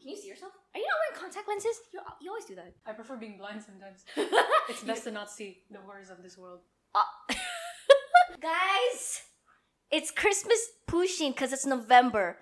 Can 0.00 0.08
you 0.10 0.16
see 0.16 0.28
yourself? 0.28 0.52
Are 0.74 0.78
you 0.80 0.86
not 0.86 0.98
wearing 1.02 1.20
contact 1.22 1.48
lenses? 1.48 1.76
You 1.92 2.00
you 2.22 2.30
always 2.30 2.46
do 2.46 2.54
that. 2.56 2.72
I 2.86 2.92
prefer 2.92 3.16
being 3.16 3.36
blind 3.38 3.62
sometimes. 3.62 4.04
It's 4.70 4.82
best 4.84 5.04
to 5.04 5.10
not 5.10 5.30
see 5.30 5.62
the 5.70 5.78
horrors 5.80 6.10
of 6.10 6.22
this 6.22 6.38
world. 6.38 6.60
Uh, 6.94 7.02
guys, 8.40 9.22
it's 9.90 10.10
Christmas 10.10 10.58
pushing 10.86 11.32
because 11.32 11.52
it's 11.52 11.66
November. 11.66 12.38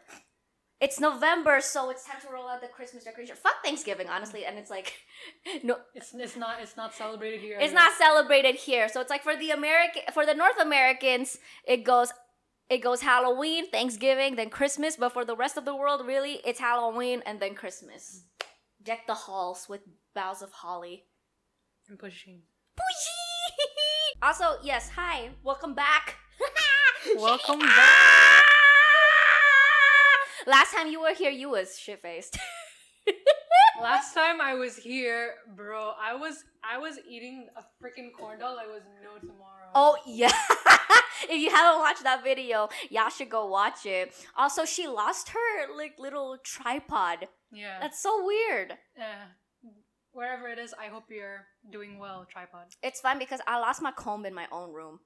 It's 0.80 1.00
November, 1.00 1.60
so 1.60 1.90
it's 1.90 2.04
time 2.04 2.20
to 2.20 2.28
roll 2.32 2.48
out 2.48 2.60
the 2.60 2.68
Christmas 2.68 3.02
decoration. 3.02 3.34
Fuck 3.34 3.64
Thanksgiving, 3.64 4.08
honestly, 4.08 4.44
and 4.46 4.56
it's 4.58 4.70
like, 4.70 4.92
no, 5.64 5.78
It's 5.94 6.14
it's 6.14 6.36
not 6.36 6.60
it's 6.62 6.76
not 6.76 6.94
celebrated 6.94 7.40
here. 7.40 7.58
it's 7.60 7.74
not 7.74 7.92
celebrated 7.98 8.54
here. 8.54 8.88
So 8.88 9.00
it's 9.00 9.10
like 9.10 9.24
for 9.24 9.34
the 9.34 9.50
American, 9.50 10.02
for 10.14 10.24
the 10.24 10.34
North 10.34 10.60
Americans, 10.60 11.36
it 11.66 11.82
goes, 11.82 12.12
it 12.70 12.78
goes 12.78 13.00
Halloween, 13.00 13.70
Thanksgiving, 13.70 14.36
then 14.36 14.50
Christmas. 14.50 14.96
But 14.96 15.12
for 15.12 15.24
the 15.24 15.36
rest 15.36 15.56
of 15.56 15.64
the 15.64 15.74
world, 15.74 16.06
really, 16.06 16.40
it's 16.44 16.60
Halloween 16.60 17.22
and 17.26 17.40
then 17.40 17.54
Christmas. 17.54 18.24
Deck 18.82 19.06
the 19.06 19.14
halls 19.14 19.66
with 19.68 19.80
boughs 20.14 20.42
of 20.42 20.52
holly. 20.52 21.04
and 21.88 21.98
pushing. 21.98 22.42
Pushing! 22.76 24.22
also, 24.22 24.58
yes, 24.62 24.90
hi, 24.94 25.30
welcome 25.42 25.74
back. 25.74 26.16
Welcome 27.16 27.60
back. 27.60 28.42
Last 30.46 30.74
time 30.74 30.88
you 30.88 31.00
were 31.00 31.14
here, 31.14 31.30
you 31.30 31.48
was 31.48 31.78
shit 31.78 32.02
faced. 32.02 32.38
Last 33.82 34.12
time 34.14 34.40
I 34.40 34.54
was 34.54 34.76
here, 34.76 35.34
bro, 35.56 35.92
I 36.00 36.14
was 36.14 36.44
I 36.62 36.76
was 36.78 36.98
eating 37.08 37.48
a 37.56 37.62
freaking 37.82 38.12
corn 38.12 38.40
dog 38.40 38.58
I 38.60 38.66
was 38.66 38.82
no 39.02 39.18
tomorrow. 39.18 39.70
oh 39.74 39.96
yeah. 40.06 40.32
if 41.30 41.40
you 41.40 41.50
haven't 41.50 41.80
watched 41.80 42.02
that 42.04 42.22
video, 42.24 42.68
y'all 42.90 43.08
should 43.08 43.30
go 43.30 43.46
watch 43.46 43.86
it. 43.86 44.12
Also, 44.36 44.64
she 44.64 44.86
lost 44.86 45.30
her 45.30 45.76
like 45.76 45.94
little 45.98 46.36
tripod. 46.44 47.28
yeah. 47.52 47.78
That's 47.80 48.00
so 48.02 48.24
weird. 48.24 48.74
yeah. 48.96 49.24
Wherever 50.12 50.48
it 50.48 50.58
is, 50.58 50.74
I 50.74 50.86
hope 50.88 51.04
you're 51.10 51.44
doing 51.70 51.98
well, 51.98 52.26
tripod. 52.30 52.66
It's 52.82 53.00
fine 53.00 53.18
because 53.18 53.40
I 53.46 53.58
lost 53.60 53.82
my 53.82 53.92
comb 53.92 54.24
in 54.26 54.34
my 54.34 54.46
own 54.50 54.72
room. 54.72 55.00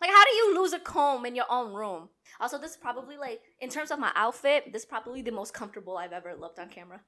Like, 0.00 0.10
how 0.10 0.24
do 0.24 0.30
you 0.34 0.60
lose 0.60 0.72
a 0.72 0.78
comb 0.78 1.26
in 1.26 1.36
your 1.36 1.44
own 1.50 1.72
room? 1.72 2.08
Also, 2.40 2.58
this 2.58 2.72
is 2.72 2.76
probably 2.76 3.16
like, 3.16 3.40
in 3.60 3.68
terms 3.68 3.90
of 3.90 3.98
my 3.98 4.10
outfit, 4.14 4.72
this 4.72 4.82
is 4.82 4.86
probably 4.86 5.22
the 5.22 5.30
most 5.32 5.54
comfortable 5.54 5.96
I've 5.96 6.12
ever 6.12 6.34
looked 6.34 6.58
on 6.58 6.68
camera. 6.68 7.00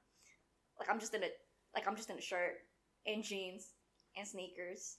Like, 0.79 0.89
I'm 0.89 0.99
just 0.99 1.13
in 1.13 1.23
a, 1.23 1.27
like, 1.73 1.87
I'm 1.87 1.95
just 1.95 2.09
in 2.09 2.17
a 2.17 2.21
shirt 2.21 2.53
and 3.05 3.23
jeans 3.23 3.73
and 4.17 4.27
sneakers. 4.27 4.97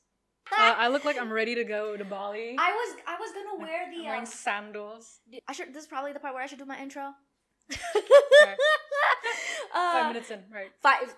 Uh, 0.51 0.75
I 0.79 0.89
look 0.89 1.05
like 1.05 1.19
I'm 1.19 1.33
ready 1.33 1.55
to 1.55 1.65
go 1.65 1.97
to 1.97 2.05
Bali. 2.05 2.57
I 2.59 2.73
was, 2.73 2.97
I 3.07 3.17
was 3.19 3.31
gonna 3.33 3.59
wear 3.59 3.85
I'm 3.85 3.91
the. 3.97 4.05
wearing 4.05 4.21
Um, 4.21 4.27
sandals. 4.27 5.21
I 5.49 5.53
should. 5.53 5.73
This 5.73 5.85
is 5.85 5.89
probably 5.89 6.13
the 6.13 6.21
part 6.21 6.35
where 6.35 6.43
I 6.43 6.47
should 6.47 6.59
do 6.59 6.65
my 6.65 6.81
intro. 6.81 7.13
Okay. 7.71 7.81
uh, 9.75 9.93
Five 9.93 10.09
minutes 10.13 10.31
in, 10.31 10.41
right? 10.53 10.71
five 10.83 11.15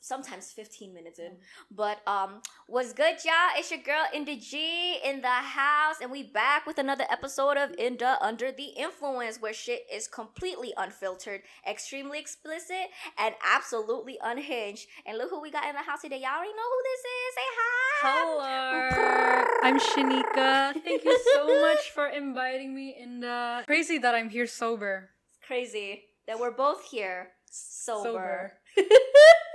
sometimes 0.00 0.50
15 0.50 0.92
minutes 0.94 1.18
in 1.18 1.36
but 1.70 1.98
um 2.06 2.40
what's 2.66 2.92
good 2.92 3.16
y'all 3.24 3.54
it's 3.56 3.70
your 3.70 3.80
girl 3.80 4.04
Indah 4.14 4.40
G 4.40 4.98
in 5.04 5.20
the 5.20 5.28
house 5.28 5.96
and 6.00 6.10
we 6.10 6.22
back 6.22 6.66
with 6.66 6.78
another 6.78 7.04
episode 7.10 7.56
of 7.56 7.70
Indah 7.76 8.16
Under 8.20 8.50
the 8.50 8.68
Influence 8.76 9.40
where 9.40 9.52
shit 9.52 9.82
is 9.92 10.08
completely 10.08 10.72
unfiltered 10.76 11.42
extremely 11.68 12.18
explicit 12.18 12.88
and 13.18 13.34
absolutely 13.54 14.18
unhinged 14.22 14.86
and 15.06 15.18
look 15.18 15.30
who 15.30 15.40
we 15.40 15.50
got 15.50 15.68
in 15.68 15.74
the 15.74 15.82
house 15.82 16.02
today 16.02 16.20
y'all 16.20 16.36
already 16.36 16.52
know 16.52 16.68
who 16.74 16.82
this 16.84 17.00
is 17.00 17.34
say 17.34 17.48
hi 17.58 17.74
Hello, 18.00 19.44
I'm 19.64 19.78
Shanika. 19.80 20.72
Thank 20.84 21.04
you 21.04 21.18
so 21.34 21.60
much 21.66 21.90
for 21.92 22.06
inviting 22.06 22.72
me. 22.72 22.96
In 22.96 23.18
the 23.18 23.64
crazy 23.66 23.98
that 23.98 24.14
I'm 24.14 24.30
here 24.30 24.46
sober. 24.46 25.10
crazy 25.44 26.04
that 26.28 26.38
we're 26.38 26.52
both 26.52 26.84
here 26.84 27.30
sober, 27.50 28.02
Sober. 28.04 28.52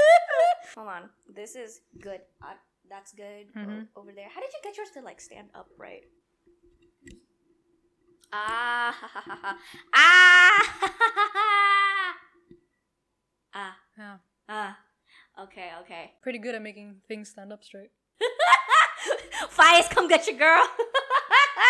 hold 0.76 0.88
on. 0.88 1.10
This 1.34 1.56
is 1.56 1.82
good. 2.00 2.22
Uh, 2.42 2.54
that's 2.90 3.14
good. 3.14 3.48
O- 3.56 3.60
Mhm. 3.60 3.88
over 3.96 4.12
there. 4.12 4.30
How 4.30 4.42
did 4.42 4.52
you 4.54 4.60
get 4.64 4.78
yours 4.78 4.90
to 4.92 5.02
like 5.02 5.20
stand 5.22 5.50
upright? 5.56 6.06
Ah. 8.32 8.96
Ha, 9.00 9.08
ha, 9.14 9.38
ha, 9.42 9.58
ah. 9.94 10.64
Ah. 13.56 13.78
Yeah, 13.98 14.18
ah. 14.50 14.78
Okay 15.44 15.70
okay. 15.82 16.14
Pretty 16.22 16.40
good 16.40 16.56
at 16.56 16.62
making 16.62 17.02
things 17.08 17.30
stand 17.30 17.54
up 17.54 17.64
straight. 17.64 17.92
Fias, 19.50 19.88
come 19.90 20.08
get 20.08 20.26
your 20.28 20.38
girl. 20.38 20.66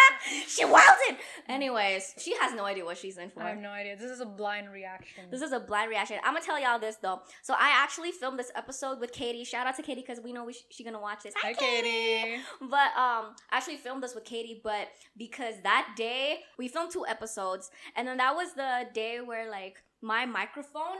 she 0.47 0.63
wildin'. 0.65 1.17
Anyways, 1.49 2.13
she 2.17 2.35
has 2.39 2.53
no 2.53 2.65
idea 2.65 2.85
what 2.85 2.97
she's 2.97 3.17
in 3.17 3.29
for. 3.29 3.41
I 3.43 3.49
have 3.49 3.57
no 3.59 3.69
idea. 3.69 3.95
This 3.95 4.11
is 4.11 4.19
a 4.21 4.25
blind 4.25 4.71
reaction. 4.71 5.25
This 5.29 5.41
is 5.41 5.51
a 5.51 5.59
blind 5.59 5.89
reaction. 5.89 6.17
I'm 6.23 6.33
gonna 6.33 6.45
tell 6.45 6.59
y'all 6.59 6.79
this 6.79 6.97
though. 6.97 7.21
So 7.41 7.53
I 7.53 7.69
actually 7.73 8.11
filmed 8.11 8.39
this 8.39 8.51
episode 8.55 8.99
with 8.99 9.11
Katie. 9.11 9.43
Shout 9.43 9.67
out 9.67 9.75
to 9.77 9.83
Katie 9.83 10.01
because 10.01 10.19
we 10.23 10.33
know 10.33 10.45
we 10.45 10.53
sh- 10.53 10.65
she 10.69 10.83
gonna 10.83 10.99
watch 11.01 11.23
this. 11.23 11.33
Hi, 11.37 11.53
Katie. 11.53 12.41
But 12.61 12.91
um, 12.97 13.35
I 13.51 13.57
actually 13.57 13.77
filmed 13.77 14.03
this 14.03 14.15
with 14.15 14.23
Katie, 14.25 14.61
but 14.63 14.87
because 15.17 15.55
that 15.63 15.93
day 15.97 16.39
we 16.57 16.67
filmed 16.67 16.91
two 16.91 17.05
episodes, 17.07 17.69
and 17.95 18.07
then 18.07 18.17
that 18.17 18.35
was 18.35 18.53
the 18.53 18.85
day 18.93 19.19
where 19.21 19.49
like 19.49 19.81
my 20.01 20.25
microphone. 20.25 20.97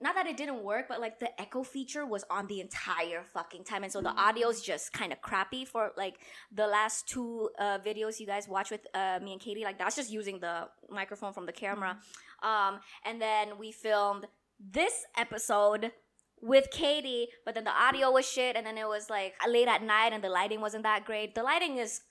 Not 0.00 0.14
that 0.14 0.26
it 0.26 0.36
didn't 0.36 0.62
work, 0.62 0.86
but 0.88 1.00
like 1.00 1.18
the 1.18 1.38
echo 1.40 1.64
feature 1.64 2.06
was 2.06 2.24
on 2.30 2.46
the 2.46 2.60
entire 2.60 3.24
fucking 3.34 3.64
time, 3.64 3.82
and 3.82 3.92
so 3.92 4.00
the 4.00 4.10
audio's 4.10 4.60
just 4.62 4.92
kind 4.92 5.12
of 5.12 5.20
crappy 5.20 5.64
for 5.64 5.90
like 5.96 6.20
the 6.52 6.66
last 6.68 7.08
two 7.08 7.50
uh, 7.58 7.78
videos 7.78 8.20
you 8.20 8.26
guys 8.26 8.46
watch 8.48 8.70
with 8.70 8.86
uh, 8.94 9.18
me 9.22 9.32
and 9.32 9.40
Katie. 9.40 9.64
Like 9.64 9.76
that's 9.78 9.96
just 9.96 10.10
using 10.12 10.38
the 10.38 10.68
microphone 10.88 11.32
from 11.32 11.46
the 11.46 11.52
camera. 11.52 11.98
Um, 12.44 12.78
and 13.04 13.20
then 13.20 13.58
we 13.58 13.72
filmed 13.72 14.26
this 14.60 15.04
episode 15.16 15.90
with 16.40 16.70
Katie, 16.70 17.26
but 17.44 17.54
then 17.56 17.64
the 17.64 17.72
audio 17.72 18.12
was 18.12 18.24
shit, 18.28 18.54
and 18.54 18.64
then 18.64 18.78
it 18.78 18.86
was 18.86 19.10
like 19.10 19.34
late 19.48 19.66
at 19.66 19.82
night, 19.82 20.12
and 20.12 20.22
the 20.22 20.28
lighting 20.28 20.60
wasn't 20.60 20.84
that 20.84 21.04
great. 21.04 21.34
The 21.34 21.42
lighting 21.42 21.78
is, 21.78 22.02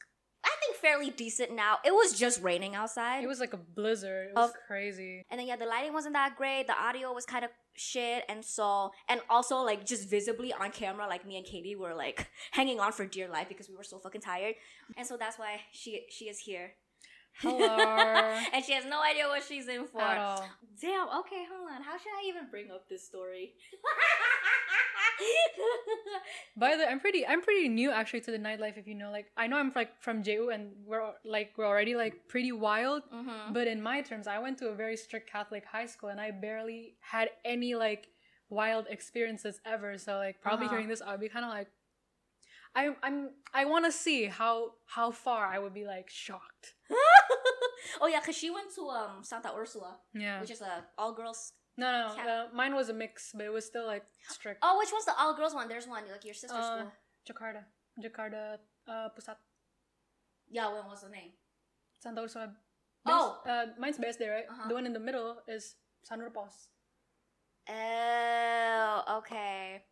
I 0.44 0.52
think, 0.62 0.76
fairly 0.76 1.10
decent 1.10 1.56
now. 1.56 1.78
It 1.86 1.94
was 1.94 2.20
just 2.20 2.42
raining 2.44 2.76
outside, 2.76 3.24
It 3.24 3.28
was 3.28 3.40
like 3.40 3.54
a 3.54 3.58
blizzard. 3.58 4.32
It 4.32 4.36
was 4.36 4.50
Of- 4.50 4.56
crazy. 4.68 5.24
and 5.32 5.40
then 5.40 5.48
yeah, 5.48 5.56
the 5.56 5.66
lighting 5.66 5.94
wasn't 5.94 6.16
that 6.16 6.36
great. 6.36 6.68
The 6.68 6.78
audio 6.78 7.14
was 7.14 7.26
kind 7.26 7.46
of 7.46 7.52
shit, 7.78 8.24
and 8.28 8.44
so 8.44 8.92
and 9.08 9.22
also 9.30 9.58
like 9.58 9.86
just 9.86 10.10
visibly 10.10 10.54
on 10.54 10.72
camera, 10.72 11.08
like 11.08 11.26
me 11.26 11.38
and 11.38 11.46
Katie 11.46 11.76
were 11.76 11.94
like 11.94 12.30
hanging 12.52 12.80
on 12.80 12.92
for 12.92 13.06
dear 13.06 13.30
life 13.30 13.48
because 13.48 13.70
we 13.70 13.76
were 13.76 13.84
so 13.84 14.00
fucking 14.00 14.22
tired, 14.22 14.56
and 14.98 15.08
so 15.08 15.18
that's 15.18 15.40
why 15.40 15.62
she 15.72 16.06
she 16.10 16.26
is 16.26 16.40
here. 16.40 16.74
Hello. 17.40 17.78
and 18.54 18.66
she 18.66 18.74
has 18.74 18.86
no 18.86 19.02
idea 19.02 19.28
what 19.28 19.44
she's 19.44 19.68
in 19.68 19.86
for. 19.86 20.00
Damn, 20.82 21.08
okay, 21.20 21.46
hold 21.52 21.70
on. 21.72 21.84
How 21.84 21.98
should 21.98 22.14
I 22.18 22.28
even 22.28 22.50
bring 22.50 22.72
up 22.72 22.90
this 22.90 23.06
story? 23.06 23.54
By 26.58 26.72
the 26.76 26.78
way, 26.84 26.86
I'm 26.90 27.00
pretty 27.00 27.26
I'm 27.26 27.42
pretty 27.42 27.68
new 27.70 27.92
actually 27.92 28.22
to 28.22 28.32
the 28.32 28.40
nightlife 28.40 28.78
if 28.78 28.88
you 28.88 28.96
know. 28.96 29.12
Like 29.12 29.28
I 29.38 29.48
know 29.48 29.58
I'm 29.58 29.72
like 29.76 30.02
from 30.02 30.24
JU 30.24 30.50
and 30.50 30.72
we're 30.86 31.12
like 31.26 31.54
we're 31.58 31.66
already 31.68 31.96
like 31.96 32.28
pretty 32.28 32.52
wild. 32.52 33.04
mm-hmm. 33.14 33.54
But 33.54 33.68
in 33.68 33.82
my 33.82 34.02
terms, 34.02 34.28
I 34.28 34.40
went 34.40 34.58
to 34.60 34.68
a 34.70 34.76
very 34.76 34.98
strict 34.98 35.30
Catholic 35.32 35.66
high 35.66 35.86
school 35.86 36.10
and 36.10 36.20
I 36.20 36.32
barely 36.32 36.96
had 37.02 37.30
any 37.46 37.76
like 37.76 38.08
wild 38.50 38.86
experiences 38.90 39.60
ever. 39.66 39.98
So 39.98 40.18
like 40.18 40.42
probably 40.42 40.66
Uh-huh. 40.66 40.76
hearing 40.76 40.88
this 40.90 41.02
I 41.02 41.12
would 41.12 41.22
be 41.22 41.30
kinda 41.30 41.48
like 41.48 41.68
I 42.76 42.96
I'm 43.04 43.32
I 43.54 43.66
wanna 43.66 43.92
see 43.92 44.26
how 44.26 44.72
how 44.86 45.12
far 45.12 45.46
I 45.48 45.58
would 45.60 45.74
be 45.74 45.86
like 45.86 46.10
shocked. 46.10 46.76
oh 48.02 48.08
yeah, 48.08 48.20
cause 48.22 48.36
she 48.38 48.50
went 48.50 48.74
to 48.76 48.82
um 48.90 49.24
Santa 49.24 49.52
Ursula, 49.56 49.98
Yeah. 50.14 50.42
which 50.42 50.52
is 50.52 50.62
a 50.62 50.86
all 50.98 51.14
girls. 51.14 51.54
No 51.78 51.92
no 51.92 52.16
no. 52.18 52.24
Uh, 52.32 52.46
mine 52.54 52.74
was 52.74 52.90
a 52.90 52.94
mix, 52.94 53.32
but 53.34 53.46
it 53.46 53.54
was 53.54 53.66
still 53.66 53.86
like 53.86 54.04
strict. 54.30 54.60
Oh, 54.64 54.78
which 54.80 54.90
one's 54.92 55.06
the 55.06 55.14
all 55.18 55.36
girls 55.36 55.54
one? 55.54 55.68
There's 55.70 55.88
one 55.88 56.04
like 56.12 56.26
your 56.26 56.34
sister's 56.34 56.58
Uh, 56.58 56.78
school. 56.78 56.92
Jakarta. 57.30 57.62
Jakarta 58.02 58.58
uh 58.88 59.10
Pusat. 59.14 59.38
Yeah, 60.50 60.68
what 60.74 60.90
was 60.90 61.02
the 61.02 61.10
name? 61.10 61.32
Santa 62.00 62.22
Ursula. 62.22 62.54
Oh. 63.06 63.40
uh, 63.46 63.68
mine's 63.80 63.98
best 63.98 64.20
day, 64.20 64.28
right? 64.30 64.46
Uh-huh. 64.50 64.68
The 64.68 64.74
one 64.74 64.86
in 64.86 64.94
the 64.94 65.00
middle 65.00 65.38
is 65.48 65.76
San 66.04 66.20
Pos. 66.34 66.68
Oh, 67.70 69.04
okay. 69.20 69.84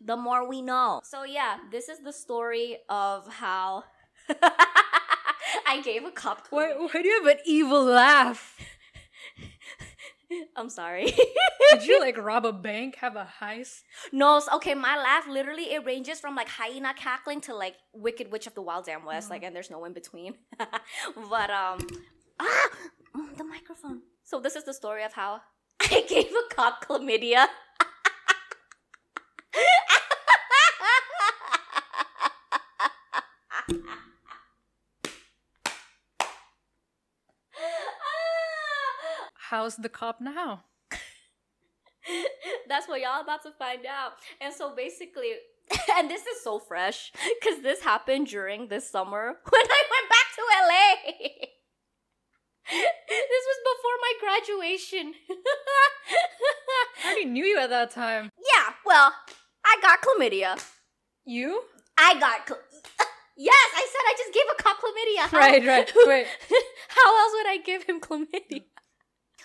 The 0.00 0.16
more 0.16 0.48
we 0.48 0.60
know. 0.62 1.00
So 1.04 1.24
yeah, 1.24 1.58
this 1.70 1.88
is 1.88 2.00
the 2.02 2.12
story 2.12 2.78
of 2.88 3.28
how 3.28 3.84
I 5.66 5.80
gave 5.82 6.04
a 6.04 6.10
cop. 6.10 6.46
Why, 6.50 6.72
why 6.72 6.90
do 7.02 7.06
you 7.08 7.22
have 7.22 7.30
an 7.36 7.42
evil 7.44 7.84
laugh? 7.84 8.56
I'm 10.56 10.68
sorry. 10.70 11.06
Did 11.72 11.86
you 11.86 12.00
like 12.00 12.16
rob 12.30 12.44
a 12.46 12.52
bank, 12.52 12.96
have 12.96 13.16
a 13.16 13.28
heist? 13.40 13.82
no, 14.12 14.40
okay, 14.54 14.74
my 14.74 14.96
laugh 14.96 15.26
literally 15.28 15.72
it 15.72 15.84
ranges 15.84 16.20
from 16.20 16.34
like 16.36 16.48
hyena 16.48 16.94
cackling 16.94 17.40
to 17.42 17.54
like 17.54 17.76
Wicked 17.92 18.30
Witch 18.32 18.46
of 18.46 18.54
the 18.54 18.62
Wild 18.62 18.84
Damn 18.86 19.04
West, 19.04 19.28
Mhm. 19.28 19.30
like, 19.30 19.42
and 19.42 19.54
there's 19.54 19.70
no 19.70 19.84
in 19.84 19.92
between. 19.92 20.34
but 20.58 21.50
um, 21.50 21.78
ah, 22.40 22.68
mm, 23.16 23.36
the 23.36 23.44
microphone. 23.44 24.02
So 24.24 24.40
this 24.40 24.54
is 24.56 24.64
the 24.64 24.74
story 24.74 25.04
of 25.04 25.12
how 25.12 25.40
I 25.80 26.04
gave 26.08 26.30
a 26.30 26.54
cop 26.54 26.84
chlamydia. 26.86 27.46
How's 39.50 39.74
the 39.76 39.88
cop 39.88 40.20
now? 40.20 40.62
That's 42.68 42.86
what 42.88 43.00
y'all 43.00 43.20
about 43.20 43.42
to 43.42 43.50
find 43.58 43.84
out. 43.84 44.12
And 44.40 44.54
so 44.54 44.74
basically, 44.76 45.32
and 45.98 46.08
this 46.08 46.22
is 46.22 46.42
so 46.44 46.60
fresh 46.60 47.10
because 47.40 47.60
this 47.62 47.82
happened 47.82 48.28
during 48.28 48.68
this 48.68 48.88
summer 48.88 49.34
when 49.50 49.62
I 49.66 49.82
went 49.90 50.08
back 50.08 50.28
to 50.36 50.42
LA. 50.62 51.46
this 52.70 53.44
was 53.50 53.60
before 53.72 53.96
my 54.00 54.12
graduation. 54.20 55.14
I 57.04 57.06
already 57.06 57.24
knew 57.24 57.44
you 57.44 57.58
at 57.58 57.70
that 57.70 57.90
time. 57.90 58.30
yeah, 58.38 58.72
well, 58.86 59.12
I 59.66 59.78
got 59.82 60.00
chlamydia. 60.00 60.64
You? 61.24 61.62
I 61.98 62.18
got. 62.20 62.46
Cl- 62.46 62.60
yes, 63.36 63.66
I 63.74 63.86
said 63.90 64.04
I 64.06 64.14
just 64.16 64.32
gave 64.32 64.44
a 64.52 64.62
cop 64.62 64.76
chlamydia. 64.78 65.28
How- 65.28 65.38
Right, 65.38 65.66
right. 65.66 65.92
Wait. 66.06 66.26
How 66.88 67.18
else 67.18 67.32
would 67.34 67.48
I 67.48 67.58
give 67.64 67.82
him 67.84 68.00
chlamydia? 68.00 68.62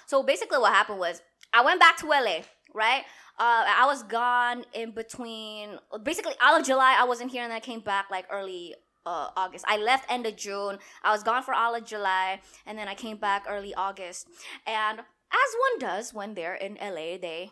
So 0.07 0.23
basically, 0.23 0.57
what 0.57 0.73
happened 0.73 0.99
was 0.99 1.21
I 1.53 1.63
went 1.63 1.79
back 1.79 1.97
to 1.97 2.07
LA, 2.07 2.41
right? 2.73 3.03
Uh, 3.37 3.65
I 3.67 3.85
was 3.85 4.03
gone 4.03 4.65
in 4.73 4.91
between, 4.91 5.77
basically, 6.03 6.33
all 6.41 6.57
of 6.57 6.65
July, 6.65 6.95
I 6.97 7.03
wasn't 7.03 7.31
here, 7.31 7.43
and 7.43 7.51
then 7.51 7.57
I 7.57 7.61
came 7.61 7.81
back 7.81 8.09
like 8.09 8.25
early 8.31 8.75
uh, 9.05 9.29
August. 9.35 9.65
I 9.67 9.77
left 9.77 10.09
end 10.09 10.25
of 10.25 10.35
June. 10.35 10.79
I 11.03 11.11
was 11.11 11.23
gone 11.23 11.43
for 11.43 11.53
all 11.53 11.75
of 11.75 11.85
July, 11.85 12.41
and 12.65 12.77
then 12.77 12.87
I 12.87 12.95
came 12.95 13.17
back 13.17 13.45
early 13.47 13.73
August. 13.73 14.27
And 14.65 14.99
as 14.99 15.55
one 15.59 15.79
does 15.79 16.13
when 16.13 16.33
they're 16.33 16.55
in 16.55 16.77
LA, 16.81 17.17
they 17.17 17.51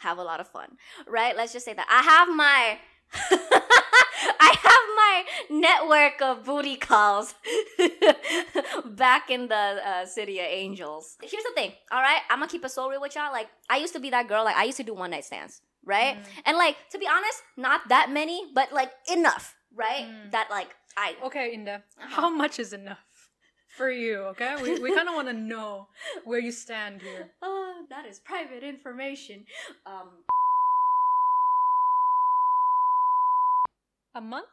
have 0.00 0.18
a 0.18 0.22
lot 0.22 0.40
of 0.40 0.48
fun, 0.48 0.76
right? 1.06 1.36
Let's 1.36 1.52
just 1.52 1.64
say 1.64 1.74
that 1.74 1.86
I 1.88 2.02
have 2.02 2.28
my. 2.34 2.78
I 4.40 4.54
have 4.68 4.84
my 4.96 5.60
network 5.60 6.22
of 6.22 6.44
booty 6.44 6.76
calls 6.76 7.34
back 8.86 9.30
in 9.30 9.48
the 9.48 9.54
uh, 9.86 10.06
city 10.06 10.38
of 10.38 10.46
angels. 10.46 11.16
Here's 11.22 11.44
the 11.44 11.52
thing, 11.54 11.72
all 11.90 12.00
right? 12.00 12.20
I'm 12.30 12.38
gonna 12.38 12.50
keep 12.50 12.64
it 12.64 12.70
so 12.70 12.88
real 12.88 13.00
with 13.00 13.14
y'all. 13.14 13.32
Like, 13.32 13.48
I 13.68 13.78
used 13.78 13.94
to 13.94 14.00
be 14.00 14.10
that 14.10 14.28
girl. 14.28 14.44
Like, 14.44 14.56
I 14.56 14.64
used 14.64 14.78
to 14.78 14.84
do 14.84 14.94
one 14.94 15.10
night 15.10 15.24
stands, 15.24 15.62
right? 15.84 16.16
Mm. 16.16 16.26
And 16.46 16.56
like, 16.56 16.76
to 16.90 16.98
be 16.98 17.06
honest, 17.06 17.42
not 17.56 17.88
that 17.88 18.10
many, 18.10 18.42
but 18.54 18.72
like 18.72 18.90
enough, 19.12 19.54
right? 19.74 20.04
Mm. 20.04 20.32
That 20.32 20.48
like 20.50 20.68
I 20.96 21.16
Okay, 21.24 21.56
Indah. 21.56 21.76
Uh-huh. 21.76 22.08
How 22.08 22.30
much 22.30 22.58
is 22.58 22.72
enough 22.72 22.98
for 23.76 23.90
you? 23.90 24.18
Okay, 24.32 24.56
we 24.62 24.78
we 24.78 24.94
kind 24.94 25.08
of 25.08 25.14
want 25.14 25.28
to 25.28 25.34
know 25.34 25.88
where 26.24 26.40
you 26.40 26.52
stand 26.52 27.02
here. 27.02 27.30
Oh, 27.42 27.86
that 27.88 28.04
is 28.06 28.18
private 28.20 28.62
information. 28.62 29.46
Um, 29.86 30.10
A 34.14 34.20
month? 34.20 34.46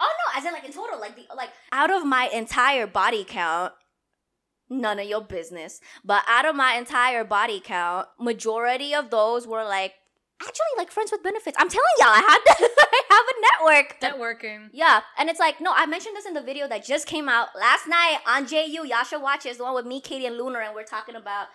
oh 0.00 0.12
no, 0.20 0.38
as 0.38 0.44
in 0.44 0.52
like 0.52 0.64
in 0.64 0.72
total, 0.72 1.00
like 1.00 1.16
the 1.16 1.24
like 1.34 1.50
out 1.72 1.90
of 1.90 2.04
my 2.04 2.28
entire 2.32 2.86
body 2.86 3.24
count, 3.24 3.72
none 4.68 4.98
of 4.98 5.06
your 5.06 5.22
business. 5.22 5.80
But 6.04 6.22
out 6.28 6.44
of 6.44 6.54
my 6.54 6.74
entire 6.74 7.24
body 7.24 7.60
count, 7.60 8.08
majority 8.20 8.94
of 8.94 9.10
those 9.10 9.46
were 9.46 9.64
like 9.64 9.94
actually 10.42 10.76
like 10.76 10.90
friends 10.90 11.10
with 11.10 11.22
benefits. 11.22 11.56
I'm 11.58 11.68
telling 11.68 11.96
y'all, 11.98 12.08
I 12.08 12.20
had 12.20 12.40
I 12.68 13.02
have 13.10 13.26
a 13.32 13.36
network. 13.48 14.00
Networking. 14.00 14.68
yeah, 14.72 15.00
and 15.18 15.28
it's 15.30 15.40
like 15.40 15.60
no, 15.60 15.72
I 15.74 15.86
mentioned 15.86 16.16
this 16.16 16.26
in 16.26 16.34
the 16.34 16.42
video 16.42 16.68
that 16.68 16.84
just 16.84 17.06
came 17.06 17.28
out 17.28 17.48
last 17.58 17.86
night 17.88 18.18
on 18.26 18.46
JU. 18.46 18.86
Y'all 18.86 19.04
should 19.04 19.22
watch 19.22 19.46
it. 19.46 19.50
It's 19.50 19.58
the 19.58 19.64
one 19.64 19.74
with 19.74 19.86
me, 19.86 20.00
Katie, 20.00 20.26
and 20.26 20.36
Lunar, 20.36 20.60
and 20.60 20.74
we're 20.74 20.84
talking 20.84 21.16
about 21.16 21.48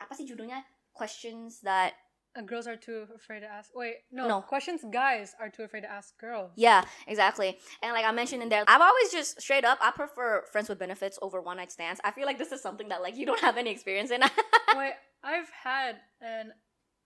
apa 0.00 0.14
sih 0.14 0.28
judulnya? 0.28 0.62
Questions 0.92 1.60
that 1.62 1.94
Uh, 2.36 2.42
girls 2.42 2.66
are 2.66 2.76
too 2.76 3.06
afraid 3.14 3.40
to 3.40 3.46
ask. 3.46 3.70
Wait, 3.74 3.96
no. 4.12 4.28
No. 4.28 4.40
Questions 4.42 4.84
guys 4.92 5.34
are 5.40 5.48
too 5.48 5.62
afraid 5.62 5.80
to 5.82 5.90
ask 5.90 6.16
girls. 6.18 6.50
Yeah, 6.56 6.84
exactly. 7.06 7.58
And 7.82 7.92
like 7.92 8.04
I 8.04 8.12
mentioned 8.12 8.42
in 8.42 8.48
there, 8.48 8.64
I've 8.68 8.80
always 8.80 9.10
just 9.10 9.40
straight 9.40 9.64
up, 9.64 9.78
I 9.80 9.90
prefer 9.90 10.44
friends 10.52 10.68
with 10.68 10.78
benefits 10.78 11.18
over 11.22 11.40
one 11.40 11.56
night 11.56 11.72
stands. 11.72 12.00
I 12.04 12.10
feel 12.10 12.26
like 12.26 12.38
this 12.38 12.52
is 12.52 12.60
something 12.62 12.88
that 12.88 13.02
like 13.02 13.16
you 13.16 13.26
don't 13.26 13.40
have 13.48 13.56
any 13.56 13.70
experience 13.70 14.10
in. 14.10 14.20
Wait, 14.76 14.92
I've 15.24 15.48
had 15.64 15.96
an 16.20 16.52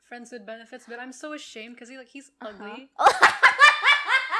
friends 0.09 0.31
with 0.33 0.45
benefits, 0.45 0.85
but 0.89 0.99
I'm 1.01 1.13
so 1.13 1.33
ashamed 1.33 1.75
because 1.77 1.89
he 1.89 1.97
like 1.97 2.09
he's 2.09 2.31
Uh-huh. 2.41 2.53
ugly. 2.65 2.91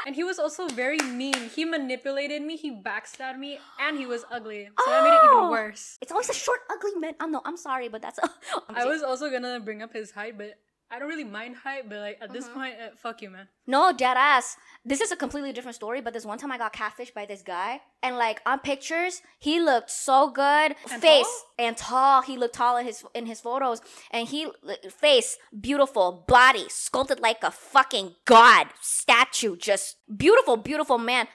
And 0.05 0.13
he 0.15 0.25
was 0.25 0.37
also 0.37 0.67
very 0.67 0.97
mean. 0.97 1.49
He 1.55 1.63
manipulated 1.63 2.41
me, 2.41 2.57
he 2.57 2.71
backstabbed 2.71 3.39
me, 3.39 3.57
and 3.79 3.97
he 3.97 4.05
was 4.05 4.25
ugly. 4.29 4.67
So 4.83 4.91
that 4.91 5.01
made 5.01 5.15
it 5.15 5.21
even 5.23 5.37
Oh. 5.47 5.49
worse. 5.49 5.97
it's 6.01 6.11
always 6.11 6.29
a 6.29 6.33
short, 6.33 6.59
ugly 6.69 6.91
man. 6.99 7.13
I'm 7.21 7.31
no, 7.31 7.41
I'm 7.45 7.55
sorry, 7.55 7.87
but 7.87 8.01
that's. 8.01 8.19
I'm 8.67 8.75
I 8.75 8.83
was 8.85 9.01
also 9.01 9.31
gonna 9.31 9.61
bring 9.61 9.81
up 9.81 9.93
his 9.93 10.11
height, 10.11 10.37
but 10.37 10.59
I 10.93 10.99
don't 10.99 11.09
really 11.09 11.23
mind 11.23 11.55
height, 11.55 11.89
but 11.89 11.97
like 11.97 12.19
at 12.21 12.31
this 12.31 12.45
Mhm. 12.47 12.53
point, 12.53 12.75
uh, 12.79 12.89
fuck 12.95 13.23
you, 13.23 13.31
man. 13.31 13.47
no 13.65 13.91
dead 13.91 14.15
ass. 14.15 14.57
This 14.85 15.01
is 15.01 15.11
a 15.11 15.15
completely 15.15 15.51
different 15.51 15.73
story. 15.75 16.01
But 16.01 16.13
this 16.13 16.23
one 16.23 16.37
time 16.37 16.51
I 16.51 16.59
got 16.59 16.71
catfished 16.71 17.15
by 17.15 17.25
this 17.25 17.41
guy, 17.41 17.81
and 18.03 18.15
like 18.17 18.41
on 18.45 18.59
pictures, 18.59 19.23
he 19.39 19.59
looked 19.59 19.89
so 19.89 20.29
good. 20.29 20.75
And 20.91 21.01
face 21.01 21.25
tall? 21.25 21.55
and 21.57 21.75
tall. 21.77 22.21
He 22.21 22.37
looked 22.37 22.53
tall 22.55 22.77
in 22.77 22.85
his 22.85 23.03
in 23.15 23.25
his 23.25 23.41
photos, 23.41 23.81
and 24.11 24.27
he 24.27 24.51
face 24.91 25.37
beautiful, 25.59 26.11
body 26.27 26.69
sculpted 26.69 27.19
like 27.19 27.43
a 27.43 27.49
fucking 27.49 28.15
god 28.25 28.67
statue. 28.81 29.55
Just 29.55 29.97
beautiful, 30.15 30.57
beautiful 30.57 30.99
man. 30.99 31.27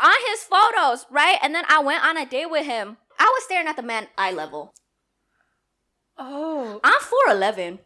On 0.00 0.14
his 0.26 0.42
photos, 0.42 1.06
right? 1.10 1.38
And 1.40 1.54
then 1.54 1.64
I 1.68 1.78
went 1.80 2.04
on 2.04 2.16
a 2.16 2.26
date 2.26 2.50
with 2.50 2.66
him. 2.66 2.98
I 3.18 3.26
was 3.34 3.44
staring 3.44 3.68
at 3.68 3.76
the 3.76 3.82
man 3.82 4.08
eye 4.18 4.32
level. 4.32 4.74
Oh, 6.16 6.80
I'm 6.82 7.00
4'11. 7.00 7.78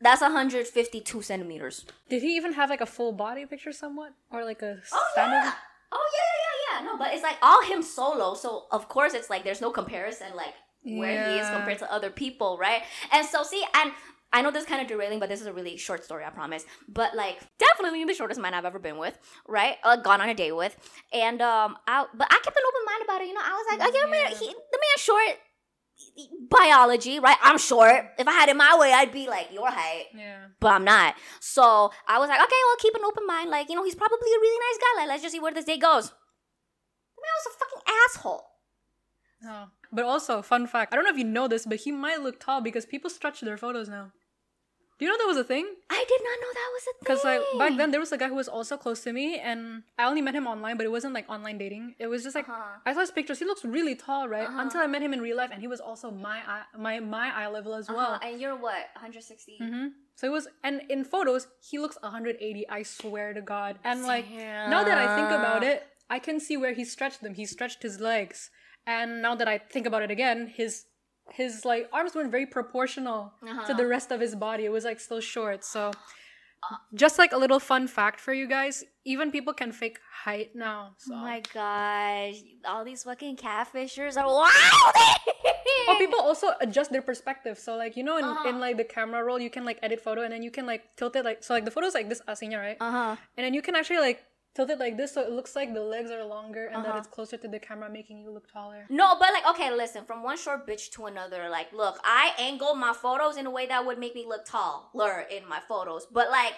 That's 0.00 0.20
152 0.20 1.22
centimeters. 1.22 1.84
did 2.08 2.22
he 2.22 2.36
even 2.36 2.52
have 2.52 2.68
like 2.70 2.80
a 2.82 2.86
full 2.86 3.12
body 3.12 3.46
picture, 3.46 3.72
somewhat, 3.72 4.12
or 4.30 4.44
like 4.44 4.62
a 4.62 4.78
Oh 4.92 5.06
standard? 5.12 5.36
yeah. 5.36 5.52
Oh 5.92 6.08
yeah, 6.16 6.30
yeah, 6.42 6.80
yeah, 6.80 6.80
yeah. 6.80 6.86
No, 6.92 6.98
but 6.98 7.14
it's 7.14 7.22
like 7.22 7.36
all 7.42 7.62
him 7.64 7.82
solo. 7.82 8.34
So 8.34 8.66
of 8.72 8.88
course 8.88 9.14
it's 9.14 9.30
like 9.30 9.44
there's 9.44 9.60
no 9.60 9.70
comparison 9.70 10.34
like 10.34 10.54
where 10.82 11.20
he 11.24 11.38
is 11.38 11.48
compared 11.50 11.78
to 11.80 11.92
other 11.92 12.10
people, 12.10 12.58
right? 12.58 12.82
And 13.12 13.26
so 13.26 13.42
see, 13.42 13.64
and 13.74 13.92
I 14.32 14.42
know 14.42 14.50
this 14.50 14.64
is 14.64 14.68
kind 14.68 14.82
of 14.82 14.88
derailing, 14.88 15.18
but 15.20 15.28
this 15.28 15.40
is 15.40 15.46
a 15.46 15.52
really 15.52 15.76
short 15.76 16.04
story, 16.04 16.24
I 16.24 16.30
promise. 16.30 16.64
But 16.88 17.14
like 17.14 17.38
definitely 17.58 18.04
the 18.04 18.12
shortest 18.14 18.40
man 18.40 18.52
I've 18.54 18.64
ever 18.66 18.78
been 18.78 18.98
with, 18.98 19.16
right? 19.48 19.76
Uh, 19.82 19.96
gone 19.96 20.20
on 20.20 20.28
a 20.28 20.34
date 20.34 20.52
with, 20.52 20.76
and 21.12 21.40
um, 21.40 21.76
I 21.86 22.04
but 22.12 22.26
I 22.30 22.38
kept 22.44 22.56
an 22.56 22.62
open 22.68 22.84
mind 22.86 23.02
about 23.04 23.20
it. 23.22 23.28
You 23.28 23.34
know, 23.34 23.40
I 23.42 23.52
was 23.52 23.66
like, 23.78 23.88
okay, 23.88 24.10
man, 24.10 24.30
Yeah. 24.32 24.38
he 24.38 24.46
the 24.46 24.78
man 24.78 24.98
short. 24.98 25.38
Biology, 26.50 27.18
right? 27.20 27.36
I'm 27.42 27.58
short. 27.58 28.04
If 28.18 28.26
I 28.28 28.32
had 28.32 28.48
it 28.48 28.56
my 28.56 28.76
way, 28.78 28.92
I'd 28.92 29.12
be 29.12 29.28
like 29.28 29.48
your 29.52 29.70
height 29.70 30.06
Yeah. 30.14 30.46
but 30.60 30.68
I'm 30.68 30.84
not. 30.84 31.14
So 31.40 31.90
I 32.08 32.18
was 32.18 32.28
like, 32.28 32.40
okay, 32.40 32.56
well, 32.66 32.76
keep 32.78 32.94
an 32.94 33.04
open 33.04 33.26
mind. 33.26 33.50
Like, 33.50 33.68
you 33.68 33.74
know, 33.74 33.84
he's 33.84 33.94
probably 33.94 34.16
a 34.18 34.40
really 34.40 34.58
nice 34.58 34.78
guy. 34.78 35.00
Like, 35.02 35.08
let's 35.08 35.22
just 35.22 35.32
see 35.32 35.40
where 35.40 35.52
this 35.52 35.64
day 35.64 35.78
goes. 35.78 36.08
The 36.08 37.22
man 37.22 37.36
was 37.38 37.46
a 37.46 37.58
fucking 37.58 37.82
asshole. 38.04 38.44
Oh. 39.46 39.64
But 39.92 40.04
also, 40.04 40.42
fun 40.42 40.66
fact. 40.66 40.92
I 40.92 40.96
don't 40.96 41.04
know 41.04 41.10
if 41.12 41.18
you 41.18 41.24
know 41.24 41.48
this, 41.48 41.66
but 41.66 41.78
he 41.78 41.92
might 41.92 42.22
look 42.22 42.40
tall 42.40 42.60
because 42.60 42.86
people 42.86 43.10
stretch 43.10 43.40
their 43.40 43.56
photos 43.58 43.88
now. 43.88 44.12
Do 44.98 45.04
you 45.04 45.10
know 45.10 45.18
that 45.18 45.26
was 45.28 45.36
a 45.36 45.44
thing? 45.44 45.66
I 45.90 46.04
did 46.08 46.20
not 46.24 46.36
know 46.42 46.52
that 46.54 46.70
was 46.72 46.82
a 46.82 46.92
thing. 46.92 47.00
Because 47.00 47.24
like 47.24 47.42
back 47.58 47.76
then 47.76 47.90
there 47.90 48.00
was 48.00 48.12
a 48.12 48.16
guy 48.18 48.28
who 48.28 48.34
was 48.34 48.48
also 48.48 48.76
close 48.78 49.02
to 49.04 49.12
me, 49.12 49.38
and 49.38 49.82
I 49.98 50.04
only 50.04 50.22
met 50.22 50.34
him 50.34 50.46
online, 50.46 50.76
but 50.78 50.86
it 50.86 50.90
wasn't 50.90 51.12
like 51.12 51.28
online 51.28 51.58
dating. 51.58 51.94
It 51.98 52.06
was 52.06 52.22
just 52.22 52.34
like 52.34 52.48
Uh-huh. 52.48 52.80
I 52.86 52.94
saw 52.94 53.00
his 53.00 53.10
pictures. 53.10 53.38
He 53.38 53.44
looks 53.44 53.64
really 53.64 53.94
tall, 53.94 54.26
right? 54.28 54.48
Uh-huh. 54.48 54.62
Until 54.62 54.80
I 54.80 54.86
met 54.86 55.02
him 55.02 55.12
in 55.12 55.20
real 55.20 55.36
life, 55.36 55.50
and 55.52 55.60
he 55.60 55.68
was 55.68 55.80
also 55.80 56.10
my 56.10 56.38
eye, 56.46 56.62
my 56.78 57.00
my 57.00 57.28
eye 57.34 57.48
level 57.48 57.74
as 57.74 57.88
well. 57.88 58.12
Uh-huh. 58.16 58.26
And 58.26 58.40
you're 58.40 58.56
what, 58.56 58.88
160? 58.94 59.58
hmm 59.60 59.86
So 60.16 60.26
it 60.28 60.32
was, 60.32 60.48
and 60.64 60.80
in 60.88 61.04
photos 61.04 61.46
he 61.60 61.78
looks 61.78 61.98
180. 62.00 62.68
I 62.68 62.82
swear 62.82 63.34
to 63.34 63.42
God. 63.42 63.78
And 63.84 64.04
like 64.04 64.26
now 64.30 64.82
that 64.82 64.96
I 64.96 65.06
think 65.16 65.28
about 65.30 65.62
it, 65.62 65.86
I 66.08 66.18
can 66.18 66.40
see 66.40 66.56
where 66.56 66.72
he 66.72 66.84
stretched 66.86 67.20
them. 67.20 67.34
He 67.34 67.44
stretched 67.44 67.82
his 67.82 68.00
legs, 68.00 68.50
and 68.86 69.20
now 69.20 69.34
that 69.34 69.48
I 69.48 69.58
think 69.58 69.84
about 69.86 70.02
it 70.02 70.10
again, 70.10 70.46
his 70.46 70.86
his 71.30 71.64
like 71.64 71.88
arms 71.92 72.14
weren't 72.14 72.30
very 72.30 72.46
proportional 72.46 73.32
to 73.44 73.50
Uh-huh. 73.50 73.72
the 73.74 73.86
rest 73.86 74.10
of 74.12 74.20
his 74.20 74.34
body. 74.34 74.64
It 74.64 74.70
was 74.72 74.84
like 74.84 75.00
still 75.00 75.20
short. 75.20 75.64
So 75.64 75.90
just 76.94 77.18
like 77.18 77.32
a 77.32 77.36
little 77.36 77.60
fun 77.60 77.86
fact 77.86 78.18
for 78.20 78.32
you 78.34 78.48
guys, 78.48 78.82
even 79.04 79.30
people 79.30 79.52
can 79.52 79.70
fake 79.70 79.98
height 80.24 80.50
now. 80.56 80.94
So. 80.98 81.14
Oh 81.14 81.18
my 81.18 81.40
gosh. 81.54 82.36
All 82.66 82.84
these 82.84 83.04
fucking 83.04 83.36
catfishers 83.36 84.16
are 84.16 84.26
wild. 84.26 84.94
Oh, 85.88 85.94
people 85.98 86.18
also 86.18 86.48
adjust 86.60 86.90
their 86.90 87.02
perspective. 87.02 87.58
So 87.58 87.76
like 87.76 87.96
you 87.96 88.02
know, 88.02 88.16
in, 88.16 88.24
Uh-huh. 88.24 88.48
in 88.48 88.58
like 88.58 88.76
the 88.76 88.84
camera 88.84 89.22
roll, 89.22 89.38
you 89.38 89.50
can 89.50 89.64
like 89.64 89.78
edit 89.82 90.00
photo, 90.00 90.22
and 90.22 90.32
then 90.32 90.42
you 90.42 90.50
can 90.50 90.66
like 90.66 90.96
tilt 90.96 91.14
it 91.14 91.24
like 91.24 91.44
so. 91.44 91.54
Like 91.54 91.64
the 91.64 91.70
photo's 91.70 91.94
like 91.94 92.08
this 92.08 92.22
asinya, 92.26 92.58
right? 92.58 92.76
Uh 92.80 92.90
huh. 92.90 93.16
And 93.36 93.44
then 93.46 93.54
you 93.54 93.62
can 93.62 93.76
actually 93.76 94.00
like 94.00 94.24
tilt 94.56 94.70
it 94.70 94.78
like 94.78 94.96
this, 94.96 95.12
so 95.12 95.20
it 95.20 95.30
looks 95.30 95.54
like 95.54 95.74
the 95.74 95.82
legs 95.82 96.10
are 96.10 96.24
longer 96.24 96.66
and 96.66 96.82
that 96.82 96.88
Uh-huh. 96.88 96.98
it's 96.98 97.06
closer 97.06 97.36
to 97.36 97.46
the 97.46 97.58
camera, 97.60 97.90
making 97.90 98.18
you 98.18 98.30
look 98.30 98.50
taller. 98.50 98.86
No, 98.88 99.14
but 99.20 99.32
like, 99.32 99.46
okay, 99.50 99.70
listen, 99.70 100.04
from 100.06 100.22
one 100.22 100.38
short 100.38 100.66
bitch 100.66 100.90
to 100.92 101.06
another, 101.06 101.48
like, 101.50 101.72
look, 101.74 102.00
I 102.02 102.32
angle 102.38 102.74
my 102.74 102.94
photos 102.94 103.36
in 103.36 103.44
a 103.46 103.50
way 103.50 103.66
that 103.66 103.84
would 103.86 103.98
make 103.98 104.14
me 104.14 104.24
look 104.26 104.46
taller 104.46 105.20
in 105.30 105.46
my 105.46 105.60
photos. 105.68 106.06
But 106.10 106.30
like, 106.30 106.54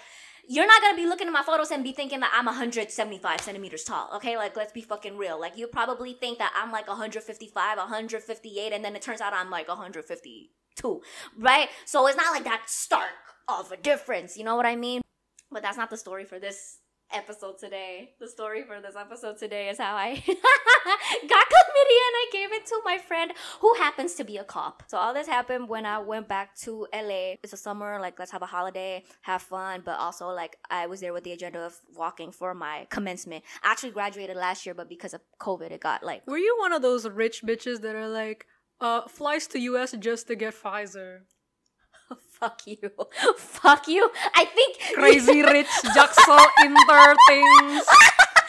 you're 0.47 0.67
not 0.67 0.81
gonna 0.81 0.97
be 0.97 1.07
looking 1.07 1.27
at 1.27 1.33
my 1.33 1.43
photos 1.43 1.71
and 1.73 1.83
be 1.85 1.93
thinking 1.93 2.21
that 2.21 2.33
I'm 2.33 2.47
175 2.47 3.41
centimeters 3.41 3.85
tall, 3.85 4.11
okay? 4.17 4.37
Like, 4.37 4.57
let's 4.57 4.73
be 4.73 4.81
fucking 4.81 5.17
real. 5.19 5.39
Like, 5.39 5.59
you 5.59 5.67
probably 5.67 6.15
think 6.15 6.39
that 6.39 6.53
I'm 6.57 6.71
like 6.73 6.89
155, 6.89 7.77
158, 7.79 8.73
and 8.73 8.85
then 8.85 8.95
it 8.97 9.03
turns 9.03 9.21
out 9.21 9.35
I'm 9.35 9.51
like 9.51 9.69
152, 9.69 11.03
right? 11.37 11.69
So 11.85 12.07
it's 12.07 12.17
not 12.17 12.33
like 12.33 12.45
that 12.45 12.63
stark 12.67 13.35
of 13.49 13.73
a 13.73 13.77
difference, 13.77 14.37
you 14.39 14.45
know 14.45 14.57
what 14.57 14.67
I 14.67 14.77
mean? 14.77 15.03
But 15.51 15.63
that's 15.63 15.77
not 15.77 15.91
the 15.91 15.97
story 15.97 16.25
for 16.25 16.39
this 16.39 16.79
episode 17.13 17.59
today. 17.59 18.11
The 18.21 18.29
story 18.29 18.63
for 18.63 18.81
this 18.81 18.97
episode 18.97 19.39
today 19.39 19.69
is 19.69 19.79
how 19.79 19.95
I 19.95 20.15
got 20.27 21.47
chlamydia 21.53 22.05
and 22.09 22.17
I 22.17 22.29
gave 22.33 22.53
it 22.53 22.67
to 22.67 22.81
my 22.85 22.99
friend 22.99 23.33
who 23.61 23.75
happens 23.75 24.15
to 24.15 24.25
be 24.25 24.37
a 24.37 24.45
cop. 24.45 24.83
So 24.89 24.99
all 24.99 25.15
this 25.15 25.27
happened 25.27 25.69
when 25.69 25.87
I 25.87 25.99
went 25.99 26.29
back 26.29 26.57
to 26.61 26.87
LA. 26.93 27.35
It's 27.43 27.53
a 27.53 27.57
summer, 27.57 27.99
like 28.01 28.19
let's 28.19 28.31
have 28.31 28.43
a 28.43 28.47
holiday, 28.47 29.05
have 29.23 29.43
fun, 29.43 29.83
but 29.85 29.99
also 29.99 30.29
like 30.29 30.57
I 30.71 30.87
was 30.87 31.01
there 31.01 31.13
with 31.13 31.25
the 31.25 31.33
agenda 31.33 31.61
of 31.61 31.75
walking 31.97 32.31
for 32.31 32.55
my 32.55 32.87
commencement. 32.91 33.45
I 33.63 33.73
actually 33.73 33.93
graduated 33.93 34.37
last 34.37 34.67
year, 34.67 34.75
but 34.75 34.89
because 34.89 35.15
of 35.15 35.21
COVID, 35.41 35.71
it 35.71 35.81
got 35.81 36.03
like 36.03 36.27
Were 36.27 36.39
you 36.39 36.57
one 36.59 36.73
of 36.73 36.83
those 36.83 37.09
rich 37.09 37.43
bitches 37.43 37.81
that 37.83 37.95
are 37.95 38.09
like, 38.09 38.47
uh, 38.81 39.09
flies 39.09 39.47
to 39.49 39.59
US 39.59 39.93
just 39.99 40.29
to 40.29 40.37
get 40.37 40.55
Pfizer? 40.55 41.21
fuck 42.39 42.63
you, 42.67 42.79
fuck 43.37 43.89
you. 43.89 44.09
I 44.35 44.45
think 44.47 44.79
Crazy 44.95 45.43
rich 45.55 45.71
Jaksel 45.95 46.45
Inter 46.65 47.15
things. 47.29 47.85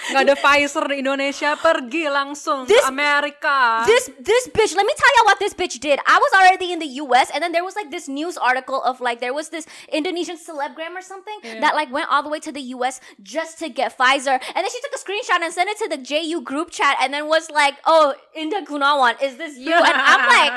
Gak 0.10 0.26
ada 0.26 0.34
Pfizer 0.34 0.90
di 0.90 1.06
Indonesia, 1.06 1.54
pergi 1.62 2.10
langsung 2.10 2.66
This- 2.66 2.82
ke 2.82 2.90
Amerika. 2.90 3.86
this 3.86 4.10
this 4.18 4.50
bitch 4.50 4.74
let 4.74 4.82
me 4.82 4.96
tell 4.98 5.14
you 5.14 5.24
what 5.30 5.38
this 5.38 5.54
bitch 5.54 5.78
did 5.78 6.02
i 6.10 6.18
was 6.18 6.32
already 6.34 6.74
in 6.74 6.82
the 6.82 6.90
us 6.98 7.30
and 7.30 7.46
then 7.46 7.54
there 7.54 7.62
was 7.62 7.78
like 7.78 7.94
this 7.94 8.10
news 8.10 8.34
article 8.34 8.82
of 8.82 8.98
like 9.06 9.22
there 9.22 9.38
was 9.38 9.54
this 9.54 9.70
indonesian 9.94 10.34
celebgram 10.34 10.98
or 10.98 11.04
something 11.06 11.38
Yeah. 11.46 11.62
that 11.62 11.78
like 11.78 11.94
went 11.94 12.10
all 12.10 12.26
the 12.26 12.32
way 12.32 12.42
to 12.42 12.50
the 12.50 12.64
us 12.74 12.98
just 13.22 13.62
to 13.62 13.70
get 13.70 13.94
pfizer 13.94 14.42
and 14.42 14.62
then 14.66 14.72
she 14.72 14.82
took 14.82 14.98
a 14.98 15.02
screenshot 15.02 15.46
and 15.46 15.54
sent 15.54 15.70
it 15.70 15.78
to 15.78 15.88
the 15.94 16.00
ju 16.02 16.42
group 16.42 16.74
chat 16.74 16.98
and 16.98 17.14
then 17.14 17.30
was 17.30 17.54
like 17.54 17.78
oh 17.86 18.18
indah 18.34 18.66
gunawan 18.66 19.14
is 19.22 19.38
this 19.38 19.62
you 19.62 19.78
and 19.78 19.94
i'm 19.94 20.24
like 20.26 20.54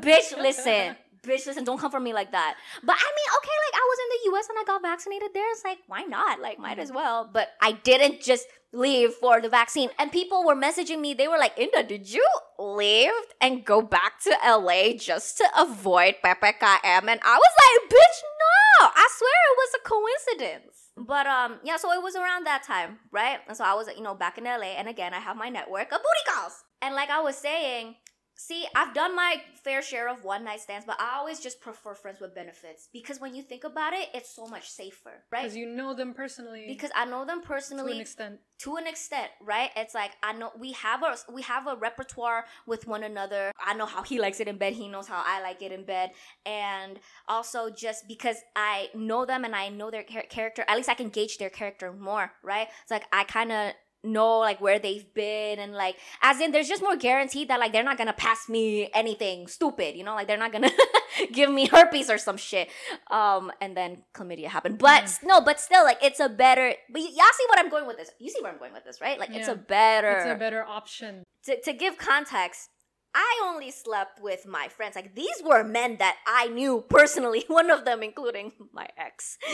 bitch 0.00 0.32
listen 0.40 0.96
bitch 1.22 1.46
listen 1.46 1.64
don't 1.64 1.78
come 1.78 1.90
for 1.90 2.00
me 2.00 2.12
like 2.12 2.32
that. 2.32 2.56
But 2.82 2.96
i 2.96 3.08
mean 3.16 3.28
okay 3.38 3.56
like 3.66 3.76
i 3.80 3.86
was 3.90 3.98
in 4.02 4.08
the 4.32 4.38
us 4.38 4.48
and 4.48 4.58
i 4.58 4.64
got 4.64 4.82
vaccinated 4.82 5.30
there 5.34 5.50
it's 5.52 5.64
like 5.64 5.78
why 5.86 6.02
not? 6.02 6.40
Like 6.40 6.58
might 6.58 6.78
as 6.78 6.92
well. 6.92 7.28
But 7.32 7.48
i 7.60 7.72
didn't 7.72 8.20
just 8.22 8.46
leave 8.72 9.14
for 9.14 9.40
the 9.40 9.48
vaccine. 9.48 9.88
And 9.98 10.12
people 10.12 10.44
were 10.44 10.54
messaging 10.54 11.00
me. 11.00 11.14
They 11.14 11.28
were 11.28 11.38
like 11.38 11.56
indah 11.56 11.86
did 11.86 12.10
you 12.10 12.26
leave 12.58 13.12
and 13.40 13.64
go 13.64 13.80
back 13.82 14.20
to 14.24 14.30
la 14.44 14.92
just 14.98 15.38
to 15.38 15.44
avoid 15.56 16.16
ppkm 16.24 17.04
and 17.08 17.20
i 17.22 17.36
was 17.44 17.54
like 17.62 17.90
bitch 17.90 18.18
no. 18.42 18.88
I 18.94 19.08
swear 19.16 19.40
it 19.50 19.56
was 19.62 19.72
a 19.74 19.88
coincidence. 19.88 20.74
But 20.96 21.26
um 21.26 21.60
yeah 21.64 21.76
so 21.76 21.92
it 21.92 22.02
was 22.02 22.16
around 22.16 22.46
that 22.46 22.62
time 22.62 22.98
right? 23.12 23.38
And 23.48 23.56
so 23.56 23.64
i 23.64 23.74
was 23.74 23.88
you 23.96 24.02
know 24.02 24.14
back 24.14 24.38
in 24.38 24.44
la 24.44 24.52
and 24.80 24.88
again 24.88 25.14
i 25.14 25.20
have 25.20 25.36
my 25.36 25.48
network 25.48 25.92
of 25.92 25.98
booty 25.98 26.24
calls. 26.28 26.64
And 26.82 26.94
like 26.94 27.10
i 27.10 27.20
was 27.20 27.36
saying 27.36 27.96
See, 28.40 28.64
I've 28.76 28.94
done 28.94 29.16
my 29.16 29.42
fair 29.64 29.82
share 29.82 30.08
of 30.08 30.22
one 30.22 30.44
night 30.44 30.60
stands, 30.60 30.86
but 30.86 30.96
I 31.00 31.16
always 31.18 31.40
just 31.40 31.60
prefer 31.60 31.92
friends 31.92 32.20
with 32.20 32.36
benefits 32.36 32.88
because 32.92 33.20
when 33.20 33.34
you 33.34 33.42
think 33.42 33.64
about 33.64 33.94
it, 33.94 34.10
it's 34.14 34.30
so 34.30 34.46
much 34.46 34.70
safer, 34.70 35.24
right? 35.32 35.42
Because 35.42 35.56
you 35.56 35.66
know 35.66 35.92
them 35.92 36.14
personally. 36.14 36.66
Because 36.68 36.92
I 36.94 37.04
know 37.04 37.24
them 37.24 37.40
personally 37.42 37.90
to 37.90 37.96
an 37.96 38.00
extent. 38.00 38.40
to 38.60 38.76
an 38.76 38.86
extent, 38.86 39.32
right? 39.42 39.70
It's 39.74 39.92
like 39.92 40.12
I 40.22 40.34
know 40.34 40.52
we 40.56 40.70
have 40.74 41.02
a 41.02 41.16
we 41.32 41.42
have 41.42 41.66
a 41.66 41.74
repertoire 41.74 42.44
with 42.64 42.86
one 42.86 43.02
another. 43.02 43.50
I 43.58 43.74
know 43.74 43.86
how 43.86 44.04
he 44.04 44.20
likes 44.20 44.38
it 44.38 44.46
in 44.46 44.56
bed, 44.56 44.74
he 44.74 44.86
knows 44.86 45.08
how 45.08 45.20
I 45.26 45.42
like 45.42 45.60
it 45.60 45.72
in 45.72 45.84
bed, 45.84 46.12
and 46.46 47.00
also 47.26 47.70
just 47.70 48.06
because 48.06 48.36
I 48.54 48.88
know 48.94 49.26
them 49.26 49.44
and 49.44 49.56
I 49.56 49.68
know 49.68 49.90
their 49.90 50.04
char- 50.04 50.22
character, 50.30 50.64
at 50.68 50.76
least 50.76 50.88
I 50.88 50.94
can 50.94 51.08
gauge 51.08 51.38
their 51.38 51.50
character 51.50 51.92
more, 51.92 52.30
right? 52.44 52.68
It's 52.82 52.92
like 52.92 53.06
I 53.12 53.24
kind 53.24 53.50
of 53.50 53.72
know 54.04 54.38
like 54.38 54.60
where 54.60 54.78
they've 54.78 55.12
been 55.14 55.58
and 55.58 55.72
like 55.74 55.96
as 56.22 56.40
in 56.40 56.52
there's 56.52 56.68
just 56.68 56.82
more 56.82 56.94
guaranteed 56.96 57.48
that 57.48 57.58
like 57.58 57.72
they're 57.72 57.82
not 57.82 57.98
gonna 57.98 58.12
pass 58.12 58.48
me 58.48 58.88
anything 58.94 59.46
stupid 59.48 59.96
you 59.96 60.04
know? 60.04 60.14
Like 60.14 60.28
they're 60.28 60.36
not 60.38 60.52
gonna 60.52 60.70
give 61.32 61.50
me 61.50 61.66
herpes 61.66 62.08
or 62.08 62.16
some 62.18 62.36
shit. 62.36 62.68
Um 63.10 63.50
and 63.60 63.76
then 63.76 64.04
chlamydia 64.14 64.46
happened. 64.46 64.78
But 64.78 65.04
Mm. 65.04 65.18
no 65.24 65.40
but 65.40 65.58
still 65.60 65.84
like 65.84 65.98
it's 66.02 66.20
a 66.20 66.28
better 66.28 66.74
but 66.92 67.00
y'all 67.02 67.10
see 67.38 67.46
what 67.48 67.58
i'm 67.58 67.70
going 67.70 67.86
with 67.86 67.96
this. 67.96 68.10
You 68.20 68.30
see 68.30 68.40
where 68.42 68.52
i'm 68.52 68.58
going 68.58 68.72
with 68.72 68.84
this 68.84 69.00
right? 69.00 69.18
Like 69.18 69.30
it's 69.34 69.48
a 69.48 69.56
better 69.56 70.10
It's 70.12 70.26
a 70.26 70.34
better 70.36 70.64
option. 70.64 71.24
to, 71.46 71.60
to 71.60 71.72
give 71.72 71.98
context 71.98 72.70
i 73.14 73.42
only 73.46 73.70
slept 73.70 74.20
with 74.20 74.46
my 74.46 74.68
friends. 74.68 74.94
Like 74.96 75.14
these 75.14 75.42
were 75.44 75.64
men 75.64 75.96
that 75.98 76.16
i 76.26 76.48
knew 76.48 76.84
personally 76.88 77.44
one 77.48 77.70
of 77.70 77.84
them 77.84 78.02
including 78.02 78.52
my 78.72 78.86
ex. 78.96 79.38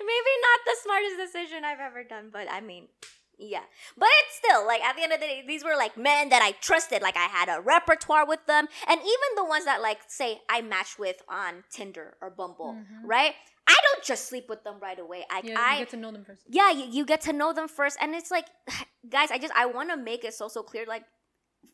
Maybe 0.00 0.32
not 0.42 0.60
the 0.66 0.76
smartest 0.82 1.16
decision 1.16 1.64
i've 1.64 1.80
ever 1.80 2.02
done 2.04 2.30
but 2.32 2.46
i 2.50 2.60
mean 2.60 2.88
yeah. 3.40 3.60
But 3.96 4.08
it's 4.24 4.34
still 4.36 4.66
like 4.66 4.80
at 4.82 4.96
the 4.96 5.02
end 5.04 5.12
of 5.12 5.20
the 5.20 5.26
day 5.26 5.44
these 5.46 5.62
were 5.62 5.76
like 5.76 5.96
men 5.96 6.28
that 6.30 6.42
i 6.42 6.50
trusted. 6.60 7.02
Like 7.02 7.16
i 7.16 7.26
had 7.26 7.48
a 7.48 7.60
repertoire 7.60 8.26
with 8.26 8.44
them. 8.46 8.66
And 8.88 8.98
even 8.98 9.30
the 9.36 9.44
ones 9.44 9.64
that 9.64 9.80
like 9.80 9.98
say 10.08 10.40
i 10.50 10.60
matched 10.60 10.98
with 10.98 11.22
on 11.28 11.62
tinder 11.70 12.16
or 12.20 12.30
bumble 12.30 12.74
Mhm. 12.74 13.02
right? 13.04 13.34
I 13.68 13.76
don't 13.84 14.02
just 14.02 14.28
sleep 14.28 14.48
with 14.48 14.64
them 14.64 14.76
right 14.82 14.98
away. 14.98 15.24
I, 15.30 15.42
Yeah, 15.44 15.54
I 15.56 15.72
you 15.74 15.78
get 15.80 15.90
to 15.90 15.96
know 15.98 16.10
them 16.10 16.24
first. 16.24 16.42
yeah 16.48 16.70
you, 16.72 16.86
you 16.90 17.04
get 17.04 17.20
to 17.22 17.32
know 17.32 17.52
them 17.52 17.68
first. 17.68 17.96
And 18.00 18.12
it's 18.14 18.32
like 18.32 18.46
guys 19.08 19.30
i 19.30 19.38
just 19.38 19.54
i 19.54 19.66
want 19.66 19.90
to 19.90 19.96
make 19.96 20.24
it 20.24 20.34
so 20.34 20.48
so 20.48 20.64
clear. 20.64 20.84
Like 20.88 21.04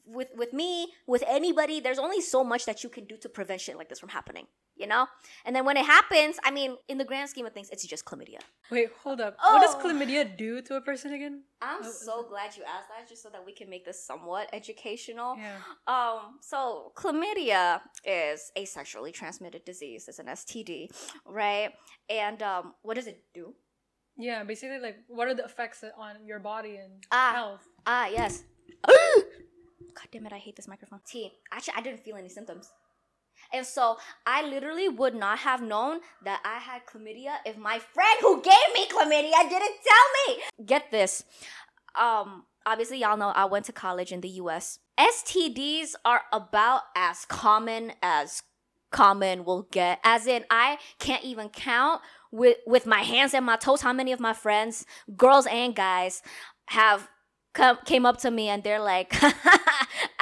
with 0.07 0.29
with 0.37 0.53
me 0.53 0.89
with 1.07 1.23
anybody 1.27 1.81
there's 1.81 1.99
only 1.99 2.21
so 2.21 2.45
much 2.45 2.67
that 2.67 2.83
you 2.85 2.91
can 2.91 3.05
do 3.05 3.17
to 3.17 3.29
prevent 3.29 3.61
shit 3.61 3.77
like 3.77 3.89
this 3.89 3.99
from 3.99 4.11
happening 4.11 4.47
you 4.77 4.87
know 4.87 5.07
and 5.47 5.55
then 5.57 5.65
when 5.65 5.77
it 5.77 5.87
happens 5.87 6.37
i 6.45 6.51
mean 6.51 6.77
in 6.89 6.99
the 6.99 7.05
grand 7.05 7.29
scheme 7.31 7.47
of 7.47 7.53
things 7.53 7.71
it's 7.71 7.87
just 7.87 8.05
chlamydia 8.05 8.39
Wait, 8.71 8.89
hold 9.03 9.21
up. 9.21 9.37
What 9.39 9.61
does 9.61 9.75
Oh. 9.75 9.81
chlamydia 9.83 10.37
do 10.39 10.63
to 10.63 10.77
a 10.77 10.81
person 10.81 11.13
again? 11.13 11.45
i'm 11.63 11.81
Oh, 11.85 11.91
so 11.91 12.27
glad 12.29 12.57
you 12.57 12.63
asked 12.65 12.89
that 12.89 13.09
just 13.09 13.23
so 13.23 13.29
that 13.31 13.45
we 13.45 13.53
can 13.53 13.69
make 13.71 13.85
this 13.85 14.05
somewhat 14.05 14.49
educational 14.53 15.37
Yeah. 15.39 15.59
um 15.87 16.39
so 16.41 16.93
chlamydia 16.97 17.81
is 18.05 18.51
a 18.57 18.65
sexually 18.67 19.13
transmitted 19.13 19.65
disease 19.65 20.09
it's 20.09 20.19
an 20.19 20.27
std 20.27 20.89
right 21.25 21.73
and 22.11 22.43
um 22.43 22.75
what 22.83 22.95
does 22.97 23.07
it 23.07 23.23
do 23.33 23.55
Yeah, 24.17 24.45
basically, 24.45 24.79
like, 24.79 24.99
what 25.09 25.27
are 25.27 25.35
the 25.35 25.43
effects 25.45 25.83
on 25.99 26.23
your 26.25 26.39
body 26.39 26.77
and 26.79 27.03
Ah. 27.11 27.33
health? 27.35 27.65
Ah, 27.85 28.07
yes. 28.07 28.45
God 29.95 30.09
damn 30.13 30.27
it, 30.27 30.33
I 30.33 30.39
hate 30.39 30.57
this 30.57 30.69
microphone. 30.69 31.01
T, 31.07 31.31
actually, 31.53 31.75
I 31.77 31.81
didn't 31.81 32.01
feel 32.05 32.17
any 32.17 32.29
symptoms. 32.29 32.71
And 33.53 33.67
so 33.67 33.99
I 34.27 34.47
literally 34.47 34.89
would 34.89 35.15
not 35.15 35.39
have 35.41 35.63
known 35.63 36.01
that 36.25 36.41
I 36.45 36.59
had 36.59 36.87
chlamydia 36.87 37.37
if 37.45 37.57
my 37.57 37.79
friend 37.79 38.19
who 38.21 38.43
gave 38.43 38.75
me 38.75 38.87
chlamydia 38.87 39.49
didn't 39.49 39.77
tell 39.87 40.07
me. 40.27 40.43
Get 40.67 40.91
this. 40.91 41.25
Um, 41.95 42.45
obviously, 42.67 42.99
y'all 42.99 43.17
know 43.17 43.29
I 43.29 43.45
went 43.45 43.67
to 43.67 43.73
college 43.73 44.13
in 44.13 44.21
the 44.21 44.29
US. 44.29 44.79
STDs 44.99 45.95
are 46.05 46.23
about 46.33 46.83
as 46.97 47.25
common 47.25 47.93
as 48.03 48.43
common 48.91 49.45
will 49.45 49.67
get. 49.71 49.99
As 50.05 50.27
in, 50.27 50.45
I 50.51 50.79
can't 50.99 51.25
even 51.25 51.49
count 51.49 52.01
with 52.31 52.57
with 52.67 52.87
my 52.87 53.03
hands 53.03 53.35
and 53.35 53.45
my 53.45 53.57
toes 53.57 53.83
how 53.83 53.93
many 53.93 54.13
of 54.13 54.21
my 54.21 54.33
friends, 54.33 54.87
girls 55.17 55.47
and 55.47 55.75
guys, 55.75 56.23
have 56.69 57.09
come 57.53 57.79
came 57.85 58.07
up 58.07 58.19
to 58.19 58.31
me 58.31 58.49
and 58.49 58.63
they're 58.63 58.81
like, 58.81 59.15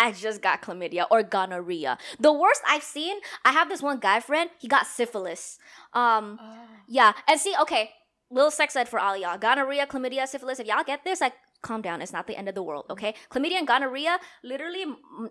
I 0.02 0.12
just 0.12 0.42
got 0.42 0.62
chlamydia 0.62 1.06
or 1.10 1.22
gonorrhea. 1.22 1.96
The 2.18 2.32
worst 2.32 2.62
I've 2.68 2.82
seen, 2.82 3.18
I 3.44 3.52
have 3.52 3.68
this 3.68 3.82
one 3.82 3.98
guy 4.00 4.20
friend, 4.20 4.50
he 4.58 4.68
got 4.68 4.86
syphilis. 4.86 5.58
Um, 5.92 6.38
Oh. 6.42 6.54
yeah, 6.88 7.12
and 7.28 7.38
see, 7.40 7.54
okay, 7.62 7.90
little 8.30 8.50
sex 8.50 8.74
ed 8.76 8.88
for 8.88 8.98
all 8.98 9.16
y'all. 9.16 9.38
Gonorrhea, 9.38 9.86
chlamydia, 9.86 10.26
syphilis. 10.26 10.58
If 10.58 10.66
y'all 10.66 10.84
get 10.84 11.04
this, 11.04 11.20
like, 11.20 11.34
calm 11.62 11.80
down. 11.82 12.02
It's 12.02 12.12
not 12.12 12.26
the 12.26 12.36
end 12.36 12.48
of 12.48 12.54
the 12.54 12.62
world, 12.62 12.86
okay? 12.90 13.14
Chlamydia 13.30 13.58
and 13.58 13.66
gonorrhea, 13.66 14.18
literally, 14.42 14.84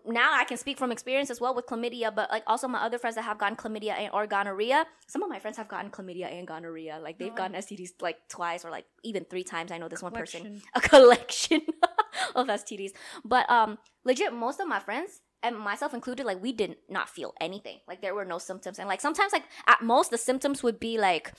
now 0.06 0.34
I 0.34 0.46
can 0.46 0.58
speak 0.58 0.78
from 0.78 0.92
experience 0.92 1.30
as 1.30 1.40
well 1.42 1.54
with 1.54 1.66
chlamydia, 1.68 2.14
but 2.14 2.30
like 2.32 2.44
also 2.48 2.68
my 2.68 2.82
other 2.82 2.98
friends 2.98 3.16
that 3.16 3.24
have 3.24 3.38
gotten 3.38 3.56
chlamydia 3.58 3.92
and, 3.98 4.10
or 4.14 4.26
gonorrhea. 4.28 4.86
Some 5.08 5.24
of 5.24 5.30
my 5.30 5.40
friends 5.40 5.58
have 5.58 5.68
gotten 5.68 5.92
chlamydia 5.92 6.32
and 6.32 6.48
gonorrhea. 6.48 7.00
Like 7.02 7.20
they've 7.20 7.32
Oh. 7.32 7.36
gotten 7.36 7.56
STDs 7.56 8.02
like 8.02 8.18
twice 8.30 8.66
or 8.66 8.72
like 8.72 8.86
even 9.04 9.26
three 9.26 9.44
times. 9.44 9.72
I 9.72 9.78
know 9.78 9.88
this 9.90 10.02
one 10.02 10.14
person 10.14 10.62
a 10.76 10.82
collection 10.82 11.62
of 12.36 12.48
STDs. 12.48 12.92
But 13.26 13.50
um, 13.50 13.78
legit, 14.06 14.34
most 14.34 14.60
of 14.60 14.68
my 14.68 14.80
friends 14.80 15.22
and 15.44 15.58
myself 15.58 15.94
included, 15.94 16.26
like 16.26 16.42
we 16.42 16.54
did 16.54 16.76
not 16.90 17.10
feel 17.10 17.34
anything. 17.42 17.80
Like 17.88 18.02
there 18.02 18.14
were 18.16 18.26
no 18.26 18.38
symptoms, 18.38 18.80
and 18.80 18.88
like 18.88 19.02
sometimes, 19.02 19.34
like 19.34 19.44
at 19.68 19.82
most, 19.82 20.12
the 20.12 20.18
symptoms 20.18 20.62
would 20.64 20.80
be 20.80 20.98
like, 20.98 21.34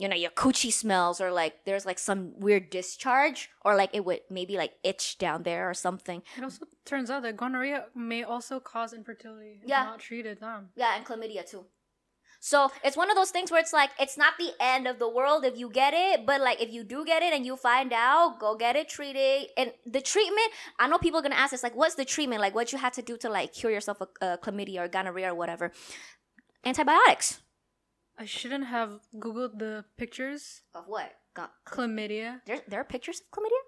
you 0.00 0.08
know, 0.08 0.16
your 0.16 0.30
coochie 0.30 0.72
smells, 0.72 1.20
or 1.20 1.30
like 1.30 1.64
there's 1.66 1.84
like 1.84 1.98
some 1.98 2.32
weird 2.40 2.70
discharge, 2.70 3.50
or 3.64 3.76
like 3.76 3.90
it 3.92 4.04
would 4.04 4.20
maybe 4.30 4.56
like 4.56 4.72
itch 4.82 5.18
down 5.18 5.42
there 5.42 5.68
or 5.68 5.74
something. 5.74 6.22
It 6.38 6.42
also 6.42 6.64
turns 6.86 7.10
out 7.10 7.22
that 7.22 7.36
gonorrhea 7.36 7.84
may 7.94 8.22
also 8.22 8.60
cause 8.60 8.94
infertility 8.94 9.60
if 9.62 9.68
Yeah. 9.68 9.84
not 9.84 10.00
treated. 10.00 10.38
Huh? 10.40 10.60
Yeah, 10.74 10.96
and 10.96 11.04
chlamydia 11.04 11.44
too. 11.48 11.66
So 12.42 12.72
it's 12.82 12.96
one 12.96 13.10
of 13.10 13.16
those 13.16 13.30
things 13.30 13.50
where 13.50 13.60
it's 13.60 13.74
like 13.74 13.90
it's 14.00 14.16
not 14.16 14.32
the 14.38 14.52
end 14.58 14.86
of 14.86 14.98
the 14.98 15.06
world 15.06 15.44
if 15.44 15.58
you 15.58 15.68
get 15.68 15.92
it, 15.92 16.24
but 16.24 16.40
like 16.40 16.62
if 16.62 16.72
you 16.72 16.82
do 16.82 17.04
get 17.04 17.22
it 17.22 17.34
and 17.34 17.44
you 17.44 17.54
find 17.56 17.92
out, 17.92 18.40
go 18.40 18.56
get 18.56 18.76
it 18.76 18.88
treated. 18.88 19.48
And 19.58 19.72
the 19.84 20.00
treatment, 20.00 20.48
I 20.78 20.88
know 20.88 20.96
people 20.96 21.20
are 21.20 21.22
gonna 21.22 21.34
ask 21.34 21.50
this, 21.50 21.62
like, 21.62 21.76
what's 21.76 21.96
the 21.96 22.06
treatment? 22.06 22.40
Like, 22.40 22.54
what 22.54 22.72
you 22.72 22.78
had 22.78 22.94
to 22.94 23.02
do 23.02 23.18
to 23.18 23.28
like 23.28 23.52
cure 23.52 23.70
yourself 23.70 24.00
of 24.00 24.08
uh, 24.22 24.38
chlamydia 24.38 24.78
or 24.80 24.88
gonorrhea 24.88 25.30
or 25.30 25.34
whatever? 25.34 25.72
Antibiotics 26.64 27.40
I 28.20 28.26
shouldn't 28.26 28.66
have 28.68 29.00
googled 29.16 29.58
the 29.58 29.84
pictures. 29.96 30.60
of 30.76 30.84
what? 30.86 31.08
Got 31.32 31.52
Chlamydia. 31.64 32.44
there? 32.44 32.60
There 32.68 32.80
are 32.80 32.84
pictures 32.84 33.20
of 33.24 33.30
chlamydia. 33.32 33.64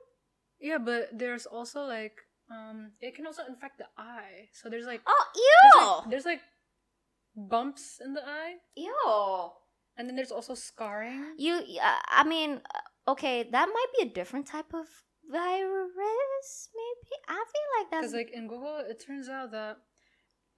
Yeah, 0.60 0.78
but 0.78 1.08
there's 1.16 1.46
also 1.46 1.88
like 1.88 2.20
um, 2.52 2.92
it 3.00 3.14
can 3.16 3.26
also 3.26 3.42
infect 3.48 3.78
the 3.78 3.88
eye. 3.96 4.52
So 4.52 4.68
there's 4.68 4.84
like 4.84 5.00
Oh, 5.08 5.24
there's 5.32 5.40
ew, 5.40 5.80
like, 5.80 6.10
there's 6.10 6.26
like 6.28 6.40
bumps 7.34 7.98
in 8.04 8.12
the 8.12 8.20
eye, 8.20 8.60
ew. 8.76 9.50
and 9.96 10.06
then 10.06 10.16
there's 10.16 10.30
also 10.30 10.54
scarring. 10.54 11.32
You, 11.38 11.54
uh, 11.80 12.00
I 12.12 12.24
mean, 12.28 12.60
uh, 12.60 13.12
okay, 13.12 13.48
that 13.50 13.66
might 13.72 13.90
be 13.98 14.06
a 14.06 14.12
different 14.12 14.46
type 14.46 14.74
of 14.74 14.84
virus. 15.30 16.68
Maybe 16.76 17.16
I 17.26 17.40
feel 17.40 17.68
like 17.80 17.90
that's 17.90 18.12
Because 18.12 18.14
like 18.14 18.30
in 18.36 18.48
Google, 18.48 18.84
it 18.84 19.00
turns 19.00 19.28
out 19.28 19.50
that 19.52 19.78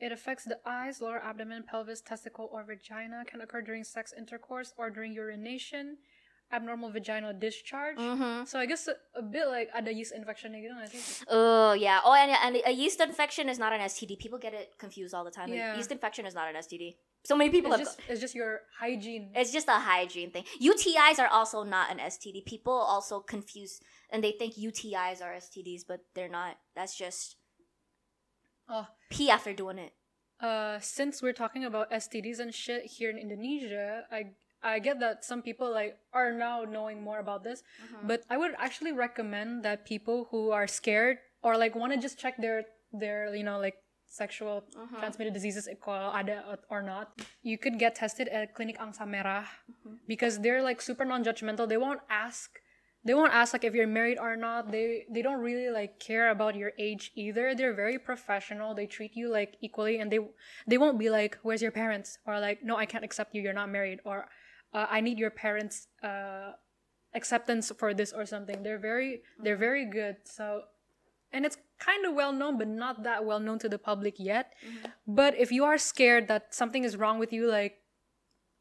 it 0.04 0.12
affects 0.12 0.44
the 0.44 0.58
eyes, 0.68 1.00
lower 1.00 1.20
abdomen, 1.30 1.64
pelvis, 1.64 2.00
testicle, 2.04 2.46
or 2.52 2.60
vagina. 2.72 3.24
Can 3.30 3.40
occur 3.40 3.62
during 3.64 3.84
sex 3.84 4.12
intercourse 4.12 4.70
or 4.76 4.86
during 4.92 5.12
urination. 5.16 5.96
Abnormal 6.52 6.90
vaginal 6.92 7.32
discharge. 7.32 7.96
Mm-hmm. 7.96 8.44
So 8.44 8.60
I 8.60 8.66
guess 8.70 8.86
a, 8.86 8.94
a 9.18 9.24
bit 9.24 9.48
like 9.48 9.68
ada 9.74 9.90
yeast 9.90 10.12
infection 10.12 10.52
gitu 10.52 10.76
nggak 10.76 10.88
sih? 10.92 11.02
Oh 11.32 11.72
yeah. 11.72 12.04
Oh, 12.04 12.12
and, 12.12 12.30
and 12.30 12.60
a 12.68 12.74
yeast 12.82 13.00
infection 13.00 13.48
is 13.48 13.58
not 13.58 13.72
an 13.72 13.80
STD. 13.80 14.20
People 14.20 14.38
get 14.38 14.52
it 14.52 14.76
confused 14.76 15.16
all 15.16 15.24
the 15.24 15.32
time. 15.32 15.48
A 15.50 15.56
Yeah. 15.56 15.72
yeast 15.74 15.90
infection 15.90 16.28
is 16.28 16.36
not 16.36 16.46
an 16.52 16.54
STD. 16.60 17.00
So 17.24 17.32
many 17.34 17.48
people 17.48 17.72
It's 17.72 17.80
have. 17.80 17.88
just, 17.88 17.98
it's 18.12 18.20
just 18.20 18.34
your 18.36 18.68
hygiene. 18.78 19.32
It's 19.32 19.50
just 19.56 19.66
a 19.72 19.80
hygiene 19.80 20.30
thing. 20.30 20.44
UTIs 20.60 21.16
are 21.18 21.32
also 21.32 21.64
not 21.64 21.88
an 21.90 21.96
STD. 21.98 22.44
People 22.44 22.76
also 22.76 23.24
confuse 23.24 23.80
and 24.12 24.20
they 24.22 24.36
think 24.36 24.54
UTIs 24.60 25.24
are 25.24 25.32
STDs, 25.32 25.88
but 25.88 26.04
they're 26.14 26.28
not. 26.28 26.60
That's 26.76 26.92
just 26.94 27.40
Oh, 28.68 28.86
pee 29.10 29.28
after 29.30 29.52
doing 29.52 29.78
it. 29.78 29.92
uh, 30.40 30.76
since 30.80 31.22
we're 31.22 31.32
talking 31.36 31.64
about 31.64 31.88
STDs 31.92 32.38
and 32.40 32.52
shit 32.52 32.84
here 32.84 33.08
in 33.08 33.16
Indonesia, 33.16 34.04
I 34.10 34.34
I 34.64 34.80
get 34.80 34.98
that 35.00 35.24
some 35.24 35.40
people 35.44 35.68
like 35.72 35.96
are 36.12 36.32
now 36.32 36.64
knowing 36.64 37.00
more 37.04 37.20
about 37.20 37.44
this, 37.44 37.62
Mm-hmm. 37.80 38.08
but 38.08 38.24
I 38.28 38.36
would 38.36 38.52
actually 38.58 38.92
recommend 38.92 39.64
that 39.64 39.84
people 39.84 40.28
who 40.32 40.50
are 40.50 40.66
scared 40.66 41.20
or 41.44 41.56
like 41.56 41.76
want 41.76 41.92
to 41.92 42.00
just 42.00 42.16
check 42.18 42.36
their 42.40 42.64
their 42.92 43.32
you 43.36 43.44
know 43.44 43.60
like 43.60 43.76
sexual 44.08 44.64
Mm-hmm. 44.72 45.00
transmitted 45.00 45.32
diseases 45.36 45.68
kalau 45.80 46.10
ada 46.12 46.56
or 46.72 46.80
not, 46.82 47.12
you 47.44 47.56
could 47.56 47.76
get 47.78 47.94
tested 47.94 48.28
at 48.32 48.52
Clinic 48.56 48.76
Angsa 48.80 49.04
Merah 49.04 49.44
Mm-hmm. 49.70 50.02
because 50.08 50.40
they're 50.40 50.64
like 50.64 50.80
super 50.80 51.04
non-judgmental. 51.04 51.68
They 51.68 51.78
won't 51.80 52.00
ask 52.08 52.48
they 53.04 53.12
won't 53.12 53.34
ask 53.34 53.52
like 53.52 53.64
if 53.64 53.74
you're 53.74 53.86
married 53.86 54.18
or 54.18 54.36
not. 54.36 54.72
They 54.72 55.04
they 55.10 55.20
don't 55.20 55.40
really 55.40 55.68
like 55.68 56.00
care 56.00 56.30
about 56.30 56.56
your 56.56 56.72
age 56.78 57.12
either. 57.14 57.54
They're 57.54 57.74
very 57.74 57.98
professional. 57.98 58.74
They 58.74 58.86
treat 58.86 59.14
you 59.14 59.30
like 59.30 59.56
equally 59.60 59.98
and 60.00 60.10
they 60.10 60.20
they 60.66 60.78
won't 60.78 60.98
be 60.98 61.10
like 61.10 61.38
where's 61.42 61.60
your 61.60 61.70
parents? 61.70 62.18
Or 62.26 62.40
like 62.40 62.62
no 62.62 62.76
i 62.76 62.86
can't 62.86 63.04
accept 63.04 63.34
you. 63.34 63.42
You're 63.42 63.52
not 63.52 63.70
married. 63.70 64.00
Or 64.04 64.28
uh, 64.72 64.86
i 64.90 65.00
need 65.00 65.18
your 65.18 65.30
parents 65.30 65.88
uh 66.02 66.52
acceptance 67.14 67.70
for 67.78 67.92
this 67.92 68.12
or 68.12 68.24
something. 68.24 68.62
They're 68.62 68.78
very 68.78 69.22
they're 69.42 69.60
very 69.60 69.84
good. 69.84 70.16
So 70.24 70.62
and 71.30 71.44
it's 71.44 71.58
kind 71.78 72.06
of 72.06 72.14
well 72.14 72.32
known 72.32 72.56
but 72.56 72.68
not 72.68 73.02
that 73.02 73.26
well 73.26 73.40
known 73.40 73.58
to 73.58 73.68
the 73.68 73.78
public 73.78 74.14
yet. 74.18 74.54
But 75.06 75.36
if 75.36 75.52
you 75.52 75.64
are 75.64 75.76
scared 75.76 76.28
that 76.28 76.54
something 76.54 76.84
is 76.84 76.96
wrong 76.96 77.18
with 77.18 77.34
you 77.34 77.50
like 77.50 77.83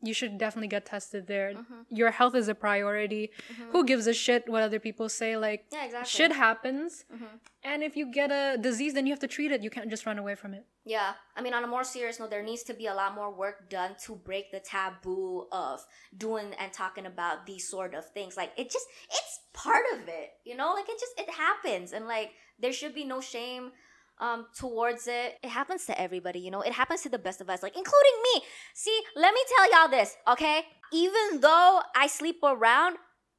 you 0.07 0.13
should 0.13 0.37
definitely 0.37 0.67
get 0.67 0.85
tested 0.85 1.27
there 1.27 1.49
Mm-hmm. 1.53 1.81
your 1.99 2.11
health 2.11 2.35
is 2.35 2.47
a 2.47 2.55
priority 2.55 3.31
who 3.71 3.85
gives 3.91 4.05
a 4.07 4.13
shit 4.13 4.47
what 4.53 4.61
other 4.67 4.79
people 4.87 5.07
say 5.09 5.31
like 5.37 5.65
Yeah, 5.71 5.85
exactly. 5.85 6.09
shit 6.17 6.31
happens 6.45 7.05
Mhm. 7.15 7.39
and 7.63 7.83
if 7.83 7.95
you 7.99 8.05
get 8.19 8.29
a 8.31 8.57
disease 8.69 8.93
then 8.93 9.05
you 9.07 9.13
have 9.13 9.19
to 9.27 9.31
treat 9.37 9.51
it 9.55 9.61
you 9.65 9.69
can't 9.75 9.89
just 9.89 10.05
run 10.05 10.19
away 10.19 10.35
from 10.35 10.53
it 10.53 10.65
Yeah, 10.85 11.13
I 11.37 11.41
mean, 11.41 11.53
on 11.53 11.63
a 11.63 11.67
more 11.75 11.85
serious 11.85 12.19
note, 12.19 12.29
there 12.29 12.43
needs 12.43 12.63
to 12.69 12.73
be 12.81 12.87
a 12.93 12.95
lot 13.01 13.15
more 13.19 13.31
work 13.43 13.57
done 13.69 13.91
to 14.05 14.11
break 14.29 14.45
the 14.51 14.59
taboo 14.59 15.47
of 15.65 15.79
doing 16.25 16.47
and 16.59 16.73
talking 16.73 17.05
about 17.13 17.45
these 17.49 17.63
sort 17.75 17.93
of 17.99 18.03
things. 18.15 18.35
Like, 18.35 18.51
it 18.61 18.67
just, 18.75 18.87
it's 19.17 19.33
part 19.53 19.85
of 19.93 19.99
it, 20.09 20.27
you 20.43 20.55
know? 20.59 20.69
Like, 20.77 20.89
it 20.93 20.99
just, 21.03 21.15
it 21.23 21.29
happens. 21.45 21.93
And, 21.95 22.03
like, 22.15 22.31
there 22.59 22.73
should 22.79 22.93
be 22.93 23.05
no 23.13 23.21
shame 23.21 23.71
um 24.19 24.45
towards 24.57 25.07
it. 25.07 25.37
It 25.43 25.49
happens 25.49 25.85
to 25.85 25.99
everybody 25.99 26.39
you 26.39 26.51
know? 26.51 26.61
It 26.61 26.73
happens 26.73 27.01
to 27.01 27.09
the 27.09 27.19
best 27.19 27.41
of 27.41 27.49
us 27.49 27.63
like 27.63 27.75
including 27.75 28.17
me. 28.33 28.41
See 28.73 29.01
let 29.15 29.33
me 29.33 29.41
tell 29.55 29.71
y'all 29.71 29.89
this 29.89 30.15
okay? 30.27 30.63
Even 30.91 31.41
though 31.41 31.81
i 31.95 32.07
sleep 32.07 32.37
around 32.43 32.97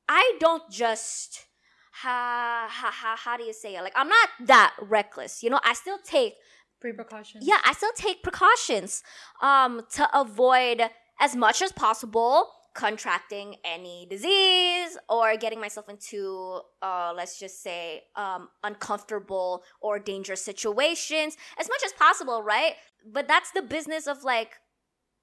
i 0.09 0.37
don't 0.41 0.69
just 0.71 1.47
ha 1.93 2.67
ha 2.69 2.91
ha 2.91 3.17
how 3.17 3.37
do 3.37 3.45
you 3.45 3.53
say 3.53 3.77
it? 3.77 3.83
Like 3.83 3.95
i'm 3.97 4.09
not 4.09 4.29
that 4.47 4.75
reckless 4.81 5.43
you 5.43 5.51
know? 5.51 5.61
I 5.65 5.75
still 5.75 5.99
take 6.05 6.35
pre-precautions. 6.81 7.47
Yeah 7.47 7.59
i 7.65 7.73
still 7.73 7.93
take 7.97 8.23
precautions 8.23 9.03
um 9.41 9.83
to 9.93 10.09
avoid 10.19 10.91
as 11.21 11.35
much 11.37 11.63
as 11.63 11.73
possible 11.73 12.51
contracting 12.75 13.57
any 13.65 14.07
disease 14.11 14.99
or 15.09 15.37
getting 15.37 15.61
myself 15.61 15.89
into 15.89 16.61
uh 16.83 17.13
let's 17.17 17.39
just 17.39 17.63
say 17.63 18.03
um 18.17 18.49
uncomfortable 18.65 19.63
or 19.81 19.99
dangerous 19.99 20.43
situations 20.43 21.37
as 21.59 21.69
much 21.69 21.83
as 21.85 21.93
possible 21.93 22.43
right? 22.43 22.75
But 23.07 23.29
that's 23.29 23.51
the 23.53 23.63
business 23.63 24.07
of 24.07 24.25
like 24.25 24.57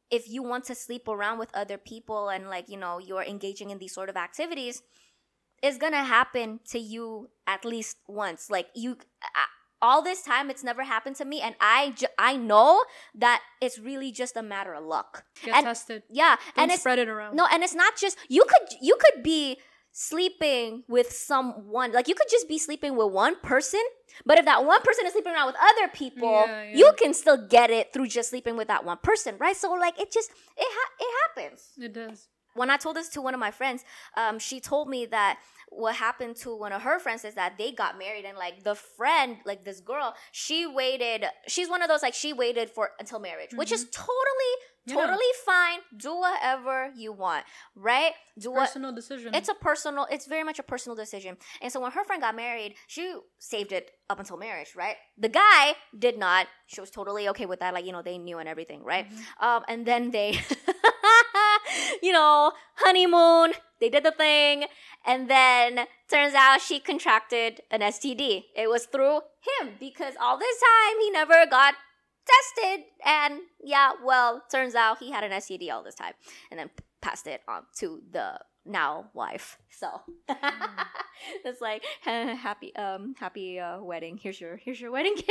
if 0.09 0.29
you 0.29 0.43
want 0.43 0.65
to 0.65 0.75
sleep 0.75 1.07
around 1.07 1.39
with 1.39 1.49
other 1.53 1.77
people 1.77 2.29
and 2.29 2.49
like 2.49 2.69
you 2.69 2.77
know 2.77 2.99
you're 2.99 3.23
engaging 3.23 3.69
in 3.69 3.79
these 3.79 3.93
sort 3.93 4.09
of 4.09 4.15
activities 4.15 4.81
it's 5.61 5.77
gonna 5.77 6.03
happen 6.03 6.59
to 6.69 6.79
you 6.79 7.29
at 7.45 7.65
least 7.65 7.97
once. 8.07 8.49
Like 8.49 8.67
you 8.75 8.97
all 9.81 10.01
this 10.01 10.21
time 10.21 10.49
it's 10.49 10.63
never 10.63 10.83
happened 10.83 11.15
to 11.15 11.25
me 11.25 11.41
and 11.41 11.55
i 11.59 11.91
ju- 11.97 12.07
i 12.19 12.35
know 12.35 12.83
that 13.15 13.41
it's 13.61 13.77
really 13.79 14.11
just 14.11 14.35
a 14.37 14.41
matter 14.43 14.73
of 14.73 14.83
luck. 14.83 15.23
Get 15.43 15.55
and- 15.55 15.65
tested. 15.65 16.03
Yeah 16.09 16.35
don't 16.55 16.63
and 16.63 16.71
it's 16.71 16.81
spread 16.81 16.99
it 16.99 17.09
around. 17.09 17.35
No 17.35 17.47
and 17.51 17.63
it's 17.63 17.75
not 17.75 17.95
just 17.97 18.17
you 18.29 18.43
could 18.47 18.67
you 18.81 18.95
could 18.99 19.23
be 19.23 19.57
sleeping 19.93 20.83
with 20.87 21.11
someone 21.11 21.91
like 21.91 22.07
you 22.07 22.15
could 22.15 22.29
just 22.31 22.47
be 22.47 22.57
sleeping 22.57 22.95
with 22.95 23.11
one 23.11 23.35
person 23.41 23.81
but 24.25 24.37
if 24.39 24.45
that 24.45 24.63
one 24.65 24.81
person 24.81 25.05
is 25.05 25.11
sleeping 25.13 25.33
around 25.33 25.47
with 25.47 25.55
other 25.61 25.87
people 25.93 26.31
Yeah, 26.47 26.63
yeah. 26.63 26.75
you 26.77 26.93
can 26.97 27.13
still 27.13 27.45
get 27.47 27.69
it 27.69 27.91
through 27.93 28.07
just 28.07 28.29
sleeping 28.29 28.55
with 28.57 28.67
that 28.69 28.85
one 28.85 28.97
person 29.03 29.35
right? 29.39 29.55
So 29.55 29.71
like 29.73 29.99
it 29.99 30.11
just 30.11 30.29
it 30.57 30.67
ha- 30.77 30.93
it 30.99 31.11
happens. 31.23 31.69
It 31.77 31.93
does 31.93 32.27
when 32.53 32.69
I 32.69 32.77
told 32.77 32.95
this 32.95 33.09
to 33.09 33.21
one 33.21 33.33
of 33.33 33.39
my 33.39 33.51
friends, 33.51 33.83
um, 34.17 34.39
she 34.39 34.59
told 34.59 34.89
me 34.89 35.05
that 35.07 35.39
what 35.69 35.95
happened 35.95 36.35
to 36.35 36.53
one 36.55 36.73
of 36.73 36.81
her 36.81 36.99
friends 36.99 37.23
is 37.23 37.35
that 37.35 37.57
they 37.57 37.71
got 37.71 37.97
married 37.97 38.25
and 38.25 38.37
like 38.37 38.63
the 38.63 38.75
friend, 38.75 39.37
like 39.45 39.63
this 39.63 39.79
girl, 39.79 40.13
she 40.31 40.67
waited. 40.67 41.25
She's 41.47 41.69
one 41.69 41.81
of 41.81 41.87
those 41.87 42.01
like 42.01 42.13
she 42.13 42.33
waited 42.33 42.69
for 42.69 42.91
until 42.99 43.19
marriage, 43.19 43.51
which 43.55 43.71
is 43.71 43.85
totally, 43.85 44.53
Yeah. 44.85 44.95
totally 44.95 45.31
fine. 45.45 45.79
Do 45.95 46.13
whatever 46.17 46.91
you 46.95 47.13
want, 47.13 47.45
right? 47.75 48.11
Do 48.37 48.51
what 48.51 48.67
personal 48.67 48.91
decision 48.93 49.35
it's 49.35 49.49
a 49.49 49.53
personal 49.53 50.07
it's 50.09 50.25
very 50.25 50.43
much 50.43 50.57
a 50.57 50.63
personal 50.63 50.95
decision 50.95 51.35
and 51.61 51.71
so 51.71 51.79
when 51.81 51.91
her 51.91 52.03
friend 52.05 52.21
got 52.21 52.33
married 52.35 52.75
she 52.87 53.13
saved 53.39 53.71
it 53.73 53.91
up 54.09 54.19
until 54.19 54.37
marriage 54.37 54.71
right 54.75 54.95
the 55.17 55.27
guy 55.27 55.75
did 55.99 56.17
not 56.17 56.47
she 56.65 56.79
was 56.79 56.89
totally 56.89 57.27
okay 57.27 57.45
with 57.45 57.59
that 57.59 57.73
like 57.73 57.85
you 57.85 57.91
know 57.91 58.01
they 58.01 58.17
knew 58.17 58.37
and 58.39 58.47
everything 58.47 58.83
right 58.85 59.05
um 59.41 59.63
and 59.67 59.85
then 59.85 60.11
they 60.11 60.39
you 62.01 62.11
know 62.11 62.51
honeymoon 62.75 63.53
they 63.79 63.89
did 63.89 64.03
the 64.03 64.11
thing 64.11 64.65
and 65.05 65.29
then 65.29 65.85
turns 66.09 66.33
out 66.33 66.61
she 66.61 66.79
contracted 66.79 67.61
an 67.71 67.81
std 67.81 68.43
it 68.55 68.69
was 68.69 68.85
through 68.85 69.17
him 69.17 69.71
because 69.79 70.15
all 70.21 70.37
this 70.37 70.57
time 70.59 70.99
he 70.99 71.09
never 71.11 71.45
got 71.49 71.75
tested 72.25 72.85
and 73.05 73.41
yeah 73.63 73.91
well 74.03 74.43
turns 74.51 74.75
out 74.75 74.99
he 74.99 75.11
had 75.11 75.23
an 75.23 75.31
std 75.31 75.71
all 75.71 75.83
this 75.83 75.95
time 75.95 76.13
and 76.49 76.59
then 76.59 76.69
passed 77.01 77.27
it 77.27 77.41
on 77.47 77.63
to 77.75 78.01
the 78.11 78.39
now 78.63 79.09
wife 79.13 79.57
so. 79.69 80.01
It's 81.45 81.61
like 81.61 81.83
happy 82.01 82.75
um 82.75 83.15
happy 83.19 83.59
uh, 83.59 83.81
wedding. 83.81 84.17
Here's 84.17 84.39
your 84.39 84.57
here's 84.57 84.79
your 84.79 84.91
wedding 84.91 85.15
gift. 85.15 85.29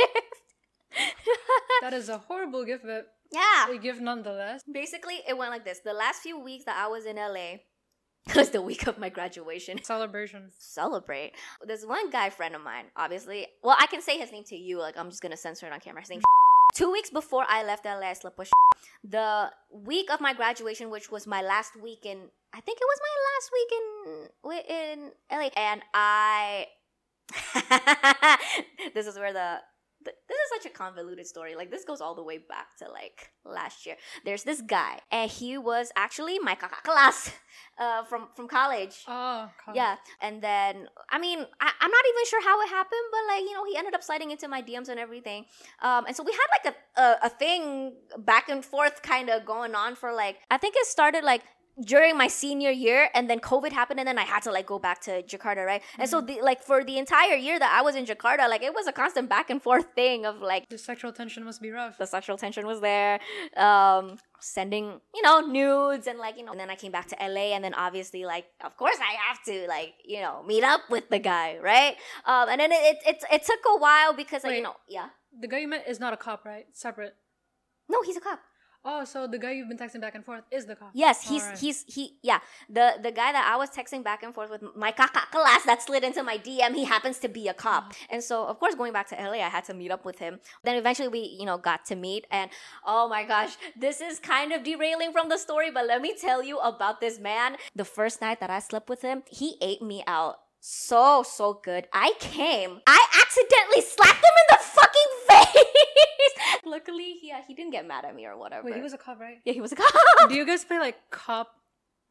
That 1.81 1.93
is 1.93 2.09
a 2.09 2.17
horrible 2.17 2.65
gift 2.65 2.83
but 2.85 3.07
yeah. 3.31 3.69
A 3.69 3.77
give 3.77 4.01
nonetheless. 4.01 4.63
Basically 4.71 5.19
it 5.27 5.37
went 5.37 5.51
like 5.51 5.65
this. 5.65 5.79
The 5.83 5.93
last 5.93 6.21
few 6.21 6.39
weeks 6.39 6.65
that 6.65 6.77
i 6.77 6.87
was 6.87 7.05
in 7.05 7.15
la 7.15 7.57
was 8.35 8.49
the 8.49 8.61
week 8.61 8.87
of 8.87 8.97
my 8.97 9.09
graduation. 9.09 9.81
Celebration. 9.83 10.51
Celebrate. 10.59 11.33
There's 11.65 11.85
one 11.85 12.09
guy 12.09 12.29
friend 12.29 12.55
of 12.55 12.61
mine 12.61 12.85
obviously 12.95 13.47
well 13.63 13.75
i 13.79 13.87
can 13.87 14.01
say 14.01 14.17
his 14.17 14.31
name 14.31 14.43
to 14.45 14.55
you 14.55 14.79
like 14.79 14.97
i'm 14.97 15.09
just 15.09 15.21
gonna 15.21 15.37
censor 15.37 15.65
it 15.67 15.73
on 15.73 15.79
camera. 15.79 16.01
His 16.01 16.09
name 16.09 16.21
two 16.73 16.91
weeks 16.91 17.09
before 17.09 17.45
i 17.49 17.63
left 17.63 17.85
la 17.85 17.99
i 17.99 18.13
slept 18.13 18.37
with 18.37 18.49
the 19.03 19.49
week 19.73 20.09
of 20.11 20.21
my 20.21 20.33
graduation 20.33 20.89
which 20.89 21.11
was 21.11 21.27
my 21.27 21.41
last 21.41 21.75
week 21.81 22.05
in 22.05 22.29
i 22.53 22.61
think 22.61 22.79
it 22.79 22.87
was 22.87 22.99
my 23.09 23.15
last 23.29 23.51
week 23.57 23.71
in 23.79 23.91
in 24.77 25.11
la 25.31 25.49
and 25.57 25.81
i 25.93 26.65
this 28.93 29.07
is 29.07 29.17
where 29.17 29.33
the 29.33 29.57
th- 30.03 30.17
this 30.29 30.37
is 30.37 30.49
such 30.55 30.65
a 30.71 30.73
convoluted 30.73 31.25
story. 31.27 31.55
Like 31.55 31.71
this 31.71 31.83
goes 31.85 32.01
all 32.01 32.15
the 32.15 32.23
way 32.23 32.37
back 32.37 32.77
to 32.79 32.89
like 32.91 33.31
last 33.45 33.85
year. 33.85 33.95
There's 34.25 34.43
this 34.43 34.61
guy, 34.61 34.99
and 35.11 35.29
he 35.29 35.57
was 35.57 35.91
actually 35.95 36.39
my 36.39 36.55
kakak 36.55 36.83
class 36.83 37.31
uh, 37.79 38.03
from 38.03 38.27
from 38.35 38.47
college. 38.47 39.03
oh 39.07 39.49
God. 39.65 39.75
Yeah, 39.75 39.95
and 40.21 40.41
then 40.41 40.87
I 41.09 41.19
mean 41.19 41.39
I, 41.39 41.71
I'm 41.81 41.91
not 41.91 42.05
even 42.11 42.25
sure 42.25 42.43
how 42.43 42.61
it 42.61 42.69
happened, 42.69 43.07
but 43.11 43.21
like 43.27 43.41
you 43.41 43.53
know 43.53 43.65
he 43.65 43.77
ended 43.77 43.93
up 43.93 44.03
sliding 44.03 44.31
into 44.31 44.47
my 44.47 44.61
DMs 44.61 44.89
and 44.89 44.99
everything, 44.99 45.45
um, 45.81 46.05
and 46.05 46.15
so 46.15 46.23
we 46.23 46.31
had 46.31 46.47
like 46.55 46.73
a 46.73 47.01
a, 47.01 47.17
a 47.27 47.29
thing 47.29 47.93
back 48.17 48.49
and 48.49 48.63
forth 48.65 49.01
kind 49.01 49.29
of 49.29 49.45
going 49.45 49.75
on 49.75 49.95
for 49.95 50.13
like 50.13 50.37
I 50.49 50.57
think 50.57 50.75
it 50.77 50.85
started 50.87 51.23
like 51.23 51.41
during 51.85 52.17
my 52.17 52.27
senior 52.27 52.69
year 52.71 53.09
and 53.13 53.29
then 53.29 53.39
covid 53.39 53.71
happened 53.71 53.99
and 53.99 54.07
then 54.07 54.17
i 54.17 54.23
had 54.23 54.41
to 54.43 54.51
like 54.51 54.65
go 54.65 54.77
back 54.79 55.01
to 55.01 55.23
jakarta 55.23 55.65
right 55.65 55.81
and 55.97 56.07
so 56.09 56.21
the, 56.21 56.39
like 56.41 56.61
for 56.61 56.83
the 56.83 56.97
entire 56.97 57.35
year 57.35 57.57
that 57.57 57.71
i 57.77 57.81
was 57.81 57.95
in 57.95 58.05
jakarta 58.05 58.47
like 58.49 58.61
it 58.63 58.73
was 58.73 58.87
a 58.87 58.91
constant 58.91 59.27
back 59.29 59.49
and 59.49 59.61
forth 59.61 59.85
thing 59.95 60.25
of 60.25 60.41
like 60.41 60.67
The 60.69 60.77
sexual 60.77 61.11
tension 61.11 61.43
must 61.43 61.61
be 61.61 61.71
rough. 61.71 61.97
the 61.97 62.05
sexual 62.05 62.37
tension 62.37 62.65
was 62.67 62.81
there 62.81 63.19
um 63.57 64.17
sending 64.39 64.99
you 65.13 65.21
know 65.21 65.39
nudes 65.41 66.07
and 66.07 66.17
like 66.19 66.37
you 66.37 66.43
know 66.45 66.51
and 66.51 66.59
then 66.59 66.69
i 66.69 66.75
came 66.75 66.91
back 66.91 67.07
to 67.07 67.15
la 67.21 67.41
and 67.55 67.63
then 67.63 67.73
obviously 67.73 68.25
like 68.25 68.45
of 68.63 68.75
course 68.77 68.97
i 68.99 69.13
have 69.27 69.39
to 69.43 69.67
like 69.67 69.93
you 70.05 70.19
know 70.19 70.43
meet 70.47 70.63
up 70.63 70.81
with 70.89 71.09
the 71.09 71.19
guy 71.19 71.57
right 71.61 71.95
um 72.25 72.49
and 72.49 72.59
then 72.59 72.71
it 72.71 72.81
it, 72.91 72.97
it, 73.07 73.23
it 73.31 73.43
took 73.43 73.59
a 73.75 73.77
while 73.77 74.13
because 74.13 74.43
like, 74.43 74.55
you 74.55 74.63
know 74.63 74.75
yeah 74.87 75.09
The 75.39 75.47
guy 75.47 75.59
you 75.63 75.67
met 75.73 75.87
is 75.87 75.99
not 76.03 76.11
a 76.13 76.17
cop, 76.17 76.43
right? 76.45 76.65
Separate. 76.73 77.13
no 77.93 78.01
he's 78.07 78.17
a 78.17 78.23
cop 78.27 78.39
Oh, 78.83 79.05
so 79.05 79.27
the 79.27 79.37
guy 79.37 79.51
you've 79.51 79.67
been 79.67 79.77
texting 79.77 80.01
back 80.01 80.15
and 80.15 80.25
forth 80.25 80.43
is 80.49 80.65
the 80.65 80.75
cop. 80.75 80.89
Yes, 80.93 81.27
he's 81.27 81.43
Alright. 81.43 81.59
he's 81.59 81.83
he 81.87 82.17
yeah. 82.23 82.39
The 82.67 82.95
the 83.01 83.11
guy 83.11 83.31
that 83.31 83.47
I 83.47 83.55
was 83.55 83.69
texting 83.69 84.03
back 84.03 84.23
and 84.23 84.33
forth 84.33 84.49
with 84.49 84.63
my 84.75 84.91
kaka 84.91 85.21
class 85.31 85.63
that 85.65 85.83
slid 85.83 86.03
into 86.03 86.23
my 86.23 86.37
DM, 86.37 86.73
he 86.73 86.85
happens 86.85 87.19
to 87.19 87.29
be 87.29 87.47
a 87.47 87.53
cop. 87.53 87.93
Mm. 87.93 87.95
And 88.09 88.23
so 88.23 88.45
of 88.45 88.59
course 88.59 88.73
going 88.73 88.91
back 88.91 89.07
to 89.09 89.15
LA, 89.15 89.43
I 89.45 89.49
had 89.49 89.65
to 89.65 89.75
meet 89.75 89.91
up 89.91 90.03
with 90.03 90.17
him. 90.17 90.39
Then 90.63 90.77
eventually 90.77 91.09
we, 91.09 91.19
you 91.19 91.45
know, 91.45 91.59
got 91.59 91.85
to 91.85 91.95
meet 91.95 92.25
and 92.31 92.49
oh 92.85 93.07
my 93.07 93.23
gosh, 93.23 93.55
this 93.75 94.01
is 94.01 94.19
kind 94.19 94.51
of 94.51 94.63
derailing 94.63 95.11
from 95.11 95.29
the 95.29 95.37
story, 95.37 95.69
but 95.69 95.85
let 95.85 96.01
me 96.01 96.15
tell 96.19 96.43
you 96.43 96.57
about 96.59 97.01
this 97.01 97.19
man. 97.19 97.57
The 97.75 97.85
first 97.85 98.19
night 98.19 98.39
that 98.39 98.49
I 98.49 98.59
slept 98.59 98.89
with 98.89 99.03
him, 99.03 99.21
he 99.29 99.57
ate 99.61 99.83
me 99.83 100.03
out 100.07 100.37
so 100.61 101.23
so 101.23 101.59
good. 101.63 101.87
I 101.91 102.13
came. 102.19 102.81
I 102.87 103.05
accidentally 103.21 103.81
slapped 103.81 104.23
him 104.23 104.35
in 104.41 104.45
the. 104.49 104.50
Luckily, 106.65 107.13
he 107.21 107.31
uh, 107.31 107.41
he 107.47 107.53
didn't 107.53 107.71
get 107.71 107.87
mad 107.87 108.05
at 108.05 108.15
me 108.15 108.25
or 108.25 108.37
whatever. 108.37 108.65
Wait, 108.65 108.75
he 108.75 108.81
was 108.81 108.93
a 108.93 108.97
cop, 108.97 109.19
right? 109.19 109.39
yeah, 109.45 109.53
he 109.53 109.61
was 109.61 109.71
a 109.71 109.75
cop. 109.75 109.93
Do 110.29 110.35
you 110.35 110.45
guys 110.45 110.63
play 110.63 110.79
like 110.79 110.97
cop 111.09 111.55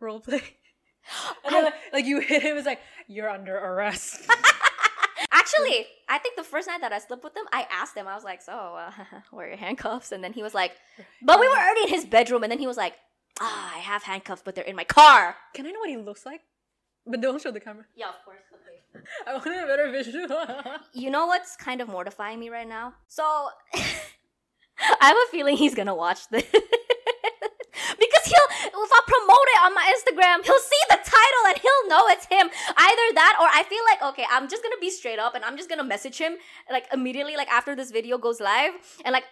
roleplay? 0.02 0.42
And 1.44 1.54
then, 1.54 1.64
like, 1.64 1.74
like 1.92 2.04
you 2.04 2.20
hit 2.20 2.42
him, 2.42 2.58
it's 2.58 2.66
like 2.66 2.80
you're 3.08 3.28
under 3.28 3.56
arrest. 3.56 4.20
Actually, 5.32 5.86
I 6.08 6.18
think 6.18 6.36
the 6.36 6.44
first 6.44 6.68
night 6.68 6.82
that 6.82 6.92
I 6.92 6.98
slept 6.98 7.24
with 7.24 7.34
him, 7.34 7.44
I 7.52 7.66
asked 7.70 7.96
him, 7.96 8.06
I 8.06 8.14
was 8.14 8.22
like, 8.22 8.42
so, 8.42 8.52
uh, 8.52 8.92
where 9.30 9.46
are 9.46 9.48
your 9.48 9.56
handcuffs? 9.56 10.12
And 10.12 10.22
then 10.22 10.32
he 10.32 10.42
was 10.42 10.54
like, 10.54 10.72
but 11.22 11.40
we 11.40 11.48
were 11.48 11.56
already 11.56 11.84
in 11.84 11.88
his 11.88 12.04
bedroom. 12.04 12.42
And 12.42 12.52
then 12.52 12.58
he 12.58 12.66
was 12.66 12.76
like, 12.76 12.94
ah, 13.40 13.74
I 13.74 13.78
have 13.78 14.02
handcuffs, 14.02 14.42
but 14.44 14.54
they're 14.54 14.64
in 14.64 14.76
my 14.76 14.84
car. 14.84 15.36
Can 15.54 15.66
I 15.66 15.70
know 15.70 15.80
what 15.80 15.88
he 15.88 15.96
looks 15.96 16.26
like? 16.26 16.42
But 17.10 17.20
don't 17.20 17.42
show 17.42 17.50
the 17.50 17.60
camera. 17.60 17.84
Yeah, 17.96 18.08
of 18.10 18.24
course. 18.24 18.38
Okay. 18.54 19.04
I 19.26 19.32
want 19.34 19.46
a 19.46 19.66
better 19.66 19.90
visual. 19.90 20.28
You 20.92 21.10
know 21.10 21.26
what's 21.26 21.56
kind 21.56 21.80
of 21.80 21.88
mortifying 21.88 22.38
me 22.38 22.48
right 22.50 22.68
now? 22.68 22.94
So, 23.08 23.24
I 23.74 25.06
have 25.06 25.16
a 25.16 25.30
feeling 25.30 25.56
he's 25.56 25.74
gonna 25.74 25.94
watch 25.94 26.28
this. 26.28 26.44
because 26.52 28.24
he'll, 28.24 28.48
if 28.84 28.92
I 28.92 29.00
promote 29.06 29.48
it 29.54 29.60
on 29.64 29.74
my 29.74 29.92
Instagram, 29.94 30.44
he'll 30.44 30.58
see 30.58 30.82
the 30.88 30.98
title 31.02 31.42
and 31.48 31.58
he'll 31.58 31.88
know 31.88 32.06
it's 32.08 32.26
him. 32.26 32.48
Either 32.68 33.06
that 33.14 33.36
or 33.40 33.48
I 33.52 33.64
feel 33.64 33.82
like, 33.90 34.12
okay, 34.12 34.26
I'm 34.30 34.48
just 34.48 34.62
gonna 34.62 34.80
be 34.80 34.90
straight 34.90 35.18
up 35.18 35.34
and 35.34 35.44
I'm 35.44 35.56
just 35.56 35.68
gonna 35.68 35.84
message 35.84 36.18
him 36.18 36.36
like 36.70 36.86
immediately, 36.92 37.36
like 37.36 37.48
after 37.48 37.74
this 37.74 37.90
video 37.90 38.18
goes 38.18 38.40
live. 38.40 38.72
And 39.04 39.12
like, 39.12 39.24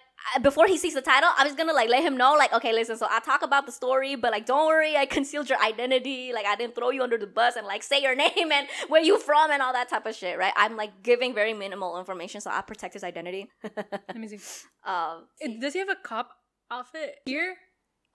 before 0.42 0.66
he 0.66 0.76
sees 0.76 0.94
the 0.94 1.02
title, 1.02 1.28
I'm 1.36 1.46
just 1.46 1.56
gonna 1.56 1.72
like 1.72 1.88
let 1.88 2.02
him 2.02 2.16
know, 2.16 2.34
like, 2.34 2.52
okay, 2.52 2.72
listen, 2.72 2.96
so 2.96 3.06
I 3.10 3.20
talk 3.20 3.42
about 3.42 3.66
the 3.66 3.72
story, 3.72 4.16
but 4.16 4.30
like, 4.32 4.46
don't 4.46 4.66
worry, 4.66 4.96
I 4.96 5.06
concealed 5.06 5.48
your 5.48 5.60
identity. 5.62 6.32
Like, 6.32 6.46
I 6.46 6.56
didn't 6.56 6.74
throw 6.74 6.90
you 6.90 7.02
under 7.02 7.18
the 7.18 7.26
bus 7.26 7.56
and 7.56 7.66
like 7.66 7.82
say 7.82 8.02
your 8.02 8.14
name 8.24 8.52
and 8.52 8.66
where 8.88 9.02
you 9.02 9.18
from 9.18 9.50
and 9.50 9.62
all 9.62 9.72
that 9.72 9.88
type 9.88 10.06
of 10.06 10.14
shit, 10.14 10.38
right? 10.38 10.52
I'm 10.56 10.76
like 10.76 11.02
giving 11.02 11.34
very 11.34 11.54
minimal 11.54 11.98
information, 11.98 12.40
so 12.40 12.50
I 12.50 12.60
protect 12.62 12.94
his 12.94 13.04
identity. 13.04 13.48
Let 13.76 14.16
me 14.16 14.28
see. 14.28 14.38
um, 14.84 15.26
does 15.60 15.72
he 15.72 15.78
have 15.78 15.88
a 15.88 15.96
cop 15.96 16.30
outfit 16.70 17.16
here? 17.24 17.56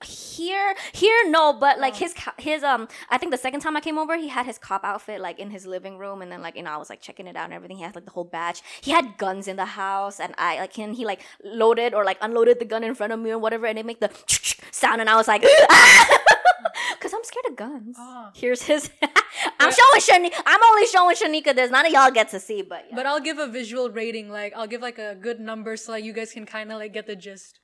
Here, 0.03 0.75
here, 0.93 1.29
no, 1.29 1.53
but 1.53 1.79
like 1.79 1.93
Oh. 1.93 1.97
his 1.97 2.13
his 2.37 2.63
um, 2.63 2.87
I 3.09 3.17
think 3.17 3.31
the 3.31 3.37
second 3.37 3.61
time 3.61 3.77
I 3.77 3.81
came 3.81 3.97
over, 3.97 4.17
he 4.17 4.27
had 4.27 4.45
his 4.45 4.57
cop 4.57 4.83
outfit 4.83 5.21
like 5.21 5.39
in 5.39 5.49
his 5.51 5.65
living 5.65 5.97
room, 5.97 6.21
and 6.21 6.31
then 6.31 6.41
like 6.41 6.55
you 6.55 6.63
know 6.63 6.71
I 6.71 6.77
was 6.77 6.89
like 6.89 7.01
checking 7.01 7.27
it 7.27 7.35
out 7.35 7.45
and 7.45 7.53
everything. 7.53 7.77
He 7.77 7.83
had 7.83 7.95
like 7.95 8.05
the 8.05 8.11
whole 8.11 8.23
badge. 8.25 8.61
He 8.81 8.91
had 8.91 9.17
guns 9.17 9.47
in 9.47 9.55
the 9.55 9.65
house, 9.65 10.19
and 10.19 10.33
I 10.37 10.59
like 10.59 10.73
him. 10.75 10.93
He 10.93 11.05
like 11.05 11.21
loaded 11.43 11.93
or 11.93 12.03
like 12.03 12.17
unloaded 12.21 12.59
the 12.59 12.65
gun 12.65 12.83
in 12.83 12.95
front 12.95 13.13
of 13.13 13.19
me 13.19 13.31
or 13.31 13.37
whatever, 13.37 13.65
and 13.65 13.79
it 13.79 13.85
make 13.85 13.99
the 14.01 14.11
sound, 14.71 14.99
and 14.99 15.09
I 15.09 15.15
was 15.15 15.27
like, 15.27 15.41
because 16.95 17.13
I'm 17.13 17.23
scared 17.23 17.45
of 17.49 17.55
guns. 17.55 17.95
Ah. 17.99 18.31
Here's 18.35 18.63
his. 18.63 18.89
I'm 19.59 19.71
showing 19.71 20.01
Shanika. 20.01 20.41
I'm 20.45 20.63
only 20.71 20.85
showing 20.87 21.15
Shanika 21.15 21.55
this. 21.55 21.71
None 21.71 21.85
of 21.85 21.91
y'all 21.91 22.11
get 22.11 22.29
to 22.29 22.39
see, 22.39 22.61
but 22.61 22.85
yeah. 22.89 22.95
But 22.95 23.05
I'll 23.05 23.19
give 23.21 23.39
a 23.39 23.47
visual 23.47 23.89
rating. 23.89 24.29
Like 24.29 24.53
I'll 24.55 24.67
give 24.67 24.81
like 24.81 24.99
a 24.99 25.15
good 25.15 25.39
number 25.39 25.77
so 25.77 25.91
like 25.93 26.03
you 26.03 26.13
guys 26.13 26.31
can 26.33 26.45
kind 26.45 26.71
of 26.71 26.77
like 26.79 26.93
get 26.93 27.07
the 27.07 27.15
gist. 27.15 27.59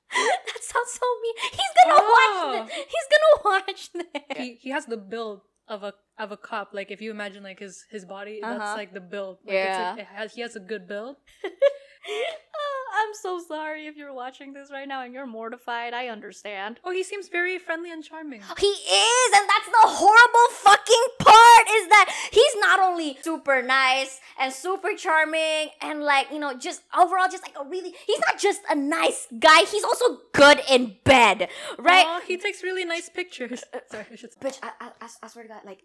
That 0.60 0.64
sounds 0.68 0.92
so 1.00 1.06
mean. 1.24 1.36
He's 1.52 1.74
gonna 1.78 2.00
Oh. 2.04 2.60
watch 2.60 2.68
this. 2.68 2.76
He's 2.94 3.08
gonna 3.14 3.36
watch 3.50 3.82
this. 3.94 4.38
He 4.38 4.56
he 4.56 4.70
has 4.72 4.86
the 4.86 4.98
build 4.98 5.42
of 5.68 5.84
a 5.84 5.94
of 6.18 6.32
a 6.32 6.38
cop. 6.38 6.70
Like 6.74 6.92
if 6.92 7.02
you 7.02 7.12
imagine 7.12 7.44
like 7.44 7.60
his 7.60 7.86
his 7.90 8.04
body, 8.06 8.42
Uh-huh. 8.44 8.58
that's 8.58 8.78
like 8.78 8.94
the 8.94 9.00
build. 9.02 9.38
Like, 9.46 9.54
Yeah. 9.56 9.70
It's 9.70 9.98
like, 9.98 10.00
it 10.08 10.12
has, 10.16 10.34
he 10.34 10.42
has 10.42 10.56
a 10.56 10.60
good 10.60 10.88
build. 10.88 11.16
I'm 12.92 13.14
so 13.14 13.40
sorry 13.40 13.88
if 13.88 13.96
you're 13.96 14.14
watching 14.14 14.54
this 14.54 14.72
right 14.72 14.88
now 14.88 15.04
and 15.04 15.14
you're 15.14 15.28
mortified. 15.28 15.94
I 15.94 16.08
understand. 16.08 16.80
Oh, 16.84 16.92
he 16.92 17.04
seems 17.04 17.30
very 17.30 17.58
friendly 17.58 17.92
and 17.92 18.04
charming. 18.04 18.42
He 18.60 18.68
is, 18.68 19.32
and 19.36 19.48
that's 19.50 19.68
the 19.68 19.88
horrible 19.88 20.48
fucking 20.52 21.08
part 21.20 21.68
is 21.78 21.88
that 21.90 22.14
he's 22.32 22.56
not 22.58 22.80
only 22.80 23.18
super 23.22 23.62
nice 23.62 24.20
and 24.40 24.52
super 24.52 24.94
charming 24.96 25.70
and 25.82 26.04
like, 26.04 26.28
you 26.32 26.40
know, 26.40 26.58
just 26.58 26.82
overall 26.98 27.28
just 27.30 27.44
like 27.44 27.56
a 27.60 27.68
really 27.68 27.94
he's 28.06 28.20
not 28.20 28.38
just 28.40 28.62
a 28.70 28.76
nice 28.76 29.28
guy, 29.40 29.64
he's 29.66 29.84
also 29.84 30.20
good 30.34 30.62
in 30.70 30.96
bed, 31.04 31.50
right? 31.78 32.06
Oh, 32.08 32.22
he 32.26 32.38
takes 32.38 32.64
really 32.64 32.86
nice 32.86 33.10
pictures. 33.10 33.64
Uh, 33.74 33.78
uh, 33.78 33.80
sorry, 33.92 34.06
I 34.12 34.16
should. 34.16 34.32
Bitch, 34.42 34.60
I, 34.62 34.72
I, 35.02 35.08
I, 35.22 35.28
swear 35.28 35.44
to 35.44 35.50
God, 35.50 35.62
like, 35.66 35.82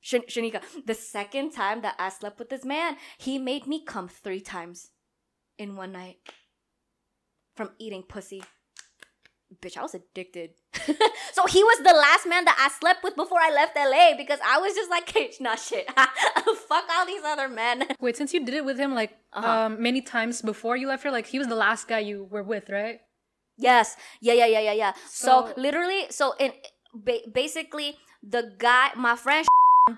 Shan- 0.00 0.22
Shanika, 0.22 0.62
the 0.84 0.94
second 0.94 1.52
time 1.52 1.82
that 1.82 1.94
I 1.98 2.08
slept 2.08 2.38
with 2.38 2.50
this 2.50 2.64
man, 2.64 2.96
he 3.18 3.38
made 3.38 3.66
me 3.66 3.84
come 3.84 4.08
three 4.08 4.40
times 4.40 4.90
in 5.58 5.76
one 5.76 5.92
night 5.92 6.16
from 7.56 7.70
eating 7.78 8.02
pussy. 8.02 8.42
Bitch, 9.60 9.76
I 9.76 9.82
was 9.82 9.94
addicted. 9.94 10.50
so 11.34 11.46
he 11.46 11.62
was 11.62 11.78
the 11.78 11.92
last 11.92 12.26
man 12.26 12.46
that 12.46 12.56
I 12.58 12.68
slept 12.80 13.04
with 13.04 13.14
before 13.16 13.38
I 13.38 13.52
left 13.52 13.76
LA 13.76 14.16
because 14.16 14.38
I 14.42 14.56
was 14.58 14.74
just 14.74 14.88
like, 14.90 15.08
hey, 15.14 15.30
not 15.40 15.58
shit. 15.58 15.86
Fuck 16.68 16.84
all 16.90 17.04
these 17.06 17.22
other 17.22 17.48
men. 17.50 17.84
Wait, 18.00 18.16
since 18.16 18.32
you 18.32 18.42
did 18.44 18.54
it 18.54 18.64
with 18.64 18.78
him 18.78 18.94
like 18.94 19.12
Uh-huh. 19.34 19.46
um 19.66 19.82
many 19.82 20.00
times 20.00 20.40
before 20.40 20.76
you 20.76 20.88
left 20.88 21.02
here, 21.02 21.12
like 21.12 21.26
he 21.26 21.38
was 21.38 21.48
the 21.48 21.54
last 21.66 21.86
guy 21.86 21.98
you 21.98 22.24
were 22.30 22.42
with, 22.42 22.70
right? 22.70 23.00
Yes. 23.58 23.94
Yeah, 24.22 24.32
yeah, 24.32 24.46
yeah, 24.46 24.60
yeah, 24.60 24.72
yeah. 24.72 24.92
So, 25.10 25.52
So- 25.52 25.60
literally, 25.60 26.06
so 26.10 26.32
in 26.40 26.52
ba- 26.94 27.28
basically 27.30 27.98
the 28.22 28.54
guy, 28.58 28.90
my 28.96 29.16
friend 29.16 29.44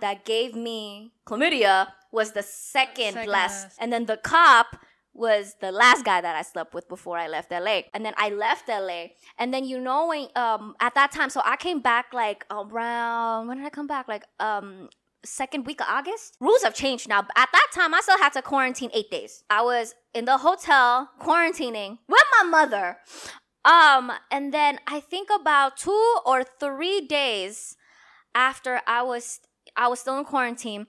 that 0.00 0.24
gave 0.24 0.56
me 0.56 1.12
chlamydia 1.28 1.88
was 2.10 2.32
the 2.32 2.42
second, 2.42 3.14
Second 3.14 3.30
last, 3.30 3.62
last. 3.64 3.78
and 3.80 3.92
then 3.92 4.06
the 4.06 4.16
cop 4.16 4.76
was 5.14 5.54
the 5.60 5.70
last 5.70 6.04
guy 6.04 6.20
that 6.20 6.34
I 6.34 6.42
slept 6.42 6.74
with 6.74 6.88
before 6.88 7.16
I 7.16 7.28
left 7.28 7.50
LA. 7.50 7.82
And 7.94 8.04
then 8.04 8.14
I 8.16 8.30
left 8.30 8.68
LA, 8.68 9.06
and 9.38 9.54
then 9.54 9.64
you 9.64 9.80
know 9.80 10.08
when 10.08 10.28
um 10.36 10.74
at 10.80 10.94
that 10.94 11.12
time, 11.12 11.30
so 11.30 11.40
I 11.44 11.56
came 11.56 11.80
back 11.80 12.06
like 12.12 12.44
around 12.50 13.48
when 13.48 13.58
did 13.58 13.66
I 13.66 13.70
come 13.70 13.86
back? 13.86 14.08
Like 14.08 14.24
um 14.40 14.88
second 15.24 15.66
week 15.66 15.80
of 15.80 15.86
August. 15.88 16.36
Rules 16.40 16.62
have 16.62 16.74
changed 16.74 17.08
now. 17.08 17.20
At 17.36 17.48
that 17.52 17.68
time, 17.74 17.94
I 17.94 18.00
still 18.00 18.18
had 18.18 18.32
to 18.34 18.42
quarantine 18.42 18.90
eight 18.92 19.10
days. 19.10 19.42
I 19.50 19.62
was 19.62 19.94
in 20.12 20.26
the 20.26 20.38
hotel 20.38 21.10
quarantining 21.20 21.98
with 22.08 22.24
my 22.38 22.48
mother. 22.48 22.98
Um, 23.64 24.12
and 24.30 24.52
then 24.52 24.78
I 24.86 25.00
think 25.00 25.28
about 25.34 25.78
two 25.78 26.18
or 26.26 26.44
three 26.44 27.00
days 27.00 27.76
after 28.34 28.82
I 28.86 29.02
was 29.02 29.40
I 29.76 29.88
was 29.88 30.00
still 30.00 30.18
in 30.18 30.24
quarantine. 30.24 30.86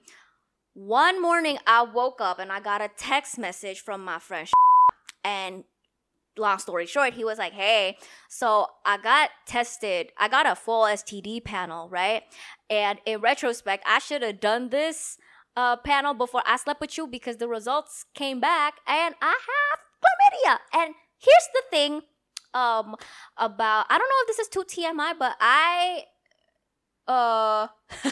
One 0.76 1.22
morning 1.22 1.56
I 1.66 1.84
woke 1.84 2.20
up 2.20 2.38
and 2.38 2.52
I 2.52 2.60
got 2.60 2.82
a 2.82 2.90
text 2.98 3.38
message 3.38 3.80
from 3.80 4.04
my 4.04 4.18
friend 4.18 4.46
and 5.24 5.64
long 6.36 6.58
story 6.58 6.84
short, 6.84 7.14
he 7.14 7.24
was 7.24 7.38
like, 7.38 7.54
Hey, 7.54 7.96
so 8.28 8.66
I 8.84 8.98
got 8.98 9.30
tested. 9.46 10.12
I 10.18 10.28
got 10.28 10.46
a 10.46 10.54
full 10.54 10.82
STD 10.82 11.42
panel, 11.44 11.88
right? 11.88 12.24
And 12.68 12.98
in 13.06 13.22
retrospect, 13.22 13.84
I 13.86 14.00
should 14.00 14.20
have 14.20 14.38
done 14.38 14.68
this 14.68 15.16
uh, 15.56 15.76
panel 15.76 16.12
before 16.12 16.42
I 16.44 16.58
slept 16.58 16.82
with 16.82 16.98
you 16.98 17.06
because 17.06 17.38
the 17.38 17.48
results 17.48 18.04
came 18.14 18.38
back 18.38 18.74
and 18.86 19.14
I 19.22 19.34
have 19.48 19.78
chlamydia. 20.02 20.58
And 20.74 20.94
here's 21.16 21.48
the 21.54 21.62
thing 21.70 22.02
um 22.52 22.96
about 23.38 23.86
I 23.88 23.96
don't 23.96 24.08
know 24.10 24.22
if 24.24 24.26
this 24.26 24.40
is 24.40 24.48
too 24.48 24.64
TMI, 24.64 25.14
but 25.18 25.36
I 25.40 26.02
uh 27.08 27.68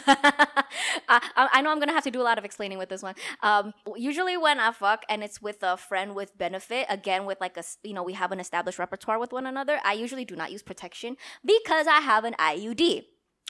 I, 1.07 1.49
I 1.53 1.61
know 1.61 1.71
I'm 1.71 1.79
gonna 1.79 1.91
have 1.91 2.05
to 2.05 2.11
do 2.11 2.21
a 2.21 2.23
lot 2.23 2.37
of 2.37 2.45
explaining 2.45 2.77
with 2.77 2.89
this 2.89 3.03
one. 3.03 3.15
Um, 3.43 3.73
usually 3.95 4.37
when 4.37 4.59
I 4.59 4.71
fuck 4.71 5.03
and 5.09 5.23
it's 5.23 5.41
with 5.41 5.63
a 5.63 5.75
friend 5.75 6.15
with 6.15 6.37
benefit, 6.37 6.85
again 6.89 7.25
with 7.25 7.41
like 7.41 7.57
a 7.57 7.63
you 7.83 7.93
know 7.93 8.03
we 8.03 8.13
have 8.13 8.31
an 8.31 8.39
established 8.39 8.79
repertoire 8.79 9.19
with 9.19 9.33
one 9.33 9.45
another. 9.45 9.79
I 9.83 9.93
usually 9.93 10.25
do 10.25 10.35
not 10.35 10.51
use 10.51 10.63
protection 10.63 11.17
because 11.43 11.87
I 11.87 11.99
have 11.99 12.23
an 12.23 12.35
IUD. 12.39 13.05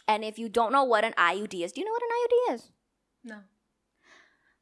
And 0.08 0.24
if 0.24 0.38
you 0.38 0.50
don't 0.50 0.72
know 0.72 0.84
what 0.84 1.04
an 1.04 1.14
IUD 1.14 1.64
is, 1.64 1.72
do 1.72 1.82
you 1.82 1.86
know 1.86 1.92
what 1.92 2.04
an 2.04 2.10
IUD 2.20 2.56
is? 2.56 2.72
No. 3.24 3.38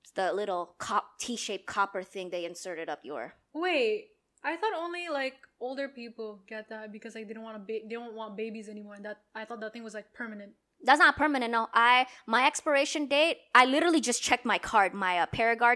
It's 0.03 0.11
the 0.11 0.33
little 0.33 0.75
cop 0.77 1.19
T-shaped 1.19 1.65
copper 1.65 2.03
thing 2.03 2.29
they 2.29 2.45
inserted 2.45 2.89
up 2.89 2.99
your. 3.03 3.35
Wait, 3.53 4.07
I 4.43 4.55
thought 4.57 4.73
only 4.75 5.07
like 5.09 5.35
older 5.59 5.87
people 5.87 6.41
get 6.47 6.69
that 6.69 6.91
because 6.91 7.15
like 7.15 7.27
they 7.27 7.33
don't 7.33 7.43
want 7.43 7.55
to 7.55 7.73
ba- 7.73 7.87
they 7.87 7.95
don't 7.95 8.13
want 8.13 8.35
babies 8.35 8.67
anymore. 8.67 8.95
And 8.95 9.05
that 9.05 9.21
I 9.33 9.45
thought 9.45 9.61
that 9.61 9.73
thing 9.73 9.83
was 9.83 9.93
like 9.93 10.13
permanent. 10.13 10.53
That's 10.83 10.99
not 10.99 11.15
permanent. 11.15 11.51
No, 11.51 11.69
I 11.73 12.07
my 12.27 12.45
expiration 12.45 13.07
date. 13.07 13.37
I 13.55 13.65
literally 13.65 14.01
just 14.01 14.21
checked 14.21 14.45
my 14.45 14.57
card, 14.57 14.93
my 14.93 15.19
uh, 15.19 15.25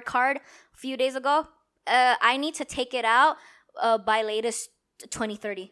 card, 0.06 0.38
a 0.38 0.78
few 0.78 0.98
days 0.98 1.16
ago. 1.16 1.48
Uh, 1.86 2.16
I 2.22 2.38
need 2.38 2.56
to 2.56 2.66
take 2.66 2.94
it 2.94 3.06
out 3.06 3.38
uh, 3.82 3.98
by 3.98 4.22
latest 4.22 4.70
2030. 5.10 5.72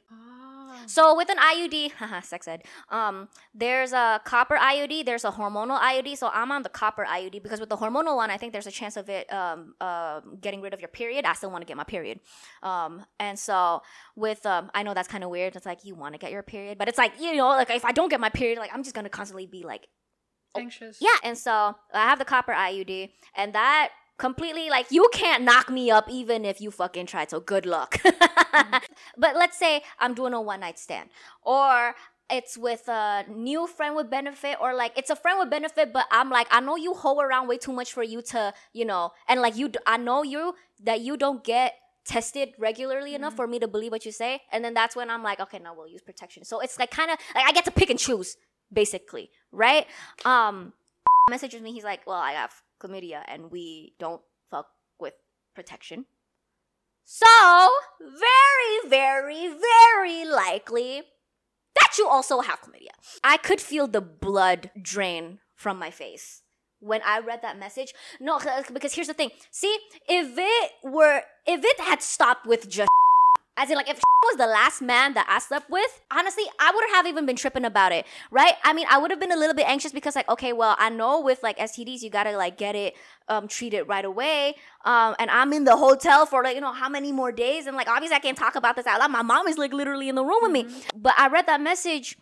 So 0.85 1.15
with 1.15 1.29
an 1.29 1.37
IUD, 1.37 1.91
haha, 1.99 2.21
sex 2.21 2.47
ed. 2.47 2.63
Um, 2.89 3.29
there's 3.53 3.93
a 3.93 4.21
copper 4.23 4.55
IUD, 4.55 5.05
there's 5.05 5.25
a 5.25 5.31
hormonal 5.31 5.79
IUD. 5.79 6.17
So 6.17 6.29
I'm 6.33 6.51
on 6.51 6.63
the 6.63 6.69
copper 6.69 7.05
IUD 7.05 7.41
because 7.43 7.59
with 7.59 7.69
the 7.69 7.77
hormonal 7.77 8.15
one, 8.15 8.29
I 8.29 8.37
think 8.37 8.53
there's 8.53 8.67
a 8.67 8.71
chance 8.71 8.97
of 8.97 9.09
it 9.09 9.31
um, 9.31 9.75
uh, 9.81 10.21
getting 10.41 10.61
rid 10.61 10.73
of 10.73 10.81
your 10.81 10.89
period. 10.89 11.25
I 11.25 11.33
still 11.33 11.51
want 11.51 11.61
to 11.61 11.65
get 11.65 11.77
my 11.77 11.83
period. 11.83 12.19
Um, 12.63 13.05
and 13.19 13.37
so 13.37 13.81
with 14.15 14.45
um, 14.45 14.71
I 14.73 14.83
know 14.83 14.93
that's 14.93 15.07
kind 15.07 15.23
of 15.23 15.29
weird. 15.29 15.55
It's 15.55 15.65
like 15.65 15.85
you 15.85 15.95
want 15.95 16.13
to 16.13 16.19
get 16.19 16.31
your 16.31 16.43
period, 16.43 16.77
but 16.77 16.87
it's 16.87 16.97
like 16.97 17.13
you 17.19 17.35
know, 17.35 17.49
like 17.49 17.69
if 17.69 17.85
I 17.85 17.91
don't 17.91 18.09
get 18.09 18.19
my 18.19 18.29
period, 18.29 18.57
like 18.59 18.71
I'm 18.73 18.83
just 18.83 18.95
gonna 18.95 19.09
constantly 19.09 19.47
be 19.47 19.63
like 19.63 19.87
Anxious. 20.55 20.97
yeah, 21.01 21.17
and 21.23 21.37
so 21.37 21.75
I 21.93 22.03
have 22.09 22.19
the 22.19 22.25
copper 22.25 22.53
IUD, 22.53 23.11
and 23.35 23.53
that 23.53 23.89
completely 24.17 24.69
like 24.69 24.87
you 24.91 25.09
can't 25.13 25.43
knock 25.43 25.69
me 25.69 25.91
up 25.91 26.09
even 26.09 26.45
if 26.45 26.61
you 26.61 26.71
fucking 26.71 27.05
try 27.05 27.25
So 27.25 27.39
good 27.39 27.65
luck. 27.65 28.01
But 29.17 29.35
let's 29.35 29.57
say 29.57 29.81
I'm 29.99 30.13
doing 30.13 30.33
a 30.33 30.41
one 30.41 30.61
night 30.61 30.79
stand, 30.79 31.09
or 31.41 31.95
it's 32.29 32.57
with 32.57 32.87
a 32.87 33.25
new 33.29 33.67
friend 33.67 33.95
with 33.95 34.09
benefit, 34.09 34.57
or 34.61 34.73
like 34.73 34.97
it's 34.97 35.09
a 35.09 35.15
friend 35.15 35.39
with 35.39 35.49
benefit, 35.49 35.93
but 35.93 36.05
I'm 36.11 36.29
like 36.29 36.47
I 36.51 36.59
know 36.59 36.75
you 36.75 36.93
hoe 36.93 37.19
around 37.19 37.47
way 37.47 37.57
too 37.57 37.73
much 37.73 37.93
for 37.93 38.03
you 38.03 38.21
to 38.33 38.53
you 38.73 38.85
know, 38.85 39.11
and 39.27 39.41
like 39.41 39.55
you, 39.55 39.71
i 39.85 39.97
know 39.97 40.23
you 40.23 40.55
that 40.83 41.01
you 41.01 41.17
don't 41.17 41.43
get 41.43 41.73
tested 42.05 42.49
regularly 42.59 43.15
enough 43.15 43.35
for 43.35 43.47
me 43.47 43.57
to 43.59 43.67
believe 43.67 43.91
what 43.91 44.05
you 44.05 44.11
say 44.11 44.39
and 44.51 44.63
then 44.63 44.75
that's 44.75 44.95
when 44.95 45.09
i'm 45.09 45.23
like 45.23 45.39
okay 45.39 45.57
now 45.57 45.73
we'll 45.75 45.87
use 45.87 46.03
protection. 46.03 46.45
So 46.45 46.59
it's 46.59 46.77
like 46.77 46.91
kind 46.91 47.09
of 47.09 47.17
like 47.33 47.45
i 47.47 47.51
get 47.51 47.65
to 47.65 47.71
pick 47.71 47.89
and 47.89 47.97
choose 47.99 48.37
basically 48.71 49.31
right? 49.51 49.87
Um 50.23 50.73
messages 51.29 51.61
me 51.61 51.71
he's 51.71 51.83
like 51.83 52.05
well 52.05 52.19
i 52.19 52.33
have 52.33 52.53
chlamydia 52.85 53.23
and 53.27 53.51
we 53.51 53.93
don't 53.99 54.21
fuck 54.49 54.67
with 54.99 55.13
protection 55.55 56.05
so 57.03 57.69
very 57.99 58.89
very 58.89 59.47
very 59.47 60.25
likely 60.25 61.01
that 61.75 61.97
you 61.97 62.07
also 62.07 62.41
have 62.41 62.61
chlamydia 62.61 62.95
i 63.23 63.37
could 63.37 63.61
feel 63.61 63.87
the 63.87 64.01
blood 64.01 64.71
drain 64.81 65.39
from 65.55 65.79
my 65.79 65.89
face 65.89 66.41
when 66.79 67.01
I 67.05 67.19
read 67.19 67.41
that 67.41 67.57
message. 67.57 67.93
No, 68.19 68.39
because 68.71 68.93
here's 68.93 69.07
the 69.07 69.13
thing. 69.13 69.31
See, 69.49 69.75
if 70.07 70.37
it 70.37 70.71
were, 70.83 71.21
if 71.47 71.63
it 71.63 71.79
had 71.79 72.01
stopped 72.01 72.45
with 72.45 72.69
just, 72.69 72.89
as 73.57 73.69
in 73.69 73.75
like 73.75 73.89
if 73.89 73.99
was 74.25 74.37
the 74.37 74.47
last 74.47 74.81
man 74.81 75.13
that 75.13 75.25
I 75.29 75.39
slept 75.39 75.69
with, 75.69 76.01
honestly, 76.11 76.43
I 76.59 76.71
wouldn't 76.73 76.93
have 76.93 77.07
even 77.07 77.25
been 77.25 77.35
tripping 77.35 77.65
about 77.65 77.91
it, 77.91 78.05
right? 78.31 78.53
I 78.63 78.73
mean, 78.73 78.87
I 78.89 78.97
would 78.97 79.11
have 79.11 79.19
been 79.19 79.31
a 79.31 79.37
little 79.37 79.55
bit 79.55 79.67
anxious 79.67 79.91
because 79.91 80.15
like, 80.15 80.29
okay, 80.29 80.53
well, 80.53 80.75
I 80.77 80.89
know 80.89 81.21
with 81.21 81.43
like 81.43 81.57
STDs, 81.57 82.01
you 82.01 82.09
gotta 82.09 82.35
like 82.35 82.57
get 82.57 82.75
it 82.75 82.95
um 83.27 83.47
treated 83.47 83.83
right 83.83 84.05
away. 84.05 84.55
Um, 84.83 85.15
and 85.19 85.29
I'm 85.29 85.53
in 85.53 85.63
the 85.63 85.77
hotel 85.77 86.25
for 86.25 86.43
like 86.43 86.55
you 86.55 86.61
know 86.61 86.73
how 86.73 86.89
many 86.89 87.11
more 87.11 87.31
days, 87.31 87.67
and 87.67 87.75
like 87.77 87.87
obviously 87.87 88.15
I 88.15 88.19
can't 88.19 88.37
talk 88.37 88.55
about 88.55 88.75
this 88.75 88.87
out 88.87 88.99
loud. 88.99 89.11
My 89.11 89.21
mom 89.21 89.47
is 89.47 89.57
like 89.57 89.73
literally 89.73 90.09
in 90.09 90.15
the 90.15 90.25
room 90.25 90.39
with 90.41 90.51
me, 90.51 90.67
but 90.95 91.13
I 91.17 91.27
read 91.27 91.47
that 91.47 91.61
message 91.61 92.17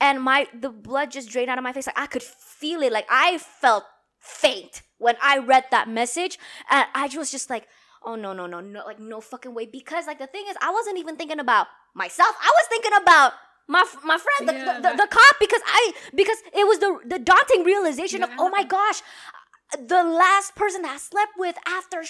and 0.00 0.22
my 0.22 0.46
the 0.58 0.70
blood 0.70 1.10
just 1.10 1.28
drained 1.28 1.50
out 1.50 1.58
of 1.58 1.64
my 1.64 1.72
face. 1.72 1.86
Like 1.86 1.98
I 1.98 2.06
could 2.06 2.22
feel 2.22 2.82
it. 2.82 2.92
Like 2.92 3.06
I 3.10 3.38
felt 3.38 3.84
faint 4.18 4.82
when 4.98 5.16
I 5.22 5.38
read 5.38 5.64
that 5.70 5.88
message, 5.88 6.38
and 6.70 6.86
I 6.94 7.08
was 7.16 7.30
just 7.30 7.50
like, 7.50 7.68
oh 8.08 8.16
no 8.16 8.32
no 8.32 8.46
no 8.46 8.60
no 8.60 8.82
like 8.86 8.98
no 8.98 9.20
fucking 9.20 9.54
way 9.54 9.66
because 9.66 10.06
like 10.06 10.18
the 10.18 10.26
thing 10.26 10.44
is 10.48 10.56
I 10.62 10.70
wasn't 10.72 10.98
even 10.98 11.16
thinking 11.16 11.38
about 11.38 11.66
myself. 11.94 12.34
I 12.40 12.50
was 12.58 12.66
thinking 12.68 12.92
about. 13.02 13.32
My, 13.70 13.80
f- 13.80 14.00
my 14.02 14.16
friend 14.16 14.48
the, 14.48 14.54
Yeah, 14.54 14.64
the, 14.80 14.88
the, 14.88 14.96
the 14.96 15.08
cop 15.10 15.36
because 15.38 15.60
I 15.66 15.92
because 16.14 16.38
it 16.54 16.66
was 16.66 16.78
the 16.78 17.00
the 17.04 17.18
daunting 17.18 17.64
realization 17.64 18.22
of 18.22 18.30
oh 18.38 18.48
my 18.48 18.64
gosh 18.64 19.02
the 19.76 20.02
last 20.02 20.56
person 20.56 20.80
that 20.88 20.92
I 20.92 20.96
slept 20.96 21.32
with 21.36 21.54
after 21.66 22.00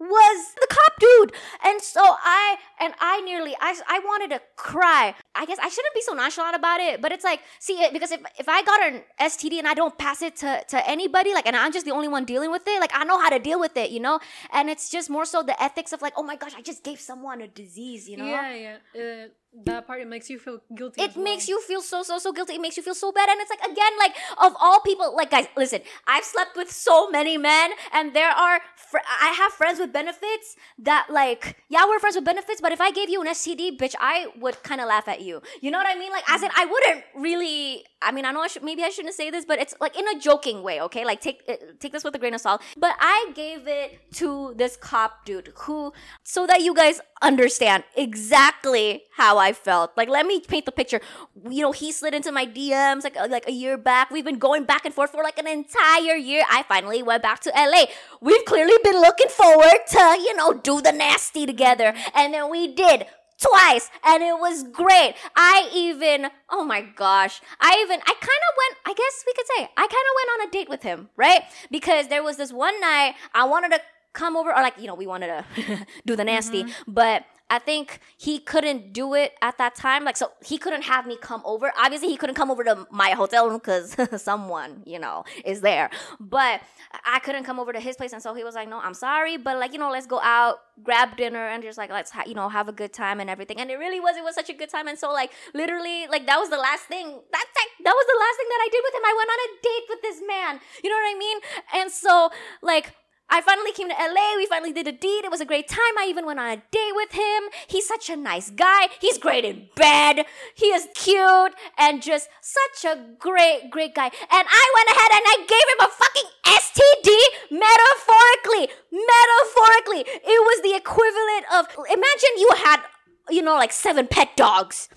was 0.00 0.54
the 0.60 0.66
cop 0.70 0.92
dude. 1.00 1.32
And 1.64 1.80
so 1.80 2.00
i 2.02 2.56
and 2.80 2.94
i 3.00 3.20
nearly 3.22 3.54
i 3.60 3.74
i 3.88 3.98
wanted 4.00 4.30
to 4.30 4.40
cry. 4.56 5.14
I 5.34 5.46
guess 5.46 5.58
i 5.58 5.68
shouldn't 5.68 5.94
be 5.94 6.02
so 6.02 6.12
nonchalant 6.12 6.56
about 6.56 6.80
it 6.80 7.00
but 7.00 7.12
it's 7.12 7.24
like 7.24 7.40
see 7.58 7.74
it 7.82 7.92
because 7.92 8.10
if 8.12 8.20
if 8.38 8.48
i 8.48 8.62
got 8.62 8.80
an 8.82 9.02
std 9.20 9.58
and 9.58 9.66
i 9.68 9.74
don't 9.74 9.96
pass 9.98 10.22
it 10.22 10.36
to 10.36 10.62
to 10.68 10.88
anybody 10.88 11.32
like 11.34 11.46
and 11.46 11.56
i'm 11.56 11.72
just 11.72 11.84
the 11.86 11.92
only 11.92 12.08
one 12.08 12.24
dealing 12.24 12.50
with 12.50 12.62
it 12.66 12.80
like 12.80 12.92
i 12.94 13.04
know 13.04 13.20
how 13.20 13.28
to 13.28 13.38
deal 13.38 13.60
with 13.60 13.76
it 13.76 13.90
you 13.90 14.00
know? 14.00 14.20
And 14.52 14.68
it's 14.70 14.90
just 14.90 15.10
more 15.10 15.24
so 15.24 15.42
the 15.42 15.60
ethics 15.62 15.92
of 15.92 16.02
like 16.02 16.14
oh 16.16 16.22
my 16.22 16.36
gosh 16.36 16.54
i 16.56 16.62
just 16.62 16.84
gave 16.84 17.00
someone 17.00 17.40
a 17.40 17.48
disease 17.48 18.08
you 18.08 18.16
know? 18.16 18.26
Yeah, 18.26 18.54
yeah. 18.54 18.76
Uh, 19.24 19.28
that 19.64 19.86
part 19.86 20.00
it 20.00 20.06
makes 20.06 20.28
you 20.28 20.38
feel 20.38 20.60
guilty. 20.74 21.02
it 21.02 21.16
well. 21.16 21.24
makes 21.24 21.48
you 21.48 21.60
feel 21.62 21.80
so 21.80 22.02
so 22.02 22.18
so 22.18 22.32
guilty 22.32 22.54
it 22.54 22.60
makes 22.60 22.76
you 22.76 22.82
feel 22.82 22.94
so 22.94 23.10
bad 23.10 23.28
and 23.28 23.40
it's 23.40 23.50
like 23.50 23.62
again 23.70 23.92
like 23.98 24.14
of 24.38 24.54
all 24.60 24.80
people 24.80 25.14
like 25.16 25.30
guys 25.30 25.46
listen 25.56 25.80
i've 26.06 26.24
slept 26.24 26.56
with 26.56 26.70
so 26.70 27.10
many 27.10 27.38
men 27.38 27.70
and 27.92 28.14
there 28.14 28.30
are 28.30 28.60
fr- 28.76 28.98
i 29.20 29.28
have 29.28 29.52
friends 29.52 29.78
with 29.78 29.92
benefits 29.92 30.54
that 30.78 31.06
like 31.10 31.56
yeah 31.68 31.84
we're 31.88 31.98
friends 31.98 32.14
with 32.14 32.24
benefits 32.24 32.60
but 32.60 32.72
if 32.72 32.80
i 32.80 32.90
gave 32.90 33.08
you 33.08 33.20
an 33.22 33.28
std 33.28 33.76
bitch 33.78 33.94
i 34.00 34.26
would 34.38 34.62
kind 34.62 34.80
of 34.80 34.86
laugh 34.88 35.08
at 35.08 35.22
you 35.22 35.40
you 35.60 35.70
know 35.70 35.78
what 35.78 35.86
i 35.88 35.98
mean 35.98 36.12
like 36.12 36.24
as 36.30 36.42
in 36.42 36.50
i 36.54 36.64
wouldn't 36.66 37.04
really 37.16 37.84
i 38.02 38.12
mean 38.12 38.24
i 38.24 38.32
know 38.32 38.40
i 38.40 38.46
should 38.46 38.62
maybe 38.62 38.82
i 38.82 38.88
shouldn't 38.88 39.14
say 39.14 39.30
this 39.30 39.44
but 39.44 39.58
it's 39.58 39.74
like 39.80 39.96
in 39.98 40.06
a 40.08 40.18
joking 40.18 40.62
way 40.62 40.80
okay 40.80 41.04
like 41.04 41.20
take 41.20 41.42
uh, 41.48 41.54
take 41.80 41.92
this 41.92 42.04
with 42.04 42.14
a 42.14 42.18
grain 42.18 42.34
of 42.34 42.40
salt 42.40 42.62
but 42.76 42.94
i 43.00 43.30
gave 43.34 43.66
it 43.66 43.98
to 44.12 44.54
this 44.56 44.76
cop 44.76 45.24
dude 45.24 45.52
who 45.56 45.92
so 46.22 46.46
that 46.46 46.62
you 46.62 46.74
guys 46.74 47.00
understand 47.22 47.84
exactly 47.96 49.02
how 49.16 49.38
I 49.38 49.52
felt. 49.52 49.96
Like, 49.96 50.08
let 50.08 50.26
me 50.26 50.40
paint 50.40 50.64
the 50.64 50.72
picture. 50.72 51.00
You 51.48 51.62
know, 51.62 51.72
he 51.72 51.92
slid 51.92 52.14
into 52.14 52.32
my 52.32 52.46
DMs 52.46 53.04
like 53.04 53.16
like 53.28 53.48
a 53.48 53.52
year 53.52 53.76
back. 53.76 54.10
We've 54.10 54.24
been 54.24 54.38
going 54.38 54.64
back 54.64 54.84
and 54.84 54.94
forth 54.94 55.10
for 55.10 55.22
like 55.22 55.38
an 55.38 55.46
entire 55.46 56.16
year. 56.16 56.44
I 56.50 56.62
finally 56.62 57.02
went 57.02 57.22
back 57.22 57.40
to 57.40 57.50
LA. 57.50 57.86
We've 58.20 58.44
clearly 58.44 58.76
been 58.84 59.00
looking 59.00 59.28
forward 59.28 59.80
to 59.88 60.18
you 60.20 60.36
know 60.36 60.52
do 60.52 60.80
the 60.80 60.92
nasty 60.92 61.46
together, 61.46 61.94
and 62.14 62.32
then 62.34 62.50
we 62.50 62.72
did 62.72 63.06
twice 63.40 63.90
and 64.04 64.22
it 64.22 64.38
was 64.38 64.64
great. 64.64 65.14
I 65.36 65.70
even 65.74 66.28
oh 66.50 66.64
my 66.64 66.80
gosh 66.80 67.40
i 67.60 67.78
even 67.82 68.00
i 68.00 68.14
kind 68.14 68.42
of 68.48 68.52
went 68.58 68.76
i 68.86 68.92
guess 68.94 69.24
we 69.26 69.32
could 69.34 69.46
say 69.56 69.68
i 69.76 69.82
kind 69.82 69.90
of 69.90 70.14
went 70.16 70.40
on 70.40 70.48
a 70.48 70.50
date 70.50 70.68
with 70.68 70.82
him 70.82 71.08
right? 71.16 71.42
Because 71.70 72.08
there 72.08 72.22
was 72.22 72.36
this 72.36 72.52
one 72.52 72.80
night 72.80 73.14
i 73.34 73.44
wanted 73.44 73.70
to 73.70 73.80
come 74.12 74.36
over 74.36 74.50
or 74.50 74.62
like 74.62 74.78
you 74.78 74.86
know 74.86 74.94
we 74.94 75.06
wanted 75.06 75.26
to 75.26 75.86
do 76.06 76.16
the 76.16 76.24
nasty 76.24 76.64
mm-hmm. 76.64 76.92
but 76.92 77.24
i 77.50 77.58
think 77.58 78.00
he 78.16 78.38
couldn't 78.38 78.92
do 78.92 79.14
it 79.14 79.32
at 79.42 79.56
that 79.58 79.74
time 79.74 80.04
like 80.04 80.16
so 80.16 80.30
he 80.44 80.58
couldn't 80.58 80.82
have 80.82 81.06
me 81.06 81.16
come 81.20 81.42
over. 81.44 81.72
Obviously 81.78 82.08
he 82.08 82.16
couldn't 82.16 82.34
come 82.34 82.50
over 82.50 82.64
to 82.64 82.86
my 82.90 83.10
hotel 83.10 83.48
room 83.48 83.58
because 83.58 83.96
someone 84.22 84.82
you 84.84 84.98
know 84.98 85.24
is 85.44 85.60
there. 85.60 85.90
But 86.20 86.60
i 87.04 87.18
couldn't 87.18 87.44
come 87.44 87.60
over 87.60 87.72
to 87.72 87.80
his 87.80 87.96
place 87.96 88.12
and 88.12 88.22
so 88.22 88.32
he 88.32 88.42
was 88.42 88.54
like 88.54 88.66
no 88.66 88.80
i'm 88.80 88.94
sorry 88.94 89.36
but 89.36 89.58
like 89.58 89.74
you 89.74 89.78
know 89.78 89.90
let's 89.90 90.06
go 90.06 90.18
out 90.20 90.60
grab 90.82 91.16
dinner 91.16 91.48
and 91.48 91.62
just 91.62 91.76
like 91.76 91.90
let's 91.90 92.10
ha- 92.10 92.24
you 92.26 92.34
know 92.34 92.48
have 92.48 92.68
a 92.68 92.72
good 92.72 92.92
time 92.92 93.20
and 93.20 93.28
everything. 93.28 93.58
And 93.60 93.70
it 93.70 93.76
really 93.76 94.00
was 94.00 94.16
it 94.16 94.24
was 94.24 94.34
such 94.34 94.48
a 94.48 94.54
good 94.54 94.70
time 94.70 94.88
and 94.88 94.98
so 94.98 95.12
like 95.12 95.32
literally 95.54 96.06
like 96.08 96.26
that 96.26 96.38
was 96.38 96.50
the 96.50 96.56
last 96.56 96.84
thing 96.84 97.06
that's 97.06 97.52
like 97.60 97.72
that 97.84 97.94
was 97.94 98.06
the 98.06 98.18
last 98.18 98.36
thing 98.38 98.48
that 98.48 98.60
i 98.64 98.68
did 98.70 98.82
with 98.84 98.94
him. 98.94 99.04
I 99.04 99.14
went 99.16 99.30
on 99.34 99.40
a 99.44 99.50
date 99.62 99.86
with 99.88 100.02
this 100.02 100.22
man 100.26 100.60
you 100.82 100.90
know 100.90 100.96
what 100.96 101.14
i 101.14 101.18
mean? 101.18 101.38
And 101.82 101.90
so 101.90 102.30
like 102.62 102.94
I 103.30 103.42
finally 103.42 103.72
came 103.72 103.88
to 103.88 103.94
LA. 103.94 104.36
We 104.36 104.46
finally 104.46 104.72
did 104.72 104.88
a 104.88 104.92
deed. 104.92 105.24
It 105.24 105.30
was 105.30 105.40
a 105.40 105.44
great 105.44 105.68
time. 105.68 105.98
I 105.98 106.06
even 106.08 106.24
went 106.24 106.40
on 106.40 106.48
a 106.48 106.56
date 106.56 106.94
with 106.94 107.12
him. 107.12 107.42
He's 107.66 107.86
such 107.86 108.08
a 108.08 108.16
nice 108.16 108.50
guy. 108.50 108.88
He's 109.00 109.18
great 109.18 109.44
in 109.44 109.68
bed. 109.76 110.24
He 110.54 110.66
is 110.66 110.88
cute 110.94 111.52
and 111.76 112.02
just 112.02 112.28
such 112.40 112.90
a 112.90 113.04
great, 113.18 113.70
great 113.70 113.94
guy. 113.94 114.06
And 114.06 114.46
I 114.48 114.72
went 114.74 114.88
ahead 114.88 115.10
and 115.12 115.24
I 115.26 115.36
gave 115.46 115.66
him 115.72 115.80
a 115.80 115.90
fucking 115.92 116.30
STD 116.46 117.60
metaphorically. 117.60 118.74
Metaphorically. 118.90 120.04
It 120.24 120.40
was 120.42 120.62
the 120.62 120.74
equivalent 120.74 121.44
of 121.52 121.66
imagine 121.86 122.30
you 122.38 122.50
had, 122.64 122.80
you 123.28 123.42
know, 123.42 123.56
like 123.56 123.72
seven 123.72 124.06
pet 124.06 124.36
dogs. 124.36 124.88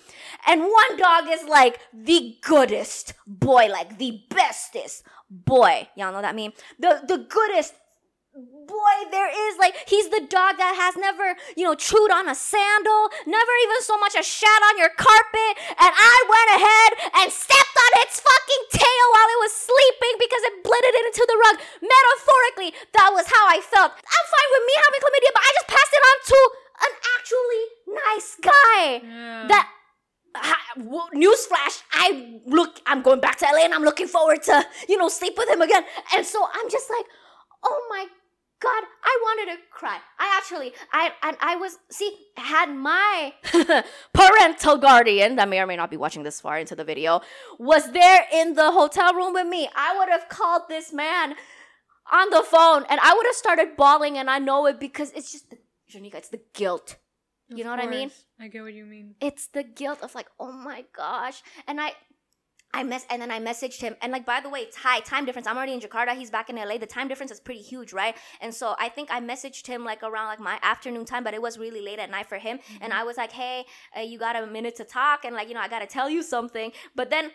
And 0.47 0.61
one 0.61 0.97
dog 0.97 1.25
is 1.29 1.43
like 1.43 1.79
the 1.93 2.37
goodest 2.41 3.13
boy, 3.27 3.67
like 3.67 3.97
the 3.97 4.21
bestest 4.29 5.03
boy. 5.29 5.89
Y'all 5.95 6.11
know 6.11 6.21
that 6.21 6.35
mean? 6.35 6.53
The 6.79 7.01
the 7.07 7.17
goodest 7.17 7.73
boy 8.31 8.95
there 9.11 9.27
is 9.27 9.59
like 9.59 9.75
he's 9.91 10.07
the 10.07 10.23
dog 10.31 10.55
that 10.55 10.71
has 10.79 10.95
never 10.95 11.35
you 11.59 11.67
know 11.67 11.75
chewed 11.75 12.07
on 12.15 12.31
a 12.31 12.35
sandal 12.35 13.11
never 13.27 13.53
even 13.67 13.79
so 13.83 13.99
much 13.99 14.15
as 14.15 14.23
shat 14.23 14.61
on 14.71 14.79
your 14.79 14.87
carpet 14.95 15.53
and 15.75 15.91
i 15.91 16.15
went 16.31 16.49
ahead 16.55 16.91
and 17.19 17.27
stepped 17.27 17.75
on 17.75 17.91
its 18.07 18.23
fucking 18.23 18.63
tail 18.71 19.05
while 19.11 19.27
it 19.35 19.39
was 19.43 19.51
sleeping 19.51 20.15
because 20.15 20.43
it 20.47 20.63
blitted 20.63 20.95
it 20.95 21.05
into 21.11 21.23
the 21.27 21.37
rug. 21.43 21.55
Metaphorically 21.83 22.71
that 22.95 23.11
was 23.11 23.27
how 23.27 23.43
i 23.51 23.59
felt. 23.59 23.91
I'm 23.99 24.25
fine 24.31 24.49
with 24.55 24.63
me 24.63 24.75
having 24.79 24.99
chlamydia 25.03 25.31
but 25.35 25.43
i 25.43 25.51
just 25.59 25.69
passed 25.75 25.91
it 25.91 26.03
on 26.07 26.17
to 26.31 26.39
an 26.87 26.93
actually 27.19 27.63
nice 27.99 28.29
guy 28.39 28.81
Yeah. 29.03 29.43
that 29.51 29.65
newsflash 31.11 31.83
i 31.91 32.39
look 32.47 32.79
i'm 32.87 33.01
going 33.01 33.19
back 33.19 33.37
to 33.37 33.45
la 33.51 33.59
and 33.59 33.73
i'm 33.73 33.83
looking 33.83 34.07
forward 34.07 34.41
to 34.43 34.63
you 34.87 34.95
know 34.97 35.09
sleep 35.09 35.33
with 35.37 35.49
him 35.49 35.61
again. 35.61 35.83
And 36.15 36.25
so 36.25 36.39
i'm 36.55 36.69
just 36.71 36.89
like 36.89 37.05
oh 37.63 37.79
my 37.91 38.07
God, 38.61 38.83
I 39.03 39.19
wanted 39.23 39.53
to 39.53 39.57
cry. 39.71 39.97
I 40.19 40.37
actually, 40.37 40.73
I 40.93 41.11
and 41.23 41.37
I 41.39 41.55
was 41.55 41.79
see 41.89 42.15
had 42.37 42.67
my 42.73 43.33
parental 44.13 44.77
guardian 44.77 45.35
that 45.37 45.49
may 45.49 45.59
or 45.59 45.65
may 45.65 45.75
not 45.75 45.89
be 45.89 45.97
watching 45.97 46.23
this 46.23 46.39
far 46.39 46.59
into 46.59 46.75
the 46.75 46.83
video 46.83 47.21
was 47.57 47.91
there 47.91 48.25
in 48.31 48.53
the 48.53 48.71
hotel 48.71 49.13
room 49.13 49.33
with 49.33 49.47
me. 49.47 49.67
I 49.75 49.97
would 49.97 50.09
have 50.09 50.29
called 50.29 50.63
this 50.69 50.93
man 50.93 51.35
on 52.11 52.29
the 52.29 52.43
phone 52.43 52.85
and 52.89 52.99
I 52.99 53.13
would 53.15 53.25
have 53.25 53.35
started 53.35 53.75
bawling, 53.77 54.17
and 54.17 54.29
I 54.29 54.37
know 54.39 54.67
it 54.67 54.79
because 54.79 55.11
it's 55.13 55.31
just 55.31 55.49
the 55.49 55.57
Janika, 55.91 56.15
it's 56.15 56.29
the 56.29 56.41
guilt. 56.53 56.97
You 57.49 57.59
Of 57.59 57.65
know 57.65 57.71
what 57.71 57.79
I 57.81 57.87
mean? 57.87 58.11
I 58.39 58.47
get 58.47 58.61
what 58.61 58.73
you 58.73 58.85
mean. 58.85 59.15
It's 59.19 59.47
the 59.47 59.63
guilt 59.63 59.99
of 60.01 60.15
like, 60.15 60.27
oh 60.39 60.51
my 60.51 60.85
gosh, 60.95 61.41
and 61.67 61.81
I. 61.81 61.93
I 62.73 62.83
mess 62.83 63.05
and 63.09 63.21
then 63.21 63.31
I 63.31 63.39
messaged 63.39 63.81
him 63.81 63.95
and 64.01 64.11
like 64.11 64.25
by 64.25 64.39
the 64.39 64.49
way, 64.49 64.67
Thai 64.71 65.01
time 65.01 65.25
difference. 65.25 65.47
I'm 65.47 65.57
already 65.57 65.73
in 65.73 65.79
Jakarta. 65.79 66.15
He's 66.15 66.29
back 66.29 66.49
in 66.49 66.55
LA. 66.55 66.77
The 66.77 66.85
time 66.85 67.07
difference 67.07 67.31
is 67.31 67.39
pretty 67.39 67.61
huge, 67.61 67.93
right? 67.93 68.15
And 68.39 68.53
so 68.53 68.75
I 68.79 68.89
think 68.89 69.09
I 69.11 69.19
messaged 69.19 69.67
him 69.67 69.83
like 69.83 70.03
around 70.03 70.27
like 70.27 70.39
my 70.39 70.59
afternoon 70.63 71.05
time, 71.05 71.23
but 71.23 71.33
it 71.33 71.41
was 71.41 71.57
really 71.57 71.81
late 71.81 71.99
at 71.99 72.09
night 72.09 72.27
for 72.27 72.37
him. 72.37 72.59
And 72.79 72.93
I 72.93 73.03
was 73.03 73.17
like, 73.17 73.31
hey, 73.31 73.65
uh, 73.97 74.01
you 74.01 74.17
got 74.17 74.41
a 74.41 74.47
minute 74.47 74.75
to 74.77 74.83
talk, 74.83 75.25
and 75.25 75.35
like 75.35 75.47
you 75.47 75.53
know 75.53 75.61
I 75.61 75.67
gotta 75.67 75.87
tell 75.87 76.09
you 76.09 76.23
something. 76.23 76.71
But 76.95 77.09
then 77.09 77.31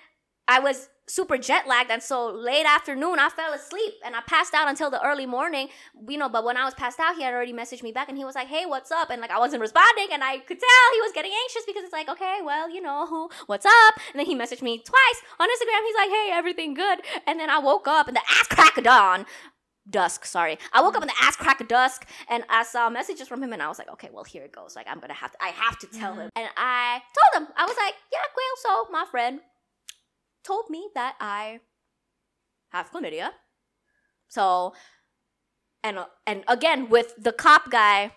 I 0.48 0.60
was 0.60 0.88
super 1.06 1.38
jet 1.38 1.66
lagged, 1.66 1.90
and 1.90 2.02
so 2.02 2.28
late 2.28 2.66
afternoon 2.66 3.18
I 3.18 3.28
fell 3.28 3.52
asleep 3.52 3.94
and 4.04 4.16
I 4.16 4.20
passed 4.26 4.54
out 4.54 4.68
until 4.68 4.90
the 4.90 5.04
early 5.04 5.26
morning. 5.26 5.68
You 6.08 6.18
know, 6.18 6.28
but 6.28 6.44
when 6.44 6.56
I 6.56 6.64
was 6.64 6.74
passed 6.74 6.98
out, 7.00 7.16
he 7.16 7.22
had 7.22 7.32
already 7.32 7.52
messaged 7.52 7.82
me 7.82 7.92
back, 7.92 8.08
and 8.08 8.18
he 8.18 8.24
was 8.24 8.34
like, 8.34 8.48
"Hey, 8.48 8.66
what's 8.66 8.90
up?" 8.90 9.10
And 9.10 9.20
like 9.20 9.30
I 9.30 9.38
wasn't 9.38 9.60
responding, 9.60 10.08
and 10.12 10.22
I 10.22 10.38
could 10.38 10.58
tell 10.58 10.94
he 10.94 11.00
was 11.00 11.12
getting 11.12 11.32
anxious 11.32 11.64
because 11.66 11.84
it's 11.84 11.92
like, 11.92 12.08
okay, 12.08 12.38
well, 12.44 12.68
you 12.70 12.80
know, 12.80 13.28
what's 13.46 13.66
up? 13.66 13.94
And 14.12 14.18
then 14.20 14.26
he 14.26 14.36
messaged 14.36 14.62
me 14.62 14.78
twice 14.78 15.22
on 15.38 15.48
Instagram. 15.48 15.84
He's 15.86 15.96
like, 15.96 16.10
"Hey, 16.10 16.30
everything 16.32 16.74
good?" 16.74 17.00
And 17.26 17.38
then 17.40 17.50
I 17.50 17.58
woke 17.58 17.88
up 17.88 18.08
in 18.08 18.14
the 18.14 18.22
ass 18.28 18.46
crack 18.48 18.76
of 18.76 18.84
dawn. 18.84 19.26
Dusk, 19.88 20.24
sorry. 20.24 20.58
I 20.72 20.82
woke 20.82 20.96
up 20.96 21.02
in 21.02 21.06
the 21.06 21.14
ass 21.22 21.36
crack 21.36 21.60
of 21.60 21.68
dusk 21.68 22.08
and 22.28 22.42
I 22.50 22.64
saw 22.64 22.90
messages 22.90 23.28
from 23.28 23.40
him 23.40 23.52
and 23.52 23.62
I 23.62 23.68
was 23.68 23.78
like, 23.78 23.88
okay, 23.92 24.10
well 24.12 24.24
here 24.24 24.42
it 24.42 24.50
goes. 24.50 24.74
Like 24.74 24.88
I'm 24.90 24.98
gonna 24.98 25.14
have 25.14 25.30
to 25.30 25.38
I 25.40 25.50
have 25.50 25.78
to 25.78 25.86
tell 25.86 26.14
him. 26.14 26.28
And 26.34 26.48
I 26.56 27.02
told 27.14 27.44
him, 27.44 27.54
I 27.56 27.64
was 27.66 27.76
like, 27.76 27.94
yeah, 28.12 28.18
well, 28.34 28.84
so 28.86 28.90
my 28.90 29.04
friend 29.08 29.38
told 30.46 30.70
me 30.70 30.88
that 30.94 31.14
I 31.20 31.60
have 32.70 32.90
chlamydia. 32.92 33.30
So, 34.28 34.74
and 35.82 35.98
and 36.26 36.44
again 36.48 36.88
with 36.88 37.14
the 37.18 37.32
cop 37.32 37.70
guy, 37.70 38.12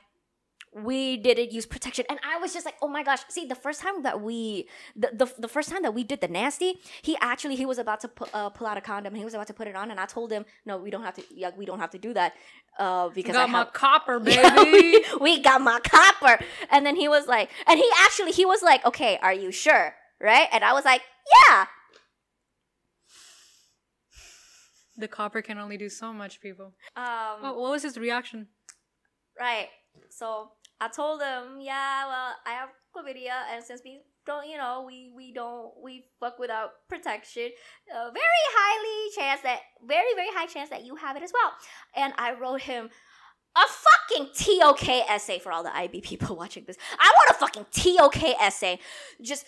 we 0.74 1.18
didn't 1.18 1.52
use 1.52 1.66
protection, 1.66 2.06
and 2.10 2.20
I 2.24 2.38
was 2.40 2.54
just 2.54 2.66
like, 2.66 2.76
oh 2.82 2.88
my 2.88 3.04
gosh! 3.04 3.22
See, 3.30 3.46
the 3.46 3.56
first 3.56 3.82
time 3.82 4.04
that 4.04 4.22
we, 4.22 4.68
the 4.96 5.10
the, 5.14 5.28
the 5.46 5.48
first 5.48 5.70
time 5.70 5.82
that 5.84 5.94
we 5.94 6.04
did 6.04 6.22
the 6.22 6.28
nasty, 6.28 6.76
he 7.02 7.18
actually 7.22 7.56
he 7.56 7.66
was 7.66 7.78
about 7.78 8.00
to 8.02 8.08
pu- 8.08 8.26
uh, 8.34 8.50
pull 8.50 8.68
out 8.68 8.78
a 8.78 8.82
condom, 8.82 9.14
and 9.14 9.18
he 9.18 9.26
was 9.26 9.34
about 9.34 9.48
to 9.48 9.54
put 9.54 9.68
it 9.68 9.76
on, 9.76 9.92
and 9.92 10.00
I 10.00 10.06
told 10.06 10.32
him, 10.32 10.46
no, 10.66 10.78
we 10.78 10.90
don't 10.90 11.04
have 11.04 11.16
to, 11.16 11.24
yeah, 11.34 11.52
we 11.58 11.66
don't 11.66 11.80
have 11.80 11.92
to 11.92 11.98
do 12.00 12.14
that, 12.14 12.34
uh, 12.80 13.10
because 13.10 13.36
I 13.36 13.42
Got 13.46 13.50
my 13.50 13.58
have, 13.60 13.74
copper, 13.74 14.20
baby. 14.26 14.38
yeah, 14.42 14.64
we, 14.64 15.06
we 15.22 15.40
got 15.42 15.62
my 15.62 15.80
copper. 15.80 16.44
And 16.72 16.86
then 16.86 16.96
he 16.96 17.08
was 17.08 17.28
like, 17.28 17.50
and 17.68 17.78
he 17.80 17.90
actually, 18.06 18.32
he 18.32 18.46
was 18.46 18.62
like, 18.64 18.86
okay, 18.86 19.18
are 19.22 19.34
you 19.34 19.52
sure? 19.52 19.96
Right? 20.22 20.48
And 20.52 20.64
I 20.64 20.74
was 20.74 20.86
like, 20.86 21.02
yeah. 21.50 21.66
The 25.00 25.08
copper 25.08 25.42
can 25.42 25.58
only 25.58 25.78
do 25.78 25.90
so 25.90 26.14
much, 26.14 26.40
people. 26.42 26.74
Um, 26.96 27.40
Oh, 27.44 27.54
what 27.60 27.72
was 27.72 27.84
his 27.84 27.98
reaction? 27.98 28.48
right. 29.40 29.70
So 30.10 30.52
I 30.82 30.88
told 30.90 31.22
him, 31.22 31.60
yeah, 31.62 32.06
well, 32.08 32.36
I 32.46 32.52
have 32.52 32.70
chlamydia, 32.96 33.34
and 33.52 33.64
since 33.64 33.82
we 33.84 34.02
don't, 34.26 34.48
you 34.48 34.58
know, 34.58 34.84
we 34.86 35.12
we 35.16 35.34
don't 35.34 35.72
we 35.82 36.04
fuck 36.20 36.38
without 36.40 36.72
protection, 36.88 37.50
uh, 37.94 38.12
very 38.12 38.46
highly 38.60 39.12
chance 39.16 39.42
that 39.42 39.60
very 39.86 40.14
very 40.16 40.30
high 40.32 40.46
chance 40.46 40.70
that 40.70 40.86
you 40.86 40.96
have 40.96 41.16
it 41.18 41.24
as 41.24 41.32
well. 41.34 41.52
And 41.96 42.14
I 42.18 42.34
wrote 42.34 42.62
him 42.62 42.90
a 43.56 43.62
fucking 43.68 44.30
TOK 44.36 44.88
essay 45.10 45.40
for 45.40 45.52
all 45.52 45.64
the 45.64 45.76
IB 45.76 46.02
people 46.02 46.36
watching 46.44 46.66
this. 46.66 46.78
I 47.00 47.12
want 47.18 47.32
a 47.32 47.40
fucking 47.40 47.66
TOK 47.72 48.24
essay, 48.42 48.80
just 49.22 49.46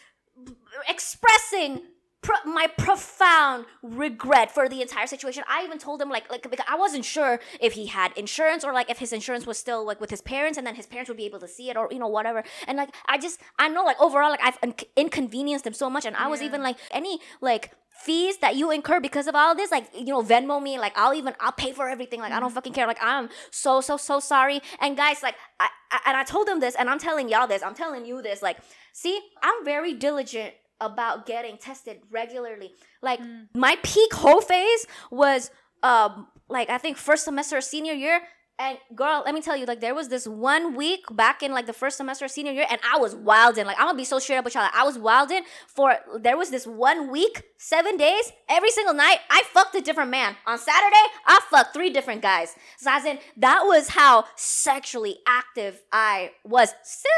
expressing. 0.89 1.81
Pro- 2.21 2.43
my 2.45 2.67
profound 2.77 3.65
regret 3.81 4.51
for 4.51 4.69
the 4.69 4.81
entire 4.81 5.07
situation. 5.07 5.43
I 5.49 5.63
even 5.63 5.79
told 5.79 6.01
him 6.01 6.09
like 6.09 6.29
like 6.29 6.43
because 6.43 6.65
I 6.69 6.75
wasn't 6.75 7.03
sure 7.03 7.39
if 7.59 7.73
he 7.73 7.87
had 7.87 8.15
insurance 8.15 8.63
or 8.63 8.73
like 8.73 8.91
if 8.91 8.99
his 8.99 9.11
insurance 9.11 9.47
was 9.47 9.57
still 9.57 9.83
like 9.85 9.99
with 9.99 10.11
his 10.11 10.21
parents 10.21 10.57
and 10.57 10.67
then 10.67 10.75
his 10.75 10.85
parents 10.85 11.09
would 11.09 11.17
be 11.17 11.25
able 11.25 11.39
to 11.39 11.47
see 11.47 11.71
it 11.71 11.77
or 11.77 11.87
you 11.91 11.97
know 11.97 12.07
whatever. 12.07 12.43
And 12.67 12.77
like 12.77 12.93
I 13.07 13.17
just 13.17 13.39
I 13.57 13.69
know 13.69 13.83
like 13.83 13.99
overall 13.99 14.29
like 14.29 14.43
I've 14.43 14.59
un- 14.61 14.75
inconvenienced 14.95 15.65
him 15.65 15.73
so 15.73 15.89
much 15.89 16.05
and 16.05 16.15
I 16.15 16.27
was 16.27 16.43
even 16.43 16.61
like 16.61 16.77
any 16.91 17.19
like 17.41 17.71
fees 18.03 18.37
that 18.37 18.55
you 18.55 18.71
incur 18.71 18.99
because 18.99 19.27
of 19.27 19.35
all 19.35 19.53
this 19.53 19.71
like 19.71 19.87
you 19.93 20.05
know 20.05 20.21
Venmo 20.21 20.61
me 20.61 20.79
like 20.79 20.93
I'll 20.95 21.13
even 21.13 21.33
I'll 21.39 21.51
pay 21.51 21.71
for 21.71 21.89
everything. 21.89 22.19
Like 22.19 22.31
I 22.31 22.39
don't 22.39 22.49
mm-hmm. 22.49 22.55
fucking 22.55 22.73
care. 22.73 22.87
Like 22.87 23.01
I'm 23.01 23.29
so 23.49 23.81
so 23.81 23.97
so 23.97 24.19
sorry. 24.19 24.61
And 24.79 24.95
guys 24.95 25.23
like 25.23 25.35
I, 25.59 25.69
I 25.91 25.99
and 26.07 26.17
I 26.17 26.23
told 26.23 26.47
him 26.47 26.59
this 26.59 26.75
and 26.75 26.89
I'm 26.89 26.99
telling 26.99 27.29
y'all 27.29 27.47
this. 27.47 27.63
I'm 27.63 27.75
telling 27.75 28.05
you 28.05 28.21
this. 28.21 28.41
Like 28.41 28.57
see 28.93 29.19
I'm 29.43 29.65
very 29.65 29.93
diligent 29.93 30.53
about 30.81 31.25
getting 31.25 31.57
tested 31.57 32.01
regularly. 32.11 32.71
Like 33.01 33.21
my 33.55 33.77
peak 33.83 34.13
whole 34.13 34.41
phase 34.41 34.85
was 35.11 35.51
um 35.83 36.27
like 36.49 36.69
I 36.69 36.77
think 36.77 36.97
first 36.97 37.23
semester 37.23 37.57
of 37.57 37.63
senior 37.63 37.93
year 37.93 38.21
and 38.61 38.77
girl, 38.95 39.23
let 39.25 39.33
me 39.33 39.41
tell 39.41 39.57
you, 39.57 39.65
like 39.65 39.81
there 39.81 39.95
was 39.95 40.09
this 40.09 40.27
one 40.27 40.75
week 40.75 41.01
back 41.11 41.41
in 41.41 41.51
like 41.51 41.65
the 41.65 41.73
first 41.73 41.97
semester 41.97 42.25
of 42.25 42.31
senior 42.31 42.51
year, 42.51 42.67
and 42.69 42.79
I 42.87 42.99
was 42.99 43.15
wilding. 43.15 43.65
Like 43.65 43.77
I'm 43.79 43.87
gonna 43.87 43.97
be 43.97 44.03
so 44.03 44.19
straight 44.19 44.37
up 44.37 44.45
with 44.45 44.53
y'all. 44.53 44.63
Like, 44.63 44.75
I 44.75 44.83
was 44.83 44.99
wilding 44.99 45.41
for 45.67 45.95
there 46.19 46.37
was 46.37 46.51
this 46.51 46.67
one 46.67 47.09
week, 47.09 47.43
seven 47.57 47.97
days, 47.97 48.31
every 48.47 48.69
single 48.69 48.93
night. 48.93 49.17
I 49.31 49.41
fucked 49.51 49.73
a 49.75 49.81
different 49.81 50.11
man. 50.11 50.35
On 50.45 50.59
Saturday, 50.59 51.05
I 51.25 51.39
fucked 51.49 51.73
three 51.73 51.89
different 51.89 52.21
guys. 52.21 52.55
So 52.77 52.91
as 52.91 53.03
in 53.03 53.17
that 53.37 53.63
was 53.65 53.89
how 53.89 54.25
sexually 54.35 55.17
active 55.27 55.81
I 55.91 56.31
was. 56.43 56.73
Still 56.83 57.09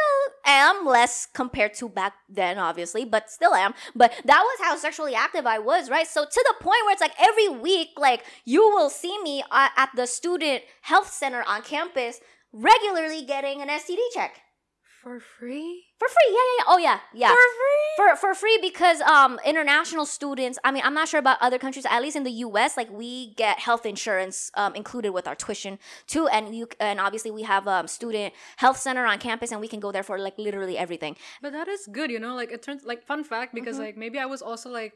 am 0.45 0.85
less 0.85 1.27
compared 1.33 1.73
to 1.75 1.89
back 1.89 2.13
then, 2.29 2.57
obviously, 2.57 3.03
but 3.03 3.29
still 3.29 3.53
am. 3.53 3.73
But 3.95 4.13
that 4.23 4.41
was 4.41 4.65
how 4.65 4.77
sexually 4.77 5.13
active 5.13 5.45
I 5.45 5.59
was, 5.59 5.89
right? 5.89 6.07
So 6.07 6.23
to 6.23 6.45
the 6.47 6.63
point 6.63 6.79
where 6.85 6.93
it's 6.93 7.01
like 7.01 7.15
every 7.19 7.49
week, 7.49 7.89
like 7.97 8.23
you 8.45 8.61
will 8.61 8.89
see 8.89 9.21
me 9.21 9.43
uh, 9.51 9.69
at 9.75 9.89
the 9.95 10.05
student 10.05 10.63
health 10.81 11.11
center 11.11 11.32
on 11.41 11.61
campus 11.63 12.19
regularly 12.51 13.23
getting 13.25 13.61
an 13.61 13.67
STD 13.69 13.97
check 14.13 14.41
For 15.01 15.19
free? 15.19 15.85
for 15.99 16.07
free. 16.07 16.29
Yeah, 16.29 16.35
yeah, 16.35 16.55
yeah. 16.59 16.65
Oh 16.67 16.77
yeah, 16.77 16.99
yeah. 17.13 17.29
For 17.29 17.35
free? 17.35 17.91
For, 17.97 18.15
for 18.15 18.33
free 18.35 18.59
because 18.61 19.01
um 19.01 19.39
international 19.45 20.05
students 20.05 20.57
I 20.63 20.71
mean 20.71 20.83
I'm 20.85 20.93
not 20.93 21.07
sure 21.07 21.19
about 21.19 21.37
other 21.41 21.57
countries 21.57 21.85
at 21.89 22.01
least 22.01 22.15
in 22.15 22.23
the 22.23 22.31
US 22.47 22.77
like 22.77 22.89
we 22.91 23.33
get 23.35 23.59
health 23.59 23.85
insurance 23.85 24.51
um, 24.55 24.73
included 24.75 25.11
with 25.11 25.27
our 25.27 25.35
tuition 25.35 25.77
too 26.07 26.27
and 26.27 26.55
you 26.55 26.67
and 26.79 26.99
obviously 26.99 27.31
we 27.31 27.43
have 27.43 27.67
um 27.67 27.87
student 27.87 28.33
health 28.57 28.77
center 28.77 29.05
on 29.05 29.17
campus 29.19 29.51
and 29.51 29.59
we 29.61 29.67
can 29.67 29.79
go 29.79 29.91
there 29.91 30.03
for 30.03 30.17
like 30.19 30.37
literally 30.37 30.77
everything 30.77 31.15
But 31.41 31.51
that 31.53 31.67
is 31.67 31.87
good, 31.91 32.09
you 32.11 32.19
know. 32.19 32.35
Like 32.35 32.51
it 32.51 32.61
turns 32.63 32.83
like 32.83 33.03
fun 33.03 33.23
fact 33.23 33.53
because 33.53 33.75
Mm-hmm. 33.75 33.85
like 33.85 33.97
maybe 33.97 34.17
I 34.19 34.25
was 34.25 34.41
also 34.41 34.69
like 34.69 34.93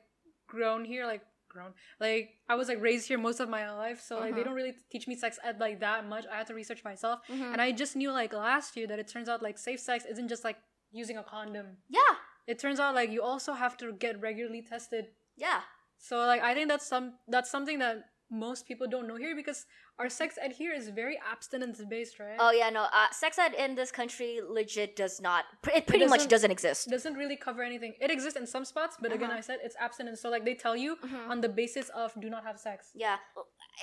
grown 0.48 0.86
here, 0.86 1.06
like 1.06 1.22
grown, 1.58 1.74
like 2.00 2.24
I 2.48 2.56
was 2.60 2.68
like 2.72 2.82
raised 2.82 3.08
here 3.10 3.18
most 3.18 3.40
of 3.40 3.50
my 3.58 3.64
life, 3.86 4.00
so 4.08 4.12
like 4.16 4.24
they 4.36 4.42
Uh-huh. 4.42 4.44
don't 4.48 4.60
really 4.62 4.76
teach 4.92 5.06
me 5.08 5.16
sex 5.16 5.40
ed 5.44 5.60
like 5.66 5.80
that 5.88 6.06
much. 6.14 6.26
I 6.32 6.36
had 6.40 6.48
to 6.48 6.56
research 6.62 6.84
myself, 6.92 7.18
Mhm. 7.28 7.52
and 7.54 7.60
I 7.62 7.72
just 7.84 7.94
knew 8.00 8.12
like 8.22 8.32
last 8.34 8.70
year 8.78 8.88
that 8.92 9.00
it 9.04 9.08
turns 9.14 9.28
out 9.32 9.42
like 9.48 9.58
safe 9.58 9.80
sex 9.90 10.00
isn't 10.14 10.30
just 10.34 10.44
like 10.50 10.58
using 10.92 11.18
a 11.18 11.24
condom. 11.36 11.68
yeah 12.00 12.14
It 12.52 12.58
turns 12.64 12.80
out 12.80 12.96
like 13.00 13.10
you 13.16 13.22
also 13.32 13.52
have 13.64 13.76
to 13.82 13.86
get 14.06 14.14
regularly 14.30 14.62
tested. 14.74 15.04
yeah 15.36 15.62
So 16.10 16.14
like 16.32 16.42
I 16.50 16.52
think 16.56 16.68
that's 16.72 16.88
some 16.94 17.06
that's 17.34 17.50
something 17.56 17.80
that 17.86 17.96
most 18.30 18.68
people 18.68 18.88
don't 18.88 19.08
know 19.08 19.16
here 19.16 19.36
because 19.36 19.66
our 20.00 20.10
sex 20.10 20.38
ed 20.42 20.52
here 20.52 20.74
is 20.74 20.90
very 20.90 21.18
abstinence 21.32 21.82
based, 21.90 22.20
right? 22.20 22.38
oh 22.40 22.52
yeah 22.52 22.70
no 22.70 22.84
uh, 22.84 23.10
sex 23.12 23.40
ed 23.40 23.54
in 23.54 23.74
this 23.76 23.92
country 23.92 24.40
legit 24.48 24.96
does 24.96 25.22
not 25.22 25.46
it 25.74 25.88
pretty 25.88 26.06
much 26.06 26.18
doesn't- 26.20 26.30
doesn't 26.30 26.52
exist 26.52 26.90
doesn't 26.90 27.16
really 27.16 27.38
cover 27.38 27.64
anything. 27.64 27.94
It 28.00 28.12
exists 28.12 28.38
in 28.40 28.46
some 28.46 28.66
spots, 28.66 28.98
but 29.02 29.12
again, 29.14 29.30
Uh-huh. 29.30 29.38
I 29.38 29.42
said 29.42 29.60
it's 29.64 29.76
abstinence. 29.80 30.22
So 30.22 30.30
like 30.30 30.44
they 30.46 30.56
tell 30.56 30.76
you 30.76 30.98
Mhm. 30.98 31.30
on 31.30 31.42
the 31.42 31.50
basis 31.50 31.90
of 31.90 32.14
do 32.20 32.30
not 32.30 32.44
have 32.44 32.60
sex. 32.60 32.92
Yeah. 32.94 33.18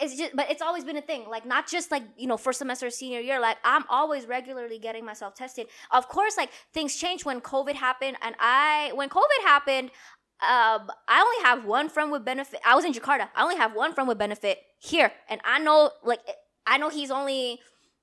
It's 0.03 0.17
just 0.17 0.35
but 0.37 0.51
it's 0.51 0.63
always 0.63 0.85
been 0.85 0.97
a 0.97 1.03
thing. 1.03 1.23
Like 1.29 1.47
not 1.47 1.67
just 1.69 1.91
like, 1.91 2.03
you 2.17 2.27
know, 2.27 2.37
first 2.37 2.59
semester 2.59 2.91
senior 2.91 3.21
year, 3.21 3.39
like 3.41 3.59
I'm 3.65 3.85
always 3.89 4.27
regularly 4.27 4.79
getting 4.79 5.05
myself 5.05 5.35
tested. 5.35 5.67
Of 5.91 6.09
course, 6.09 6.37
like 6.37 6.51
things 6.73 6.97
change 6.97 7.25
when 7.25 7.41
COVID 7.41 7.75
happened 7.75 8.17
and 8.21 8.35
I 8.41 8.91
when 8.95 9.09
COVID 9.09 9.41
happened, 9.45 9.91
um, 10.45 10.91
I 11.09 11.21
only 11.21 11.45
have 11.49 11.65
one 11.65 11.89
friend 11.89 12.13
with 12.13 12.25
benefit. 12.25 12.61
I 12.65 12.75
was 12.75 12.85
in 12.85 12.93
Jakarta. 12.93 13.29
I 13.35 13.43
only 13.43 13.57
have 13.57 13.75
one 13.75 13.95
friend 13.95 14.09
with 14.09 14.19
benefit 14.19 14.59
here. 14.79 15.13
And 15.29 15.41
I 15.45 15.59
know 15.59 15.91
like 16.05 16.21
I 16.67 16.79
know 16.79 16.91
he's 16.91 17.11
only 17.11 17.61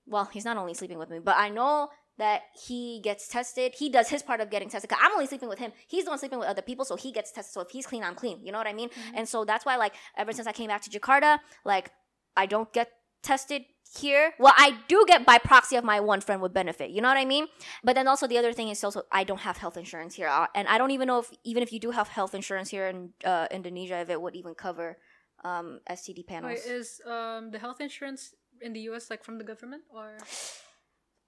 well, 0.07 0.25
he's 0.25 0.45
not 0.45 0.57
only 0.57 0.73
sleeping 0.73 0.97
with 0.97 1.09
me, 1.09 1.19
but 1.19 1.35
I 1.37 1.49
know 1.49 1.89
that 2.17 2.41
he 2.67 2.99
gets 3.03 3.27
tested. 3.27 3.73
He 3.77 3.89
does 3.89 4.09
his 4.09 4.21
part 4.21 4.41
of 4.41 4.49
getting 4.49 4.69
tested. 4.69 4.89
Cause 4.89 4.99
I'm 5.01 5.11
only 5.13 5.27
sleeping 5.27 5.49
with 5.49 5.59
him. 5.59 5.71
He's 5.87 6.05
the 6.05 6.11
one 6.11 6.19
sleeping 6.19 6.39
with 6.39 6.47
other 6.47 6.61
people, 6.61 6.85
so 6.85 6.95
he 6.95 7.11
gets 7.11 7.31
tested. 7.31 7.53
So 7.53 7.61
if 7.61 7.69
he's 7.71 7.87
clean, 7.87 8.03
I'm 8.03 8.15
clean. 8.15 8.39
You 8.43 8.51
know 8.51 8.57
what 8.57 8.67
I 8.67 8.73
mean? 8.73 8.89
And 9.15 9.27
so 9.27 9.45
that's 9.45 9.65
why, 9.65 9.75
like, 9.77 9.93
ever 10.17 10.31
since 10.31 10.47
I 10.47 10.51
came 10.51 10.67
back 10.67 10.81
to 10.83 10.89
Jakarta, 10.89 11.39
like, 11.65 11.91
I 12.35 12.45
don't 12.45 12.71
get 12.73 12.89
tested 13.23 13.63
here. 13.99 14.33
Well, 14.39 14.53
I 14.57 14.77
do 14.87 15.03
get 15.07 15.25
by 15.25 15.37
proxy 15.37 15.75
of 15.75 15.83
my 15.83 15.99
one 15.99 16.21
friend 16.21 16.41
with 16.41 16.53
benefit. 16.53 16.89
You 16.91 17.01
know 17.01 17.07
what 17.09 17.17
I 17.17 17.25
mean? 17.25 17.47
But 17.83 17.95
then 17.95 18.07
also 18.07 18.27
the 18.27 18.37
other 18.37 18.53
thing 18.53 18.69
is 18.69 18.83
also 18.83 19.03
I 19.11 19.23
don't 19.23 19.41
have 19.41 19.57
health 19.57 19.77
insurance 19.77 20.15
here, 20.15 20.27
Uh, 20.27 20.47
and 20.55 20.67
I 20.67 20.77
don't 20.77 20.91
even 20.91 21.07
know 21.07 21.19
if 21.19 21.31
even 21.43 21.63
if 21.63 21.71
you 21.73 21.79
do 21.79 21.91
have 21.91 22.07
health 22.07 22.33
insurance 22.33 22.69
here 22.69 22.87
in 22.87 23.11
uh, 23.25 23.47
Indonesia, 23.51 23.97
if 23.99 24.09
it 24.09 24.21
would 24.21 24.35
even 24.35 24.55
cover 24.55 24.97
um, 25.43 25.79
STD 25.89 26.25
panels. 26.27 26.53
Wait, 26.53 26.71
is 26.71 27.01
um 27.05 27.51
the 27.51 27.59
health 27.59 27.81
insurance 27.81 28.33
in 28.61 28.73
the 28.73 28.81
U.S. 28.91 29.09
like 29.09 29.23
from 29.23 29.37
the 29.37 29.43
government 29.43 29.83
or 29.89 30.17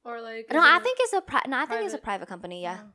or 0.06 0.22
like? 0.22 0.48
No, 0.52 0.62
I 0.62 0.80
think 0.80 0.98
it's 1.02 1.14
a 1.14 1.22
pri- 1.22 1.48
no, 1.48 1.58
I 1.58 1.66
think 1.66 1.84
it's 1.86 1.94
a 1.94 1.98
private? 1.98 2.04
private 2.04 2.28
company. 2.30 2.62
Yeah. 2.62 2.80
Oh. 2.84 2.90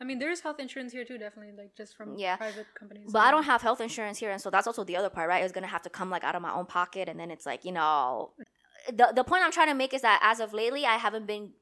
I 0.00 0.04
mean, 0.04 0.18
there 0.18 0.32
is 0.32 0.40
health 0.40 0.58
insurance 0.58 0.92
here 0.92 1.04
too, 1.04 1.16
definitely, 1.16 1.54
like 1.56 1.76
just 1.76 1.94
from 1.96 2.16
Yeah. 2.18 2.36
private 2.36 2.66
companies. 2.74 3.12
But 3.12 3.20
I 3.20 3.30
don't 3.30 3.44
have 3.44 3.62
health 3.62 3.80
insurance 3.80 4.18
here, 4.18 4.32
and 4.32 4.40
so 4.42 4.50
that's 4.50 4.66
also 4.66 4.82
the 4.82 4.96
other 4.96 5.10
part, 5.10 5.28
right? 5.28 5.44
It's 5.44 5.52
gonna 5.52 5.68
have 5.68 5.82
to 5.82 5.90
come 5.90 6.10
like 6.10 6.24
out 6.24 6.34
of 6.34 6.42
my 6.42 6.52
own 6.52 6.66
pocket, 6.66 7.08
and 7.08 7.20
then 7.20 7.30
it's 7.30 7.46
like 7.46 7.64
you 7.64 7.70
know, 7.72 8.32
the 8.88 9.12
the 9.14 9.24
point 9.24 9.42
I'm 9.44 9.52
trying 9.52 9.68
to 9.68 9.74
make 9.74 9.94
is 9.94 10.02
that 10.02 10.20
as 10.22 10.40
of 10.40 10.52
lately, 10.52 10.84
I 10.84 10.96
haven't 10.96 11.26
been 11.26 11.52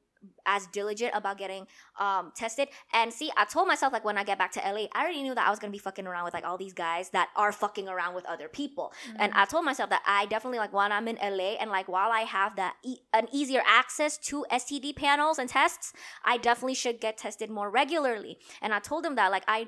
as 0.45 0.67
diligent 0.67 1.11
about 1.15 1.37
getting 1.37 1.65
um 1.99 2.31
tested. 2.35 2.69
And 2.93 3.11
see, 3.11 3.31
I 3.37 3.45
told 3.45 3.67
myself 3.67 3.91
like 3.93 4.05
when 4.05 4.17
I 4.17 4.23
get 4.23 4.37
back 4.37 4.51
to 4.53 4.59
LA, 4.59 4.85
I 4.93 5.01
already 5.03 5.23
knew 5.23 5.33
that 5.35 5.47
I 5.47 5.49
was 5.49 5.59
gonna 5.59 5.71
be 5.71 5.77
fucking 5.79 6.05
around 6.05 6.25
with 6.25 6.33
like 6.33 6.45
all 6.45 6.57
these 6.57 6.73
guys 6.73 7.09
that 7.09 7.29
are 7.35 7.51
fucking 7.51 7.87
around 7.87 8.13
with 8.13 8.25
other 8.25 8.47
people. 8.47 8.93
And 9.17 9.33
I 9.33 9.45
told 9.45 9.65
myself 9.65 9.89
that 9.89 10.03
I 10.05 10.25
definitely 10.27 10.59
like 10.59 10.73
when 10.73 10.91
I'm 10.91 11.07
in 11.07 11.17
LA 11.17 11.55
and 11.59 11.71
like 11.71 11.87
while 11.87 12.11
I 12.11 12.21
have 12.21 12.55
that 12.57 12.75
e- 12.83 12.99
an 13.13 13.27
easier 13.31 13.61
access 13.65 14.17
to 14.19 14.45
STD 14.51 14.95
panels 14.95 15.39
and 15.39 15.49
tests, 15.49 15.93
I 16.23 16.37
definitely 16.37 16.75
should 16.75 16.99
get 16.99 17.17
tested 17.17 17.49
more 17.49 17.69
regularly. 17.69 18.37
And 18.61 18.73
I 18.73 18.79
told 18.79 19.05
him 19.05 19.15
that 19.15 19.31
like 19.31 19.43
I 19.47 19.67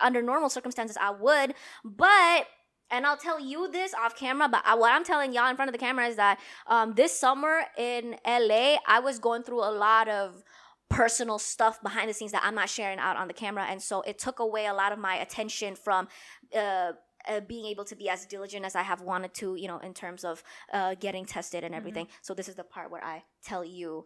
under 0.00 0.22
normal 0.22 0.50
circumstances 0.50 0.96
I 1.00 1.10
would, 1.10 1.54
but 1.84 2.46
and 2.90 3.06
I'll 3.06 3.16
tell 3.16 3.40
you 3.40 3.70
this 3.70 3.94
off 3.94 4.16
camera, 4.16 4.48
but 4.48 4.62
I, 4.64 4.74
what 4.74 4.92
I'm 4.92 5.04
telling 5.04 5.32
y'all 5.32 5.48
in 5.48 5.56
front 5.56 5.68
of 5.68 5.72
the 5.72 5.78
camera 5.78 6.06
is 6.06 6.16
that 6.16 6.38
um, 6.66 6.94
this 6.94 7.18
summer 7.18 7.62
in 7.76 8.16
LA, 8.26 8.76
I 8.86 9.00
was 9.02 9.18
going 9.18 9.42
through 9.42 9.60
a 9.60 9.72
lot 9.72 10.08
of 10.08 10.42
personal 10.88 11.38
stuff 11.38 11.82
behind 11.82 12.08
the 12.08 12.14
scenes 12.14 12.32
that 12.32 12.42
I'm 12.44 12.54
not 12.54 12.68
sharing 12.68 12.98
out 12.98 13.16
on 13.16 13.26
the 13.26 13.34
camera, 13.34 13.64
and 13.68 13.82
so 13.82 14.02
it 14.02 14.18
took 14.18 14.38
away 14.38 14.66
a 14.66 14.74
lot 14.74 14.92
of 14.92 14.98
my 14.98 15.16
attention 15.16 15.74
from. 15.76 16.08
Uh, 16.54 16.92
uh, 17.26 17.40
being 17.40 17.64
able 17.64 17.86
to 17.86 17.96
be 17.96 18.10
as 18.10 18.26
diligent 18.26 18.66
as 18.66 18.76
I 18.76 18.82
have 18.82 19.00
wanted 19.00 19.32
to, 19.36 19.54
you 19.54 19.66
know, 19.66 19.78
in 19.78 19.94
terms 19.94 20.24
of 20.24 20.42
uh, 20.74 20.94
getting 20.94 21.24
tested 21.24 21.64
and 21.64 21.74
everything. 21.74 22.06
So 22.20 22.34
this 22.34 22.50
is 22.50 22.54
the 22.54 22.64
part 22.64 22.90
where 22.90 23.02
I 23.02 23.24
tell 23.42 23.64
you. 23.64 24.04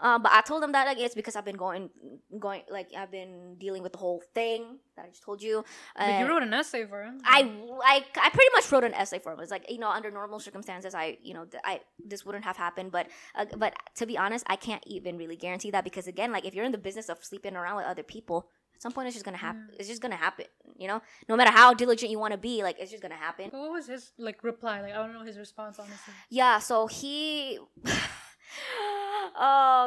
Um, 0.00 0.22
but 0.22 0.32
I 0.32 0.42
told 0.42 0.62
them 0.62 0.72
that 0.72 0.86
like 0.86 0.98
it's 0.98 1.14
because 1.14 1.34
I've 1.34 1.44
been 1.44 1.56
going, 1.56 1.90
going 2.38 2.62
like 2.70 2.90
I've 2.96 3.10
been 3.10 3.56
dealing 3.58 3.82
with 3.82 3.92
the 3.92 3.98
whole 3.98 4.22
thing 4.32 4.78
that 4.96 5.06
I 5.06 5.08
just 5.08 5.22
told 5.22 5.42
you. 5.42 5.64
But 5.96 6.20
you 6.20 6.28
wrote 6.28 6.42
an 6.42 6.54
essay 6.54 6.86
for 6.86 7.02
him. 7.02 7.20
I 7.24 7.42
like 7.42 8.16
I 8.16 8.30
pretty 8.30 8.50
much 8.54 8.70
wrote 8.70 8.84
an 8.84 8.94
essay 8.94 9.18
for 9.18 9.32
him. 9.32 9.40
It's 9.40 9.50
like 9.50 9.70
you 9.70 9.78
know 9.78 9.88
under 9.90 10.10
normal 10.10 10.38
circumstances 10.38 10.94
I 10.94 11.18
you 11.20 11.34
know 11.34 11.44
th- 11.46 11.62
I 11.64 11.80
this 12.04 12.24
wouldn't 12.24 12.44
have 12.44 12.56
happened. 12.56 12.92
But 12.92 13.08
uh, 13.34 13.46
but 13.56 13.74
to 13.96 14.06
be 14.06 14.16
honest, 14.16 14.44
I 14.48 14.56
can't 14.56 14.82
even 14.86 15.18
really 15.18 15.36
guarantee 15.36 15.72
that 15.72 15.82
because 15.82 16.06
again, 16.06 16.30
like 16.30 16.44
if 16.44 16.54
you're 16.54 16.64
in 16.64 16.72
the 16.72 16.78
business 16.78 17.08
of 17.08 17.24
sleeping 17.24 17.56
around 17.56 17.76
with 17.76 17.86
other 17.86 18.04
people, 18.04 18.48
at 18.76 18.82
some 18.82 18.92
point 18.92 19.08
it's 19.08 19.16
just 19.16 19.24
gonna 19.24 19.36
happen. 19.36 19.68
It's 19.80 19.88
just 19.88 20.00
gonna 20.00 20.14
happen. 20.14 20.46
You 20.76 20.86
know, 20.86 21.02
no 21.28 21.34
matter 21.34 21.50
how 21.50 21.74
diligent 21.74 22.12
you 22.12 22.20
want 22.20 22.32
to 22.32 22.38
be, 22.38 22.62
like 22.62 22.76
it's 22.78 22.92
just 22.92 23.02
gonna 23.02 23.16
happen. 23.16 23.50
What 23.50 23.72
was 23.72 23.88
his 23.88 24.12
like 24.16 24.44
reply? 24.44 24.80
Like 24.80 24.92
I 24.92 24.98
don't 24.98 25.12
know 25.12 25.24
his 25.24 25.38
response 25.38 25.80
honestly. 25.80 26.14
Yeah, 26.30 26.60
so 26.60 26.86
he 26.86 27.58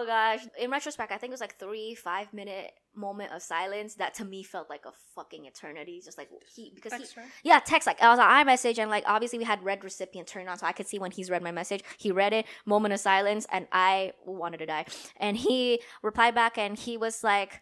Oh 0.01 0.05
gosh. 0.05 0.39
In 0.57 0.71
retrospect, 0.71 1.11
I 1.11 1.17
think 1.17 1.29
it 1.29 1.33
was 1.33 1.41
like 1.41 1.59
three, 1.59 1.93
five 1.93 2.33
minute 2.33 2.71
moment 2.95 3.31
of 3.31 3.41
silence 3.43 3.95
that 3.95 4.15
to 4.15 4.25
me 4.25 4.41
felt 4.41 4.67
like 4.67 4.85
a 4.85 4.91
fucking 5.13 5.45
eternity. 5.45 6.01
Just 6.03 6.17
like 6.17 6.29
he 6.55 6.71
because 6.73 6.93
he 6.93 7.05
right? 7.15 7.27
yeah, 7.43 7.59
text 7.59 7.85
like 7.85 8.01
I 8.01 8.09
was 8.09 8.17
on 8.17 8.27
iMessage 8.27 8.79
and 8.79 8.89
like 8.89 9.03
obviously 9.05 9.37
we 9.37 9.45
had 9.45 9.63
read 9.63 9.83
recipient 9.83 10.27
turned 10.27 10.49
on 10.49 10.57
so 10.57 10.65
I 10.65 10.71
could 10.71 10.87
see 10.87 10.97
when 10.97 11.11
he's 11.11 11.29
read 11.29 11.43
my 11.43 11.51
message. 11.51 11.83
He 11.99 12.11
read 12.11 12.33
it, 12.33 12.47
moment 12.65 12.95
of 12.95 12.99
silence, 12.99 13.45
and 13.51 13.67
I 13.71 14.13
wanted 14.25 14.57
to 14.57 14.65
die. 14.65 14.85
And 15.17 15.37
he 15.37 15.81
replied 16.01 16.33
back 16.33 16.57
and 16.57 16.79
he 16.79 16.97
was 16.97 17.23
like, 17.23 17.61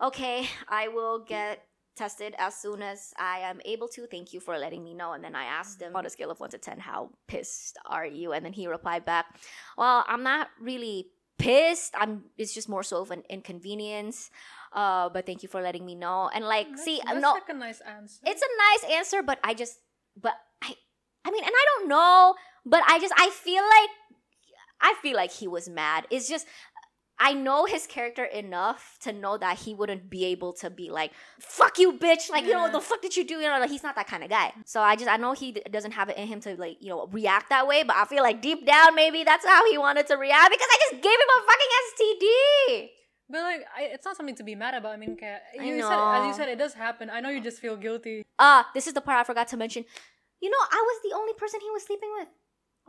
Okay, 0.00 0.48
I 0.68 0.88
will 0.88 1.24
get 1.24 1.64
tested 1.96 2.36
as 2.38 2.54
soon 2.54 2.82
as 2.82 3.12
I 3.18 3.40
am 3.40 3.60
able 3.64 3.88
to. 3.88 4.06
Thank 4.06 4.32
you 4.32 4.38
for 4.38 4.56
letting 4.56 4.84
me 4.84 4.94
know. 4.94 5.12
And 5.12 5.24
then 5.24 5.34
I 5.34 5.44
asked 5.44 5.82
him 5.82 5.96
on 5.96 6.06
a 6.06 6.10
scale 6.10 6.30
of 6.30 6.38
one 6.38 6.50
to 6.50 6.58
ten, 6.58 6.78
how 6.78 7.10
pissed 7.26 7.78
are 7.84 8.06
you? 8.06 8.32
And 8.32 8.44
then 8.44 8.52
he 8.52 8.68
replied 8.68 9.04
back, 9.04 9.26
Well, 9.76 10.04
I'm 10.06 10.22
not 10.22 10.50
really 10.60 11.08
pissed. 11.40 11.94
I'm 11.96 12.24
it's 12.36 12.52
just 12.54 12.68
more 12.68 12.82
so 12.82 13.00
of 13.02 13.10
an 13.10 13.22
inconvenience. 13.28 14.30
Uh, 14.72 15.08
but 15.08 15.26
thank 15.26 15.42
you 15.42 15.48
for 15.48 15.60
letting 15.60 15.84
me 15.84 15.94
know. 15.96 16.30
And 16.32 16.44
like, 16.44 16.66
That's- 16.68 16.84
see, 16.84 17.00
that's 17.04 17.20
no, 17.20 17.32
like 17.32 17.48
a 17.48 17.54
nice 17.54 17.80
answer. 17.80 18.20
it's 18.24 18.40
a 18.42 18.52
nice 18.86 18.96
answer, 18.98 19.22
but 19.22 19.38
I 19.42 19.52
just, 19.54 19.80
but 20.20 20.34
I, 20.62 20.76
I 21.24 21.30
mean, 21.32 21.42
and 21.42 21.52
I 21.52 21.64
don't 21.74 21.88
know, 21.88 22.34
but 22.64 22.82
I 22.86 23.00
just, 23.00 23.12
I 23.16 23.30
feel 23.30 23.64
like, 23.64 23.90
I 24.80 24.94
feel 25.02 25.16
like 25.16 25.32
he 25.32 25.48
was 25.48 25.68
mad. 25.68 26.06
It's 26.10 26.28
just, 26.28 26.46
I 27.22 27.34
know 27.34 27.66
his 27.66 27.86
character 27.86 28.24
enough 28.24 28.96
to 29.02 29.12
know 29.12 29.36
that 29.36 29.58
he 29.58 29.74
wouldn't 29.74 30.08
be 30.08 30.24
able 30.24 30.54
to 30.54 30.70
be 30.70 30.88
like, 30.90 31.12
fuck 31.38 31.78
you, 31.78 31.92
bitch. 31.92 32.30
Like, 32.30 32.44
you 32.46 32.54
know, 32.54 32.64
Yeah. 32.64 32.72
the 32.72 32.80
fuck 32.80 33.02
did 33.02 33.14
you 33.14 33.24
do? 33.24 33.34
You 33.34 33.48
know, 33.48 33.60
like, 33.60 33.68
he's 33.70 33.82
not 33.82 33.94
that 33.96 34.06
kind 34.06 34.24
of 34.24 34.30
guy. 34.30 34.54
So 34.64 34.80
I 34.80 34.96
just, 34.96 35.08
I 35.10 35.18
know 35.18 35.32
he 35.34 35.52
d- 35.52 35.62
doesn't 35.70 35.92
have 35.92 36.08
it 36.08 36.16
in 36.16 36.26
him 36.26 36.40
to, 36.40 36.56
like, 36.56 36.78
you 36.80 36.88
know, 36.88 37.06
react 37.12 37.50
that 37.50 37.66
way, 37.66 37.82
but 37.82 37.94
I 37.96 38.06
feel 38.06 38.22
like 38.22 38.40
deep 38.40 38.64
down, 38.66 38.94
maybe 38.94 39.22
that's 39.22 39.44
how 39.44 39.70
he 39.70 39.76
wanted 39.76 40.06
to 40.06 40.16
react 40.16 40.50
because 40.50 40.66
I 40.70 40.78
just 40.90 41.02
gave 41.02 41.12
him 41.12 41.30
a 41.36 41.40
fucking 41.46 41.72
STD. 41.92 42.88
But 43.32 43.42
like, 43.42 43.60
I, 43.76 43.82
it's 43.94 44.04
not 44.04 44.16
something 44.16 44.34
to 44.36 44.42
be 44.42 44.54
mad 44.54 44.74
about. 44.74 44.92
I 44.92 44.96
mean, 44.96 45.12
okay, 45.12 45.36
I 45.60 45.62
you 45.62 45.82
said 45.82 45.92
as 46.20 46.26
you 46.26 46.34
said, 46.34 46.48
it 46.48 46.58
does 46.58 46.74
happen. 46.74 47.10
I 47.10 47.20
know 47.20 47.28
you 47.28 47.40
just 47.40 47.58
feel 47.60 47.76
guilty. 47.76 48.24
Ah, 48.38 48.68
this 48.74 48.86
is 48.88 48.94
the 48.94 49.00
part 49.00 49.18
I 49.20 49.24
forgot 49.24 49.46
to 49.48 49.56
mention. 49.56 49.84
You 50.40 50.50
know, 50.50 50.56
I 50.58 50.82
was 50.88 50.96
the 51.08 51.14
only 51.16 51.34
person 51.34 51.60
he 51.60 51.70
was 51.70 51.84
sleeping 51.84 52.08
with. 52.18 52.28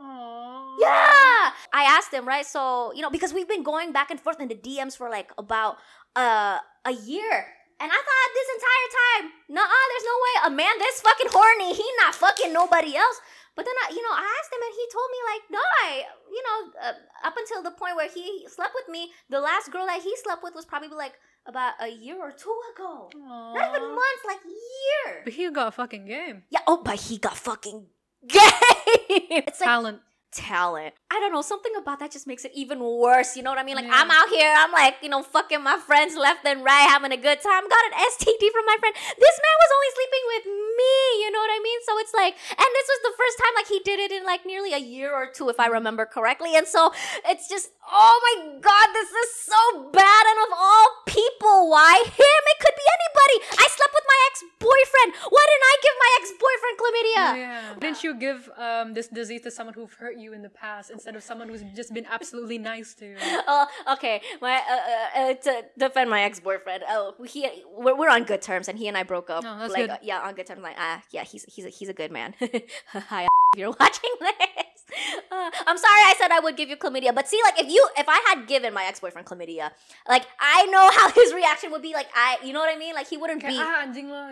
Aww. 0.00 0.76
Yeah. 0.80 1.52
I 1.72 1.84
asked 1.84 2.12
him, 2.12 2.26
right? 2.26 2.46
So, 2.46 2.92
you 2.94 3.02
know, 3.02 3.10
because 3.10 3.32
we've 3.32 3.48
been 3.48 3.62
going 3.62 3.92
back 3.92 4.10
and 4.10 4.20
forth 4.20 4.40
in 4.40 4.48
the 4.48 4.54
DMs 4.54 4.96
for 4.96 5.08
like 5.10 5.30
about 5.38 5.76
uh 6.16 6.58
a 6.84 6.92
year. 6.92 7.46
And 7.80 7.90
I 7.90 7.98
thought 7.98 8.30
this 8.30 8.50
entire 8.54 8.88
time, 9.02 9.24
nah, 9.48 9.66
there's 9.66 10.06
no 10.06 10.16
way 10.22 10.34
a 10.46 10.50
man 10.54 10.78
this 10.78 11.00
fucking 11.00 11.30
horny, 11.32 11.74
he 11.74 11.84
not 11.98 12.14
fucking 12.14 12.52
nobody 12.52 12.94
else. 12.96 13.20
But 13.56 13.66
then 13.66 13.74
I, 13.84 13.92
you 13.92 14.00
know, 14.02 14.14
I 14.14 14.22
asked 14.22 14.52
him 14.52 14.62
and 14.64 14.74
he 14.74 14.84
told 14.88 15.08
me 15.10 15.20
like, 15.28 15.42
no, 15.50 15.62
I, 15.84 15.88
you 16.30 16.42
know, 16.46 16.58
uh, 16.88 17.26
up 17.26 17.34
until 17.36 17.62
the 17.62 17.72
point 17.76 17.96
where 17.96 18.08
he 18.08 18.46
slept 18.48 18.72
with 18.74 18.88
me, 18.88 19.10
the 19.28 19.40
last 19.40 19.70
girl 19.70 19.84
that 19.86 20.00
he 20.00 20.14
slept 20.22 20.42
with 20.42 20.54
was 20.54 20.64
probably 20.64 20.88
like 20.88 21.14
about 21.44 21.74
a 21.80 21.88
year 21.88 22.16
or 22.16 22.30
two 22.32 22.54
ago. 22.74 23.10
Not 23.18 23.68
even 23.68 23.88
months, 23.88 24.24
like 24.26 24.40
years. 24.46 25.20
But 25.24 25.32
he 25.34 25.50
got 25.50 25.68
a 25.68 25.72
fucking 25.72 26.06
game. 26.06 26.44
Yeah. 26.50 26.60
Oh, 26.66 26.82
but 26.82 26.96
he 26.96 27.18
got 27.18 27.36
fucking 27.36 27.86
gay. 28.26 28.40
it's 29.10 29.60
like 29.60 29.68
Talent. 29.68 30.00
talent. 30.32 30.94
I 31.10 31.20
don't 31.20 31.32
know. 31.32 31.42
Something 31.42 31.72
about 31.76 31.98
that 32.00 32.10
just 32.10 32.26
makes 32.26 32.44
it 32.44 32.52
even 32.54 32.80
worse. 32.80 33.36
You 33.36 33.42
know 33.42 33.50
what 33.50 33.58
I 33.58 33.64
mean? 33.64 33.76
Like 33.76 33.84
Yeah. 33.86 34.00
I'm 34.00 34.10
out 34.10 34.28
here, 34.30 34.52
I'm 34.56 34.72
like, 34.72 34.96
you 35.02 35.08
know, 35.08 35.22
fucking 35.22 35.62
my 35.62 35.76
friends 35.78 36.16
left 36.16 36.44
and 36.46 36.64
right, 36.64 36.88
having 36.88 37.12
a 37.12 37.16
good 37.20 37.40
time. 37.42 37.68
Got 37.68 37.84
an 37.92 37.94
STD 38.16 38.42
from 38.50 38.64
my 38.64 38.76
friend. 38.80 38.94
This 38.96 39.36
man 39.44 39.56
was 39.60 39.70
only 39.76 39.90
sleeping 39.92 40.24
with 40.32 40.44
me. 40.78 40.94
You 41.24 41.30
know 41.32 41.38
what 41.38 41.52
I 41.52 41.60
mean? 41.62 41.80
So 41.84 41.92
it's 41.98 42.14
like, 42.14 42.34
and 42.48 42.70
this 42.72 42.88
was 42.88 43.00
the 43.04 43.14
first 43.20 43.36
time 43.38 43.52
like 43.56 43.68
he 43.68 43.80
did 43.84 44.00
it 44.00 44.12
in 44.12 44.24
like 44.24 44.46
nearly 44.46 44.72
a 44.72 44.78
year 44.80 45.12
or 45.12 45.26
two, 45.26 45.48
if 45.50 45.60
I 45.60 45.66
remember 45.66 46.06
correctly. 46.06 46.56
And 46.56 46.66
so 46.66 46.92
it's 47.26 47.48
just, 47.48 47.68
oh 47.92 48.16
my 48.26 48.58
god, 48.60 48.88
this 48.94 49.10
is 49.10 49.30
so 49.36 49.90
bad. 49.92 50.24
And 50.26 50.38
of 50.48 50.58
all 50.58 50.86
people, 51.06 51.70
why 51.70 52.02
him? 52.04 52.42
It 52.52 52.58
could 52.60 52.74
be 52.76 52.86
anybody. 52.96 53.36
I 53.58 53.66
slept 53.68 53.92
with 53.94 54.06
my 54.08 54.18
ex-boyfriend. 54.30 55.10
Why 55.30 55.44
didn't 55.50 55.66
I 55.72 55.76
give 55.82 55.96
my 56.04 56.10
ex-boyfriend 56.20 56.74
chlamydia? 56.80 57.26
Yeah. 57.38 57.74
Didn't 57.80 58.04
you 58.04 58.14
give 58.18 58.50
um 58.56 58.94
this 58.94 59.08
disease 59.08 59.42
to 59.42 59.50
someone 59.50 59.74
who've 59.74 59.92
hurt 59.92 60.16
you 60.18 60.32
in 60.32 60.42
the 60.42 60.48
past 60.48 60.90
instead 60.90 61.14
of 61.16 61.22
someone 61.22 61.48
who's 61.48 61.62
just 61.74 61.92
been 61.92 62.06
absolutely 62.06 62.58
nice 62.58 62.94
to 62.94 63.06
you? 63.06 63.16
Oh, 63.46 63.66
okay. 63.94 64.22
My 64.40 64.54
uh, 64.56 65.20
uh, 65.20 65.30
uh, 65.30 65.34
to 65.34 65.64
defend 65.76 66.08
my 66.08 66.22
ex 66.22 66.40
boyfriend. 66.40 66.84
Oh, 66.88 67.14
he 67.26 67.48
we're, 67.76 67.96
we're 67.96 68.08
on 68.08 68.24
good 68.24 68.40
terms, 68.40 68.68
and 68.68 68.78
he 68.78 68.88
and 68.88 68.96
I 68.96 69.02
broke 69.02 69.28
up. 69.30 69.44
Oh, 69.46 69.58
that's 69.58 69.72
like 69.72 69.82
good. 69.82 69.90
uh, 69.90 69.98
yeah, 70.02 70.20
on 70.20 70.34
good 70.34 70.46
terms. 70.46 70.62
Like 70.62 70.76
ah, 70.78 71.02
yeah, 71.10 71.24
he's 71.24 71.44
he's 71.52 71.64
a, 71.64 71.68
he's 71.68 71.88
a 71.88 71.92
good 71.92 72.10
man. 72.12 72.34
Hi, 72.86 73.22
if 73.52 73.58
you're 73.58 73.74
watching 73.78 74.10
this. 74.20 74.61
Uh, 75.32 75.50
I'm 75.66 75.78
sorry 75.78 76.02
I 76.12 76.14
said 76.18 76.30
I 76.30 76.40
would 76.40 76.56
give 76.58 76.68
you 76.68 76.76
chlamydia, 76.76 77.14
but 77.14 77.26
see, 77.26 77.40
like 77.42 77.58
if 77.58 77.66
you 77.70 77.82
if 77.96 78.06
I 78.06 78.20
had 78.28 78.46
given 78.46 78.74
my 78.74 78.84
ex 78.84 79.00
boyfriend 79.00 79.26
chlamydia, 79.26 79.70
like 80.06 80.26
I 80.38 80.66
know 80.66 80.90
how 80.92 81.10
his 81.20 81.32
reaction 81.32 81.70
would 81.72 81.80
be. 81.80 81.94
Like 81.94 82.08
I, 82.14 82.36
you 82.44 82.52
know 82.52 82.60
what 82.60 82.74
I 82.74 82.78
mean? 82.78 82.94
Like 82.94 83.08
he 83.08 83.16
wouldn't 83.16 83.42
Okay, 83.42 83.54
be. 83.54 83.58
ah, 83.58 83.82
anjing 83.86 84.08
lo. 84.10 84.28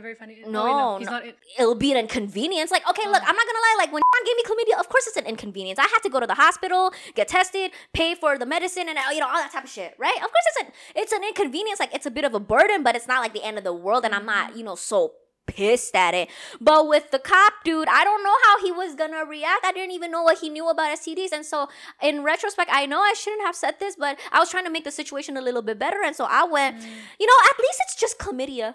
Very 0.00 0.14
funny. 0.14 0.44
No, 0.46 0.94
wait, 0.94 0.98
he's 1.00 1.06
no. 1.08 1.12
not. 1.12 1.22
It'll 1.58 1.74
be 1.74 1.90
an 1.90 1.98
inconvenience. 1.98 2.70
Like, 2.70 2.88
okay, 2.88 3.06
look, 3.08 3.22
Uh. 3.22 3.26
I'm 3.26 3.34
not 3.34 3.46
gonna 3.46 3.58
lie. 3.68 3.74
Like, 3.78 3.92
when 3.92 4.02
John 4.02 4.24
gave 4.24 4.36
me 4.36 4.44
chlamydia, 4.44 4.78
of 4.80 4.88
course 4.88 5.06
it's 5.08 5.16
an 5.16 5.26
inconvenience. 5.26 5.78
I 5.80 5.88
had 5.90 6.00
to 6.04 6.08
go 6.08 6.20
to 6.20 6.26
the 6.26 6.34
hospital, 6.34 6.92
get 7.16 7.26
tested, 7.28 7.72
pay 7.92 8.14
for 8.14 8.38
the 8.38 8.46
medicine, 8.46 8.88
and 8.88 8.96
uh, 8.98 9.02
you 9.12 9.18
know 9.20 9.26
all 9.26 9.34
that 9.42 9.50
type 9.52 9.64
of 9.64 9.70
shit, 9.70 9.94
right? 9.98 10.14
Of 10.16 10.30
course 10.30 10.46
it's 10.54 10.60
an 10.62 10.72
it's 10.94 11.12
an 11.12 11.24
inconvenience. 11.24 11.80
Like, 11.80 11.92
it's 11.94 12.06
a 12.06 12.10
bit 12.10 12.24
of 12.24 12.34
a 12.34 12.40
burden, 12.40 12.82
but 12.84 12.94
it's 12.94 13.08
not 13.08 13.20
like 13.20 13.32
the 13.32 13.42
end 13.42 13.58
of 13.58 13.64
the 13.64 13.72
world. 13.74 14.04
And 14.04 14.14
I'm 14.14 14.26
not, 14.26 14.56
you 14.56 14.62
know, 14.62 14.76
so 14.76 15.12
pissed 15.46 15.94
at 15.94 16.14
it. 16.14 16.28
But 16.60 16.88
with 16.88 17.10
the 17.10 17.18
cop 17.18 17.52
dude, 17.64 17.88
I 17.88 18.04
don't 18.04 18.22
know 18.22 18.36
how 18.46 18.64
he 18.64 18.72
was 18.72 18.94
gonna 18.94 19.24
react. 19.24 19.64
I 19.64 19.72
didn't 19.72 19.92
even 19.92 20.10
know 20.10 20.22
what 20.22 20.38
he 20.38 20.48
knew 20.48 20.68
about 20.68 20.96
STDs. 20.98 21.32
And 21.32 21.44
so 21.44 21.68
in 22.02 22.22
retrospect, 22.22 22.70
I 22.72 22.86
know 22.86 23.00
I 23.00 23.14
shouldn't 23.14 23.44
have 23.46 23.56
said 23.56 23.78
this, 23.80 23.96
but 23.96 24.18
I 24.30 24.38
was 24.38 24.50
trying 24.50 24.64
to 24.64 24.70
make 24.70 24.84
the 24.84 24.90
situation 24.90 25.36
a 25.36 25.40
little 25.42 25.62
bit 25.62 25.78
better. 25.78 26.02
And 26.04 26.14
so 26.16 26.26
I 26.28 26.44
went, 26.44 26.76
you 27.20 27.26
know, 27.26 27.38
at 27.50 27.58
least 27.58 27.80
it's 27.86 27.96
just 27.96 28.18
chlamydia. 28.18 28.74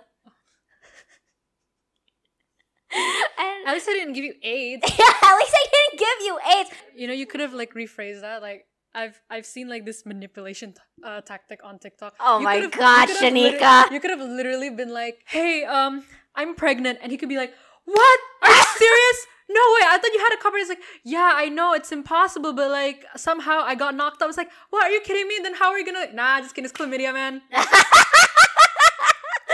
and 3.40 3.68
At 3.68 3.74
least 3.74 3.88
I 3.90 3.94
didn't 3.94 4.14
give 4.14 4.24
you 4.24 4.34
AIDS. 4.42 4.84
yeah, 5.00 5.06
at 5.30 5.36
least 5.38 5.54
I 5.56 5.66
didn't 5.76 6.00
give 6.00 6.26
you 6.26 6.40
AIDS. 6.58 6.70
you 6.96 7.08
know, 7.08 7.14
you 7.14 7.26
could 7.26 7.42
have 7.42 7.54
like 7.54 7.74
rephrased 7.74 8.22
that. 8.22 8.42
Like 8.42 8.66
I've 8.96 9.20
I've 9.30 9.46
seen 9.46 9.68
like 9.68 9.86
this 9.86 10.06
manipulation 10.06 10.74
t- 10.74 10.80
uh, 11.06 11.22
tactic 11.22 11.60
on 11.64 11.80
TikTok. 11.80 12.16
Oh 12.20 12.40
You 12.40 12.46
my 12.46 12.66
God, 12.68 13.10
Shanika. 13.10 13.92
you 13.92 14.00
could 14.00 14.12
have 14.12 14.22
literally 14.22 14.70
been 14.70 14.94
like, 14.94 15.22
"Hey, 15.28 15.66
um, 15.66 16.04
I'm 16.38 16.56
pregnant," 16.56 17.00
and 17.02 17.12
he 17.12 17.18
could 17.18 17.30
be 17.30 17.38
like, 17.38 17.54
"What? 17.86 18.20
Are 18.44 18.50
you 18.56 18.64
serious? 18.78 19.26
no 19.50 19.62
way, 19.76 19.82
I 19.88 19.98
thought 19.98 20.12
you 20.14 20.20
had 20.20 20.34
a 20.38 20.42
copper. 20.44 20.58
He's 20.58 20.68
like, 20.68 20.82
yeah, 21.04 21.32
I 21.34 21.48
know 21.48 21.72
it's 21.74 21.92
impossible, 21.94 22.52
but 22.54 22.70
like 22.70 23.06
somehow 23.16 23.62
I 23.64 23.76
got 23.76 23.96
knocked 23.96 24.18
up. 24.22 24.24
I 24.24 24.28
was 24.28 24.36
like, 24.38 24.50
what? 24.72 24.84
Are 24.86 24.90
you 24.90 25.00
kidding 25.02 25.26
me? 25.28 25.40
Then 25.42 25.54
how 25.56 25.72
are 25.72 25.80
you 25.80 25.86
gonna? 25.86 26.12
Nah, 26.14 26.42
just 26.42 26.54
kidding. 26.54 26.66
It's 26.70 26.78
chlamydia, 26.78 27.14
man. 27.14 27.42
and 27.52 27.66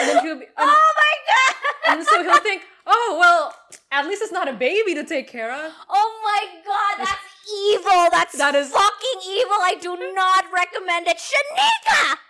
then 0.10 0.24
he'll 0.26 0.40
be. 0.40 0.46
And, 0.46 0.54
oh 0.58 0.94
my 0.98 1.16
god! 1.30 1.56
and 1.98 2.06
so 2.08 2.24
he'll 2.24 2.40
think, 2.40 2.64
oh 2.88 3.18
well, 3.20 3.54
at 3.92 4.08
least 4.08 4.24
it's 4.24 4.32
not 4.32 4.48
a 4.48 4.54
baby 4.54 4.96
to 4.96 5.04
take 5.04 5.28
care 5.28 5.52
of. 5.54 5.72
Oh 5.90 6.20
my 6.24 6.48
god, 6.66 6.98
that's 7.06 7.22
evil. 7.70 8.10
That's 8.12 8.36
That 8.38 8.56
is- 8.56 8.72
fucking 8.72 9.22
evil. 9.30 9.58
I 9.62 9.76
do 9.80 9.96
not 10.16 10.46
recommend 10.52 11.08
it. 11.08 11.18
Shanika! 11.18 12.18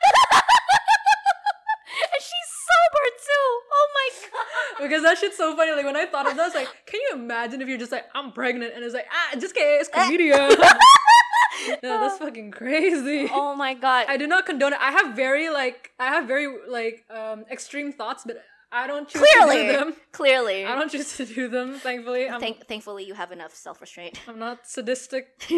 sober 2.94 3.10
too. 3.18 3.48
Oh 3.72 3.88
my 3.96 4.10
god. 4.32 4.84
Because 4.88 5.04
that 5.04 5.18
shit's 5.18 5.38
so 5.38 5.56
funny. 5.56 5.72
Like 5.72 5.86
when 5.86 5.96
I 5.98 6.06
thought 6.06 6.28
of 6.30 6.36
that, 6.36 6.42
I 6.44 6.46
was 6.46 6.56
like, 6.56 6.68
can 6.86 7.00
you 7.02 7.12
imagine 7.16 7.62
if 7.62 7.68
you're 7.68 7.78
just 7.78 7.92
like, 7.92 8.06
I'm 8.16 8.32
pregnant, 8.32 8.74
and 8.76 8.84
it's 8.84 8.94
like, 8.94 9.08
ah, 9.12 9.36
just 9.40 9.54
kidding, 9.56 9.78
it's 9.80 9.90
chlamydia. 9.90 10.50
no, 11.84 12.00
that's 12.02 12.18
fucking 12.18 12.52
crazy. 12.52 13.30
Oh 13.32 13.56
my 13.56 13.74
god. 13.74 14.06
I 14.10 14.18
do 14.18 14.28
not 14.28 14.46
condone 14.46 14.74
it. 14.74 14.80
I 14.82 14.92
have 14.92 15.16
very 15.16 15.50
like 15.50 15.92
I 16.00 16.08
have 16.08 16.28
very 16.28 16.48
like 16.68 17.06
um 17.10 17.46
extreme 17.52 17.92
thoughts, 17.94 18.24
but 18.26 18.38
I 18.72 18.88
don't 18.88 19.08
choose 19.08 19.22
Clearly. 19.22 19.68
to 19.68 19.72
do 19.72 19.78
them. 19.78 19.94
Clearly. 20.12 20.66
I 20.66 20.74
don't 20.74 20.90
choose 20.92 21.16
to 21.18 21.26
do 21.26 21.48
them. 21.48 21.76
Thankfully, 21.76 22.28
I'm 22.28 22.40
Thank- 22.40 22.66
thankfully, 22.68 23.04
you 23.06 23.14
have 23.14 23.32
enough 23.32 23.54
self 23.54 23.80
restraint. 23.82 24.20
I'm 24.28 24.40
not 24.40 24.66
sadistic 24.68 25.38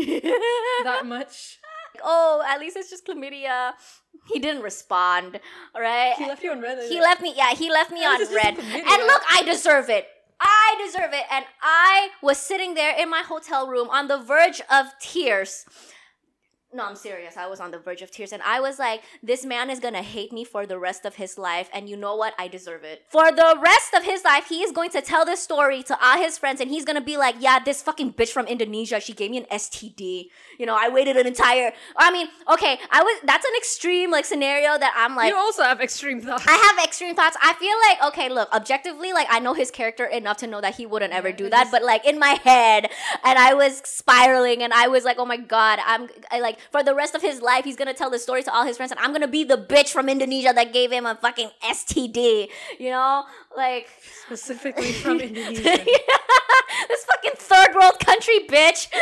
that 0.83 1.03
much. 1.05 1.59
Oh, 2.03 2.43
at 2.47 2.59
least 2.59 2.77
it's 2.77 2.89
just 2.89 3.05
chlamydia. 3.07 3.73
He 4.31 4.39
didn't 4.39 4.63
respond. 4.63 5.39
All 5.73 5.81
right. 5.81 6.13
He 6.17 6.25
left 6.27 6.43
you 6.43 6.51
on 6.51 6.61
read. 6.61 6.79
He 6.89 6.99
left 6.99 7.21
me. 7.21 7.33
Yeah, 7.35 7.53
he 7.53 7.69
left 7.71 7.91
me 7.91 8.03
on 8.03 8.19
read. 8.19 8.57
And 8.57 9.03
look, 9.07 9.21
I 9.31 9.43
deserve 9.45 9.89
it. 9.89 10.07
I 10.39 10.83
deserve 10.85 11.13
it. 11.13 11.23
And 11.31 11.45
I 11.61 12.09
was 12.21 12.37
sitting 12.37 12.73
there 12.73 12.95
in 12.97 13.09
my 13.09 13.21
hotel 13.21 13.67
room 13.67 13.89
on 13.89 14.07
the 14.07 14.17
verge 14.17 14.61
of 14.71 14.87
tears. 14.99 15.65
No, 16.75 16.83
I'm 16.83 16.97
serious. 16.97 17.37
I 17.37 17.47
was 17.47 17.61
on 17.61 17.71
the 17.71 17.79
verge 17.79 18.01
of 18.01 18.11
tears. 18.11 18.33
And 18.33 18.43
I 18.43 18.59
was 18.59 18.79
like, 18.79 19.01
this 19.23 19.45
man 19.45 19.69
is 19.69 19.79
going 19.79 19.93
to 19.93 20.01
hate 20.01 20.33
me 20.33 20.43
for 20.43 20.65
the 20.65 20.77
rest 20.77 21.05
of 21.05 21.15
his 21.15 21.37
life. 21.37 21.69
And 21.73 21.87
you 21.87 21.95
know 21.95 22.17
what? 22.17 22.33
I 22.37 22.49
deserve 22.49 22.83
it. 22.83 23.05
For 23.07 23.31
the 23.31 23.57
rest 23.63 23.93
of 23.93 24.03
his 24.03 24.25
life, 24.25 24.47
he 24.49 24.61
is 24.61 24.73
going 24.73 24.89
to 24.89 25.01
tell 25.01 25.23
this 25.23 25.41
story 25.41 25.83
to 25.83 25.97
all 26.05 26.17
his 26.17 26.37
friends. 26.37 26.59
And 26.59 26.69
he's 26.69 26.83
going 26.83 26.97
to 26.97 27.01
be 27.01 27.15
like, 27.15 27.35
yeah, 27.39 27.59
this 27.63 27.81
fucking 27.81 28.15
bitch 28.15 28.31
from 28.31 28.45
Indonesia, 28.47 28.99
she 28.99 29.13
gave 29.13 29.31
me 29.31 29.37
an 29.37 29.45
STD. 29.45 30.25
You 30.59 30.65
know, 30.65 30.75
I 30.77 30.89
waited 30.89 31.15
an 31.15 31.25
entire. 31.25 31.71
I 31.95 32.11
mean, 32.11 32.27
okay, 32.51 32.77
I 32.91 33.03
was. 33.03 33.21
That's 33.23 33.45
an 33.45 33.53
extreme 33.57 34.11
like 34.11 34.25
scenario 34.25 34.77
that 34.77 34.93
I'm 34.97 35.15
like. 35.15 35.29
you 35.29 35.37
also 35.37 35.63
have 35.63 35.79
extreme 35.79 36.19
thoughts. 36.19 36.43
I 36.45 36.73
have 36.75 36.85
extreme 36.85 37.15
thoughts. 37.15 37.37
I 37.41 37.53
feel 37.53 37.75
like 37.87 38.13
okay, 38.13 38.29
look, 38.29 38.53
objectively, 38.53 39.13
like 39.13 39.27
I 39.29 39.39
know 39.39 39.53
his 39.53 39.71
character 39.71 40.05
enough 40.05 40.37
to 40.37 40.47
know 40.47 40.59
that 40.59 40.75
he 40.75 40.85
wouldn't 40.85 41.13
ever 41.13 41.31
do 41.31 41.49
that. 41.49 41.69
But 41.71 41.83
like 41.83 42.05
in 42.05 42.19
my 42.19 42.37
head, 42.43 42.89
and 43.23 43.39
I 43.39 43.53
was 43.53 43.81
spiraling, 43.85 44.61
and 44.61 44.73
I 44.73 44.87
was 44.87 45.05
like, 45.05 45.17
oh 45.19 45.25
my 45.25 45.37
god, 45.37 45.79
I'm 45.85 46.09
I, 46.31 46.39
like 46.39 46.59
for 46.71 46.83
the 46.83 46.95
rest 46.95 47.15
of 47.15 47.21
his 47.21 47.41
life, 47.41 47.65
he's 47.65 47.75
gonna 47.75 47.93
tell 47.93 48.09
this 48.09 48.23
story 48.23 48.43
to 48.43 48.53
all 48.53 48.65
his 48.65 48.77
friends, 48.77 48.91
and 48.91 48.99
I'm 48.99 49.11
gonna 49.11 49.27
be 49.27 49.43
the 49.43 49.57
bitch 49.57 49.89
from 49.89 50.09
Indonesia 50.09 50.51
that 50.53 50.73
gave 50.73 50.91
him 50.91 51.05
a 51.05 51.15
fucking 51.15 51.49
STD. 51.63 52.47
You 52.79 52.89
know, 52.91 53.23
like 53.55 53.87
Specifically 54.25 54.91
from 55.03 55.19
Indonesia. 55.19 55.63
this 56.87 57.05
fucking 57.05 57.35
third 57.35 57.75
world 57.75 57.99
country, 57.99 58.39
bitch. 58.47 58.87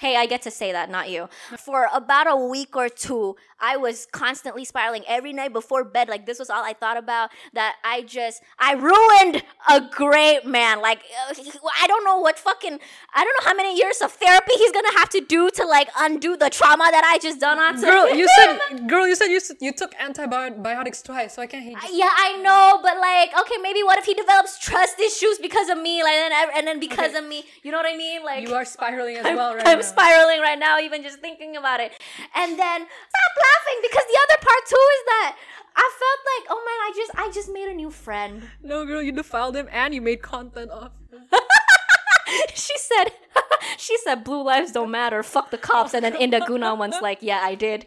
hey, 0.00 0.16
I 0.16 0.26
get 0.26 0.42
to 0.42 0.50
say 0.50 0.72
that, 0.72 0.90
not 0.90 1.10
you. 1.10 1.28
For 1.58 1.88
about 1.92 2.26
a 2.30 2.36
week 2.36 2.76
or 2.76 2.88
two, 2.88 3.36
I 3.58 3.76
was 3.78 4.06
constantly 4.12 4.64
spiraling 4.64 5.02
every 5.08 5.32
night 5.32 5.52
before 5.52 5.82
bed. 5.84 6.08
Like 6.08 6.26
this 6.26 6.38
was 6.38 6.50
all 6.50 6.62
I 6.62 6.74
thought 6.74 6.96
about. 6.98 7.30
That 7.54 7.76
I 7.84 8.02
just 8.02 8.42
I 8.58 8.74
ruined 8.74 9.42
a 9.68 9.80
great 9.90 10.44
man. 10.44 10.80
Like 10.82 11.00
uh, 11.30 11.34
I 11.82 11.86
don't 11.86 12.04
know 12.04 12.18
what 12.20 12.38
fucking 12.38 12.78
I 13.14 13.24
don't 13.24 13.34
know 13.40 13.48
how 13.50 13.54
many 13.56 13.76
years 13.76 14.00
of 14.02 14.12
therapy 14.12 14.52
he's 14.58 14.72
gonna 14.72 14.92
have 14.98 15.08
to 15.10 15.20
do 15.20 15.48
to 15.50 15.64
like 15.66 15.88
undo 15.98 16.36
the 16.36 16.50
trauma 16.50 16.86
that 16.90 17.04
I 17.10 17.18
just 17.18 17.40
done 17.40 17.58
on 17.58 17.80
girl, 17.80 18.06
him. 18.06 18.18
you 18.18 18.28
said, 18.28 18.88
girl, 18.88 19.08
you 19.08 19.14
said 19.16 19.26
you, 19.28 19.40
you 19.60 19.72
took 19.72 19.94
antibiotics 19.98 21.02
twice, 21.02 21.34
so 21.34 21.42
I 21.42 21.46
can't 21.46 21.64
hate 21.64 21.76
you. 21.90 21.98
Yeah, 21.98 22.10
I 22.10 22.36
know, 22.42 22.78
but 22.82 22.96
like, 22.98 23.30
okay, 23.40 23.56
maybe 23.62 23.82
what 23.82 23.98
if 23.98 24.04
he 24.04 24.14
develops 24.14 24.58
trust 24.58 24.98
issues 25.00 25.38
because 25.38 25.68
of 25.68 25.78
me, 25.78 26.02
like, 26.02 26.12
and 26.14 26.32
then, 26.32 26.48
and 26.56 26.66
then 26.66 26.80
because 26.80 27.10
Okay. 27.10 27.18
of 27.18 27.26
me, 27.26 27.44
you 27.62 27.70
know 27.70 27.78
what 27.78 27.86
I 27.92 27.96
mean? 27.96 28.24
Like, 28.24 28.46
You 28.46 28.54
are 28.54 28.64
spiraling 28.64 29.16
as 29.16 29.26
I'm, 29.26 29.36
well 29.36 29.54
right 29.54 29.66
I'm. 29.66 29.78
spiraling 29.94 30.40
right 30.40 30.58
now, 30.58 30.78
even 30.78 31.02
just 31.02 31.20
thinking 31.20 31.56
about 31.56 31.80
it. 31.80 31.92
And 32.34 32.58
then 32.58 32.80
stop 32.86 33.32
laughing 33.46 33.78
because 33.82 34.04
the 34.06 34.18
other 34.24 34.38
part 34.42 34.62
too 34.66 34.86
is 34.96 35.02
that 35.06 35.36
I 35.76 35.90
felt 36.00 36.20
like, 36.32 36.44
oh 36.50 36.62
man, 36.64 36.80
I 36.80 36.92
just, 36.96 37.12
I 37.14 37.30
just 37.32 37.52
made 37.52 37.68
a 37.68 37.74
new 37.74 37.90
friend. 37.90 38.42
no, 38.62 38.84
girl, 38.86 39.02
you 39.02 39.12
defiled 39.12 39.56
him 39.56 39.68
and 39.70 39.94
you 39.94 40.00
made 40.00 40.22
content 40.22 40.70
off. 40.70 40.92
him. 41.10 41.20
she 42.54 42.76
said, 42.78 43.12
she 43.76 43.96
said, 43.98 44.24
blue 44.24 44.42
lives 44.42 44.72
don't 44.72 44.90
matter. 44.90 45.22
Fuck 45.22 45.50
the 45.50 45.58
cops. 45.58 45.94
And 45.94 46.04
then 46.04 46.14
Indah 46.14 46.46
Gunawan's 46.46 47.00
like, 47.02 47.18
yeah, 47.20 47.40
I 47.42 47.54
did. 47.54 47.86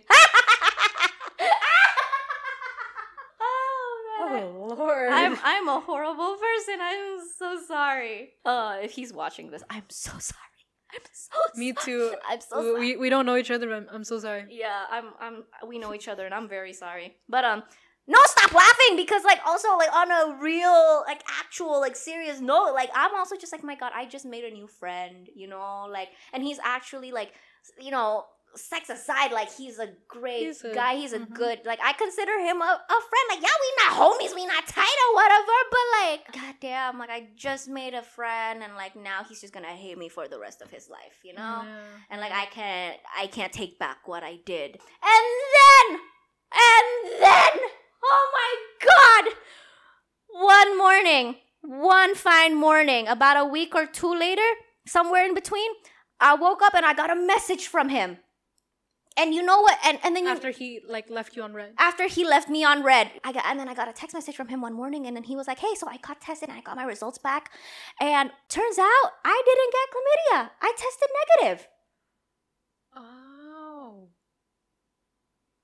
oh 3.41 4.29
man. 4.31 4.43
Oh 4.43 4.75
lord. 4.77 5.11
I'm 5.11 5.37
I'm 5.43 5.67
a 5.67 5.79
horrible 5.79 6.35
person. 6.37 6.75
I'm 6.79 7.19
so 7.37 7.59
sorry. 7.67 8.33
Uh, 8.45 8.77
if 8.81 8.91
he's 8.91 9.11
watching 9.13 9.49
this, 9.51 9.63
I'm 9.69 9.83
so 9.89 10.11
sorry. 10.19 10.48
I'm 10.93 11.01
so 11.11 11.37
Me 11.55 11.73
sorry. 11.73 11.85
too. 11.85 12.15
I'm 12.27 12.41
so 12.41 12.47
sorry. 12.61 12.79
we, 12.79 12.97
we 12.97 13.09
don't 13.09 13.25
know 13.25 13.35
each 13.37 13.51
other. 13.51 13.73
I'm, 13.73 13.87
I'm 13.91 14.03
so 14.03 14.19
sorry. 14.19 14.45
yeah, 14.49 14.85
I'm 14.89 15.05
I'm 15.19 15.43
we 15.67 15.77
know 15.79 15.93
each 15.93 16.07
other, 16.07 16.25
and 16.25 16.33
I'm 16.33 16.47
very 16.47 16.73
sorry. 16.73 17.17
But 17.27 17.43
um, 17.45 17.63
no, 18.07 18.17
stop 18.25 18.53
laughing 18.53 18.95
because 18.95 19.23
like 19.23 19.39
also 19.45 19.77
like 19.77 19.93
on 19.93 20.09
a 20.11 20.37
real 20.41 21.03
like 21.07 21.21
actual 21.39 21.79
like 21.79 21.95
serious 21.95 22.39
note, 22.39 22.73
like 22.73 22.89
I'm 22.95 23.13
also 23.15 23.35
just 23.35 23.51
like 23.51 23.63
my 23.63 23.75
God, 23.75 23.91
I 23.95 24.05
just 24.05 24.25
made 24.25 24.43
a 24.45 24.51
new 24.51 24.67
friend, 24.67 25.27
you 25.35 25.47
know, 25.47 25.87
like, 25.91 26.09
and 26.33 26.41
he's 26.43 26.59
actually 26.63 27.11
like, 27.11 27.33
you 27.79 27.91
know. 27.91 28.25
Sex 28.55 28.89
aside, 28.89 29.31
like 29.31 29.53
he's 29.55 29.77
a 29.79 29.89
great 30.07 30.45
He's 30.47 30.63
a- 30.63 30.73
guy. 30.73 30.95
He's 30.95 31.13
a 31.13 31.19
mhm. 31.19 31.33
good, 31.33 31.59
like 31.65 31.79
I 31.83 31.93
consider 31.93 32.37
him 32.39 32.61
a, 32.61 32.65
a 32.65 32.99
friend. 33.09 33.25
Like 33.29 33.41
yeah, 33.41 33.57
we 33.63 33.69
not 33.85 33.93
homies, 33.99 34.35
we 34.35 34.45
not 34.45 34.65
tight 34.67 34.97
or 35.07 35.13
whatever. 35.15 35.55
But 35.71 35.79
like, 36.01 36.21
goddamn, 36.33 36.97
like 36.99 37.09
I 37.09 37.27
just 37.35 37.67
made 37.69 37.93
a 37.93 38.01
friend, 38.01 38.63
and 38.63 38.75
like 38.75 38.95
now 38.95 39.23
he's 39.27 39.39
just 39.41 39.53
gonna 39.53 39.67
hate 39.67 39.97
me 39.97 40.09
for 40.09 40.27
the 40.27 40.39
rest 40.39 40.61
of 40.61 40.71
his 40.71 40.89
life, 40.89 41.19
you 41.23 41.33
know 41.33 41.61
Yeah. 41.63 41.65
and 42.09 42.19
like 42.21 42.31
I 42.31 42.45
can't 42.45 42.97
I 43.17 43.27
can't 43.27 43.53
take 43.53 43.77
back 43.79 44.07
what 44.07 44.23
I 44.23 44.39
did. 44.45 44.71
And 45.03 45.25
then 45.55 45.99
and 46.51 47.21
then 47.21 47.59
oh 48.03 48.29
my 48.33 48.85
god 49.25 49.33
one 50.31 50.77
morning, 50.77 51.35
one 51.61 52.15
fine 52.15 52.55
morning, 52.55 53.07
about 53.07 53.37
a 53.37 53.45
week 53.45 53.75
or 53.75 53.85
two 53.85 54.13
later, 54.13 54.41
somewhere 54.87 55.25
in 55.25 55.33
between, 55.33 55.69
I 56.19 56.35
woke 56.35 56.61
up 56.61 56.73
and 56.75 56.85
I 56.85 56.93
got 56.93 57.09
a 57.11 57.15
message 57.15 57.67
from 57.67 57.89
him. 57.89 58.17
And 59.19 59.35
you 59.35 59.43
know 59.43 59.59
what? 59.61 59.77
And 59.85 59.99
and 60.03 60.15
then 60.15 60.23
you 60.25 60.31
After 60.31 60.51
he 60.51 60.67
like 60.95 61.09
left 61.09 61.35
you 61.35 61.43
on 61.43 61.53
read. 61.53 61.71
after 61.89 62.05
he 62.15 62.23
left 62.35 62.47
me 62.55 62.61
on 62.71 62.83
read 62.83 63.11
i 63.23 63.31
got 63.35 63.43
and 63.49 63.59
then 63.59 63.67
i 63.71 63.73
got 63.81 63.87
a 63.93 63.93
text 64.01 64.13
message 64.17 64.35
from 64.39 64.47
him 64.53 64.61
one 64.67 64.73
morning 64.81 65.05
and 65.07 65.13
then 65.17 65.23
he 65.31 65.35
was 65.35 65.47
like 65.51 65.59
hey 65.65 65.73
so 65.81 65.85
i 65.95 65.97
got 66.07 66.21
tested 66.27 66.47
and 66.49 66.57
i 66.57 66.61
got 66.61 66.75
my 66.81 66.87
results 66.93 67.17
back 67.29 67.43
and 67.99 68.31
turns 68.57 68.77
out 68.79 69.07
i 69.25 69.37
didn't 69.49 69.71
get 69.77 69.85
chlamydia 69.93 70.39
i 70.67 70.69
tested 70.85 71.09
negative 71.21 71.67
Oh. 72.95 74.09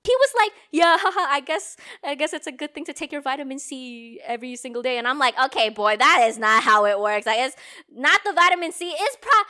he 0.04 0.14
was 0.22 0.32
like 0.40 0.52
yeah 0.70 0.96
haha 1.04 1.24
i 1.36 1.40
guess 1.40 1.76
i 2.04 2.14
guess 2.14 2.32
it's 2.32 2.46
a 2.46 2.52
good 2.52 2.72
thing 2.74 2.84
to 2.84 2.92
take 2.92 3.10
your 3.12 3.20
vitamin 3.22 3.58
c 3.58 4.20
every 4.24 4.54
single 4.56 4.82
day 4.82 4.98
and 4.98 5.06
i'm 5.08 5.18
like 5.18 5.34
okay 5.46 5.68
boy 5.70 5.96
that 5.96 6.24
is 6.28 6.38
not 6.38 6.62
how 6.62 6.84
it 6.86 6.98
works 7.00 7.26
i 7.26 7.36
guess 7.36 7.54
not 7.90 8.20
the 8.24 8.32
vitamin 8.32 8.70
c 8.72 8.86
is 9.06 9.16
pro 9.20 9.40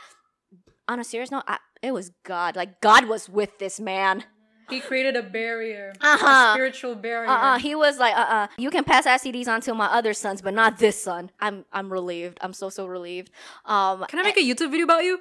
on 0.89 0.99
a 0.99 1.03
serious 1.03 1.29
note 1.31 1.43
I, 1.47 1.57
it 1.81 1.91
was 1.91 2.11
god 2.23 2.55
like 2.55 2.81
god 2.81 3.05
was 3.05 3.29
with 3.29 3.57
this 3.59 3.79
man 3.79 4.23
He 4.69 4.81
created 4.81 5.15
a 5.15 5.23
barrier. 5.23 5.93
Uh-huh. 6.01 6.51
A 6.51 6.53
spiritual 6.53 6.93
barrier. 6.95 7.29
Uh-uh. 7.31 7.57
He 7.57 7.73
was 7.73 7.99
like, 7.99 8.13
uh-uh. 8.13 8.47
You 8.57 8.69
can 8.69 8.83
pass 8.83 9.07
STDs 9.07 9.47
on 9.47 9.61
to 9.61 9.73
my 9.73 9.85
other 9.85 10.11
sons, 10.13 10.41
but 10.41 10.53
not 10.53 10.77
this 10.77 11.01
son. 11.01 11.31
I'm 11.39 11.63
I'm 11.71 11.87
relieved. 11.89 12.37
I'm 12.43 12.51
so 12.51 12.67
so 12.69 12.83
relieved. 12.85 13.31
Um 13.63 14.03
Can 14.09 14.19
I 14.19 14.23
make 14.23 14.35
a 14.35 14.43
YouTube 14.43 14.71
video 14.71 14.83
about 14.83 15.05
you? 15.07 15.19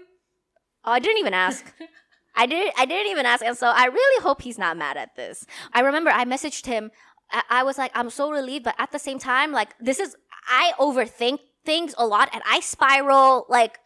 oh, 0.85 0.91
I 0.91 0.99
didn't 0.99 1.19
even 1.19 1.33
ask. 1.35 1.63
I 2.35 2.47
didn't 2.47 2.75
I 2.77 2.85
didn't 2.91 3.11
even 3.15 3.25
ask. 3.25 3.45
And 3.45 3.57
so 3.57 3.69
I 3.71 3.87
really 3.87 4.19
hope 4.27 4.43
he's 4.43 4.59
not 4.59 4.77
mad 4.77 4.97
at 4.97 5.15
this. 5.15 5.47
I 5.73 5.81
remember 5.89 6.11
I 6.11 6.25
messaged 6.25 6.67
him. 6.67 6.91
I, 7.31 7.43
I 7.59 7.63
was 7.63 7.79
like, 7.79 7.93
I'm 7.95 8.11
so 8.11 8.31
relieved, 8.33 8.65
but 8.65 8.75
at 8.79 8.91
the 8.91 8.99
same 8.99 9.21
time, 9.21 9.53
like 9.53 9.71
this 9.79 10.01
is 10.01 10.17
I 10.51 10.73
overthink 10.81 11.39
things 11.65 11.95
a 11.99 12.07
lot 12.07 12.31
and 12.35 12.43
I 12.51 12.59
spiral 12.61 13.47
like 13.49 13.79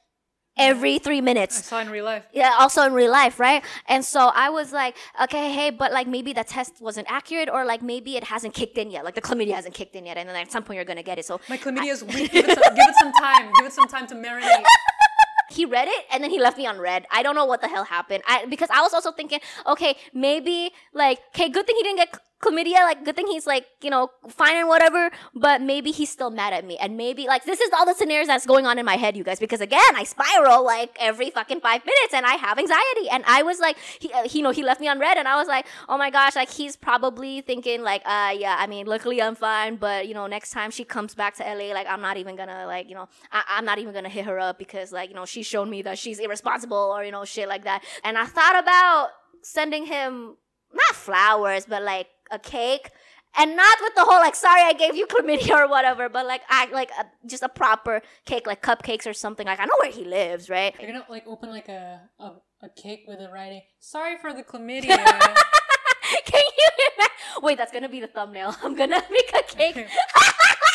every 0.57 0.99
three 0.99 1.19
I 1.19 1.21
minutes. 1.21 1.65
saw 1.65 1.81
in 1.81 1.91
real 1.91 2.05
life. 2.05 2.25
Yeah, 2.33 2.55
also 2.59 2.83
in 2.83 2.93
real 2.93 3.11
life, 3.11 3.41
right? 3.41 3.65
And 3.87 4.05
so 4.05 4.31
I 4.35 4.51
was 4.51 4.73
like, 4.73 4.97
okay, 5.23 5.53
hey, 5.53 5.71
but 5.71 5.93
like 5.93 6.07
maybe 6.07 6.33
the 6.33 6.45
test 6.45 6.81
wasn't 6.81 7.11
accurate, 7.11 7.49
or 7.49 7.65
like 7.65 7.83
maybe 7.83 8.17
it 8.17 8.25
hasn't 8.25 8.55
kicked 8.55 8.79
in 8.79 8.91
yet. 8.91 9.05
Like 9.05 9.15
the 9.15 9.23
chlamydia 9.23 9.55
hasn't 9.55 9.75
kicked 9.75 9.97
in 9.97 10.07
yet, 10.07 10.17
and 10.17 10.29
then 10.29 10.37
at 10.37 10.51
some 10.53 10.63
point 10.63 10.77
you're 10.77 10.85
gonna 10.85 11.03
get 11.03 11.19
it. 11.19 11.25
So 11.25 11.41
My 11.49 11.57
chlamydia 11.59 11.93
is 11.93 12.05
weak. 12.05 12.33
Give 12.33 12.49
it, 12.49 12.63
some, 12.63 12.75
give 12.75 12.89
it 12.89 12.95
some 13.01 13.13
time. 13.13 13.51
Give 13.59 13.67
it 13.67 13.73
some 13.73 13.89
time 13.89 14.07
to 14.09 14.15
marinate. 14.15 14.65
he 15.51 15.65
read 15.65 15.89
it, 15.89 16.05
and 16.13 16.23
then 16.23 16.31
he 16.31 16.39
left 16.41 16.57
me 16.59 16.67
on 16.67 16.79
read. 16.79 17.07
I 17.11 17.23
don't 17.23 17.35
know 17.35 17.45
what 17.45 17.61
the 17.61 17.69
hell 17.69 17.85
happened. 17.85 18.23
I 18.27 18.47
because 18.47 18.71
I 18.71 18.83
was 18.83 18.95
also 18.95 19.13
thinking, 19.13 19.41
okay, 19.67 19.97
maybe 20.15 20.71
like, 20.95 21.19
okay, 21.35 21.49
good 21.49 21.67
thing 21.67 21.77
he 21.77 21.83
didn't 21.83 21.99
get 21.99 22.19
chlamydia. 22.41 22.83
Like, 22.83 23.05
good 23.05 23.17
thing 23.17 23.27
he's 23.27 23.47
like, 23.47 23.67
you 23.83 23.91
know, 23.91 24.11
fine 24.29 24.57
and 24.57 24.69
whatever. 24.69 25.11
But 25.35 25.63
maybe 25.63 25.91
he's 25.91 26.11
still 26.11 26.31
mad 26.31 26.53
at 26.53 26.65
me, 26.65 26.77
and 26.79 26.97
maybe 26.97 27.27
like 27.27 27.45
this 27.45 27.61
is 27.61 27.71
all 27.77 27.87
the 27.87 27.95
scenarios 27.95 28.27
that's 28.27 28.47
going 28.47 28.67
on 28.67 28.79
in 28.79 28.85
my 28.85 28.97
head, 28.97 29.17
you 29.17 29.25
guys. 29.25 29.39
Because 29.39 29.61
again, 29.61 29.95
I 29.95 30.05
spiral 30.05 30.65
like 30.65 30.97
every 30.99 31.31
fucking 31.31 31.61
five 31.61 31.85
minutes, 31.85 32.13
and 32.15 32.27
I 32.27 32.35
have 32.35 32.59
anxiety. 32.59 33.09
And 33.11 33.25
I 33.27 33.43
was 33.43 33.61
like, 33.61 33.77
he, 33.99 34.13
uh, 34.13 34.25
he 34.29 34.39
you 34.41 34.45
know, 34.45 34.51
he 34.51 34.63
left 34.63 34.81
me 34.81 34.89
on 34.89 34.99
read, 34.99 35.19
and 35.19 35.29
I 35.29 35.37
was 35.37 35.49
like, 35.49 35.67
oh 35.89 35.99
my 35.99 36.11
gosh, 36.11 36.35
like 36.35 36.51
he's 36.51 36.77
probably 36.77 37.43
thinking 37.43 37.83
like, 37.83 38.03
uh, 38.07 38.35
yeah. 38.37 38.57
I 38.59 38.67
mean, 38.67 38.87
luckily 38.87 39.21
I'm 39.21 39.35
fine, 39.35 39.77
but 39.77 40.09
you 40.09 40.15
know, 40.15 40.27
next 40.27 40.51
time 40.51 40.71
she 40.71 40.83
comes 40.85 41.15
back 41.15 41.37
to 41.37 41.43
LA, 41.45 41.75
like 41.75 41.87
I'm 41.87 42.01
not 42.01 42.17
even 42.17 42.37
gonna 42.37 42.67
like, 42.67 42.89
you 42.89 42.95
know, 42.95 43.09
I- 43.31 43.45
I'm 43.51 43.65
not 43.67 43.79
even 43.79 43.93
gonna 43.93 44.09
hit 44.09 44.25
her 44.25 44.39
up 44.39 44.59
because 44.59 44.93
like, 44.93 45.11
you 45.11 45.15
know, 45.15 45.27
she's 45.27 45.47
shown 45.47 45.69
me 45.69 45.83
that 45.83 45.99
she's 45.99 46.19
irresponsible 46.19 46.77
or 46.97 47.05
you 47.05 47.13
know, 47.13 47.25
shit 47.25 47.49
like 47.49 47.65
that. 47.65 47.85
And 48.03 48.17
I 48.17 48.25
thought 48.25 48.59
about 48.59 49.11
sending 49.43 49.85
him 49.87 50.37
not 50.73 50.95
flowers, 50.97 51.67
but 51.67 51.83
like 51.83 52.07
a 52.31 52.39
cake. 52.39 52.91
And 53.39 53.55
not 53.55 53.79
with 53.81 53.95
the 53.95 54.05
whole 54.05 54.19
like 54.19 54.35
sorry 54.35 54.63
I 54.63 54.73
gave 54.73 54.97
you 54.97 55.07
chlamydia 55.07 55.55
or 55.55 55.69
whatever, 55.69 56.09
but 56.09 56.27
like 56.27 56.43
I 56.49 56.67
like 56.73 56.91
a, 56.99 57.07
just 57.29 57.45
a 57.45 57.49
proper 57.49 58.03
cake 58.25 58.45
like 58.47 58.61
cupcakes 58.61 59.07
or 59.07 59.13
something. 59.13 59.47
Like 59.47 59.61
I 59.61 59.67
know 59.67 59.77
where 59.81 59.93
he 59.93 60.05
lives, 60.05 60.51
right? 60.51 60.75
You're 60.81 60.91
gonna 60.91 61.07
like 61.09 61.29
open 61.29 61.49
like 61.51 61.69
a 61.69 62.01
a, 62.19 62.33
a 62.63 62.69
cake 62.71 63.05
with 63.07 63.21
a 63.21 63.31
writing. 63.33 63.63
Sorry 63.79 64.17
for 64.19 64.33
the 64.33 64.43
chlamydia. 64.43 64.97
Can 66.25 66.43
you 66.59 66.69
imagine? 66.97 67.43
Wait, 67.43 67.57
that's 67.57 67.71
gonna 67.71 67.89
be 67.89 68.01
the 68.01 68.09
thumbnail. 68.09 68.57
I'm 68.65 68.75
gonna 68.75 69.01
make 69.13 69.31
a 69.33 69.43
cake. 69.45 69.77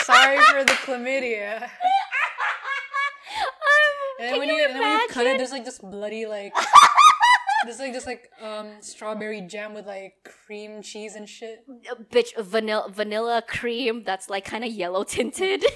Sorry 0.03 0.37
for 0.45 0.63
the 0.63 0.73
chlamydia. 0.85 1.63
Um, 1.63 1.69
And 4.19 4.27
then 4.27 4.29
can 4.31 4.39
when 4.39 4.47
you 4.49 4.55
you, 4.55 4.65
and 4.65 4.75
then 4.75 4.81
when 4.81 4.99
you 5.01 5.07
cut 5.09 5.25
it, 5.25 5.37
there's 5.37 5.51
like 5.51 5.65
this 5.65 5.79
bloody 5.79 6.25
like 6.25 6.53
there's 7.65 7.79
like 7.79 7.93
just 7.93 8.07
like 8.07 8.29
um 8.41 8.77
strawberry 8.79 9.41
jam 9.41 9.73
with 9.73 9.85
like 9.85 10.13
cream 10.23 10.81
cheese 10.81 11.15
and 11.15 11.27
shit. 11.27 11.65
Uh, 11.91 11.95
bitch 12.11 12.35
vanilla 12.39 12.89
vanilla 12.89 13.41
cream 13.45 14.03
that's 14.03 14.29
like 14.29 14.45
kind 14.45 14.63
of 14.63 14.71
yellow 14.71 15.03
tinted. 15.03 15.63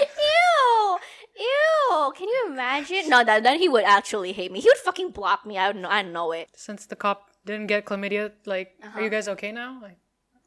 Ew, 0.00 0.98
ew! 1.38 2.12
Can 2.16 2.28
you 2.28 2.46
imagine? 2.50 3.08
No, 3.08 3.22
that, 3.24 3.42
then 3.42 3.58
he 3.58 3.68
would 3.68 3.84
actually 3.84 4.32
hate 4.32 4.50
me. 4.50 4.60
He 4.60 4.68
would 4.68 4.78
fucking 4.78 5.10
block 5.10 5.44
me. 5.44 5.58
I 5.58 5.68
would 5.68 5.76
know. 5.76 5.88
I 5.88 6.02
know 6.02 6.32
it. 6.32 6.48
Since 6.56 6.86
the 6.86 6.96
cop 6.96 7.28
didn't 7.44 7.66
get 7.66 7.84
chlamydia, 7.84 8.32
like 8.46 8.72
Uh-huh. 8.82 8.98
are 8.98 9.02
you 9.02 9.10
guys 9.10 9.28
okay 9.28 9.52
now? 9.52 9.78
Like 9.82 9.98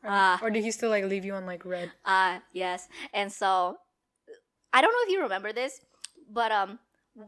Ah. 0.04 0.40
or 0.42 0.50
did 0.52 0.64
he 0.64 0.72
still 0.72 0.90
like 0.90 1.04
leave 1.06 1.26
you 1.26 1.34
on 1.34 1.46
like 1.46 1.66
read? 1.66 1.92
Uh 2.06 2.40
yes. 2.54 2.88
And 3.14 3.32
so 3.32 3.78
I 4.74 4.82
don't 4.82 4.92
know 4.92 5.04
if 5.04 5.10
you 5.10 5.22
remember 5.22 5.54
this, 5.54 5.80
but 6.32 6.52
um 6.52 6.80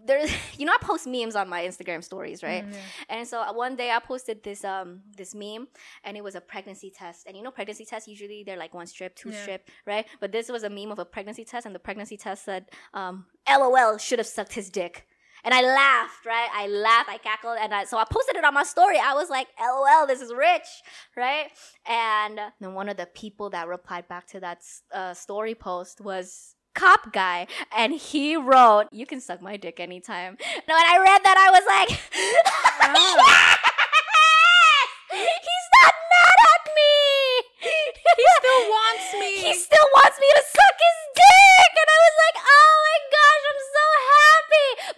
there's 0.05 0.31
you 0.57 0.65
know 0.65 0.73
I 0.73 0.77
post 0.85 1.07
memes 1.07 1.35
on 1.35 1.49
my 1.49 1.63
Instagram 1.63 2.03
stories, 2.03 2.43
right? 2.43 2.65
Mm, 2.67 2.71
yeah. 2.73 2.79
And 3.17 3.27
so 3.27 3.41
uh, 3.41 3.53
one 3.53 3.75
day 3.75 3.91
I 3.91 3.99
posted 3.99 4.43
this 4.43 4.63
um 4.63 5.01
this 5.15 5.33
meme 5.33 5.67
and 6.03 6.17
it 6.17 6.23
was 6.23 6.35
a 6.35 6.41
pregnancy 6.41 6.91
test. 6.91 7.25
And 7.27 7.35
you 7.37 7.43
know 7.43 7.51
pregnancy 7.51 7.85
tests 7.85 8.07
usually 8.07 8.43
they're 8.45 8.57
like 8.57 8.73
one 8.73 8.87
strip, 8.87 9.15
two 9.15 9.29
Yeah. 9.29 9.41
strip, 9.41 9.69
right? 9.85 10.05
But 10.19 10.31
this 10.31 10.49
was 10.49 10.63
a 10.63 10.69
meme 10.69 10.91
of 10.91 10.99
a 10.99 11.05
pregnancy 11.05 11.45
test 11.45 11.65
and 11.65 11.73
the 11.73 11.79
pregnancy 11.79 12.17
test 12.17 12.45
said 12.45 12.65
um 12.93 13.25
LOL 13.49 13.97
should 13.97 14.19
have 14.19 14.27
sucked 14.27 14.53
his 14.53 14.69
dick. 14.69 15.07
And 15.43 15.53
I 15.53 15.61
laughed, 15.61 16.25
right? 16.25 16.49
I 16.51 16.67
laughed, 16.67 17.09
I 17.09 17.19
cackled, 17.19 17.57
and 17.61 17.73
I, 17.73 17.85
so 17.85 17.97
I 17.97 18.05
posted 18.09 18.35
it 18.35 18.43
on 18.43 18.53
my 18.55 18.63
story. 18.63 18.97
I 18.97 19.13
was 19.13 19.29
like, 19.29 19.47
LOL, 19.61 20.07
this 20.07 20.19
is 20.19 20.33
rich, 20.33 20.67
right? 21.15 21.47
And 21.85 22.39
then 22.59 22.73
one 22.73 22.89
of 22.89 22.97
the 22.97 23.05
people 23.05 23.51
that 23.51 23.67
replied 23.67 24.07
back 24.09 24.27
to 24.29 24.39
that 24.41 24.63
uh, 24.91 25.13
story 25.13 25.53
post 25.55 26.01
was 26.01 26.55
cop 26.77 27.11
guy 27.11 27.47
and 27.75 27.93
he 27.93 28.37
wrote 28.37 28.85
you 28.91 29.05
can 29.05 29.19
suck 29.19 29.41
my 29.41 29.57
dick 29.57 29.79
anytime 29.79 30.37
no 30.69 30.75
and 30.77 30.87
i 30.87 30.97
read 31.01 31.21
that 31.25 31.37
i 31.41 31.49
was 31.49 31.65
like 31.65 31.89
yes! 32.93 33.57
he's 35.09 35.67
not 35.81 35.93
mad 36.13 36.37
at 36.53 36.63
me 36.77 36.93
he 37.57 38.25
still 38.37 38.61
wants 38.69 39.13
me. 39.19 39.31
he 39.41 39.53
still 39.57 39.89
wants 39.95 40.17
me 40.21 40.27
to 40.35 40.43
suck 40.45 40.77
his 40.77 40.99
dick 41.15 41.26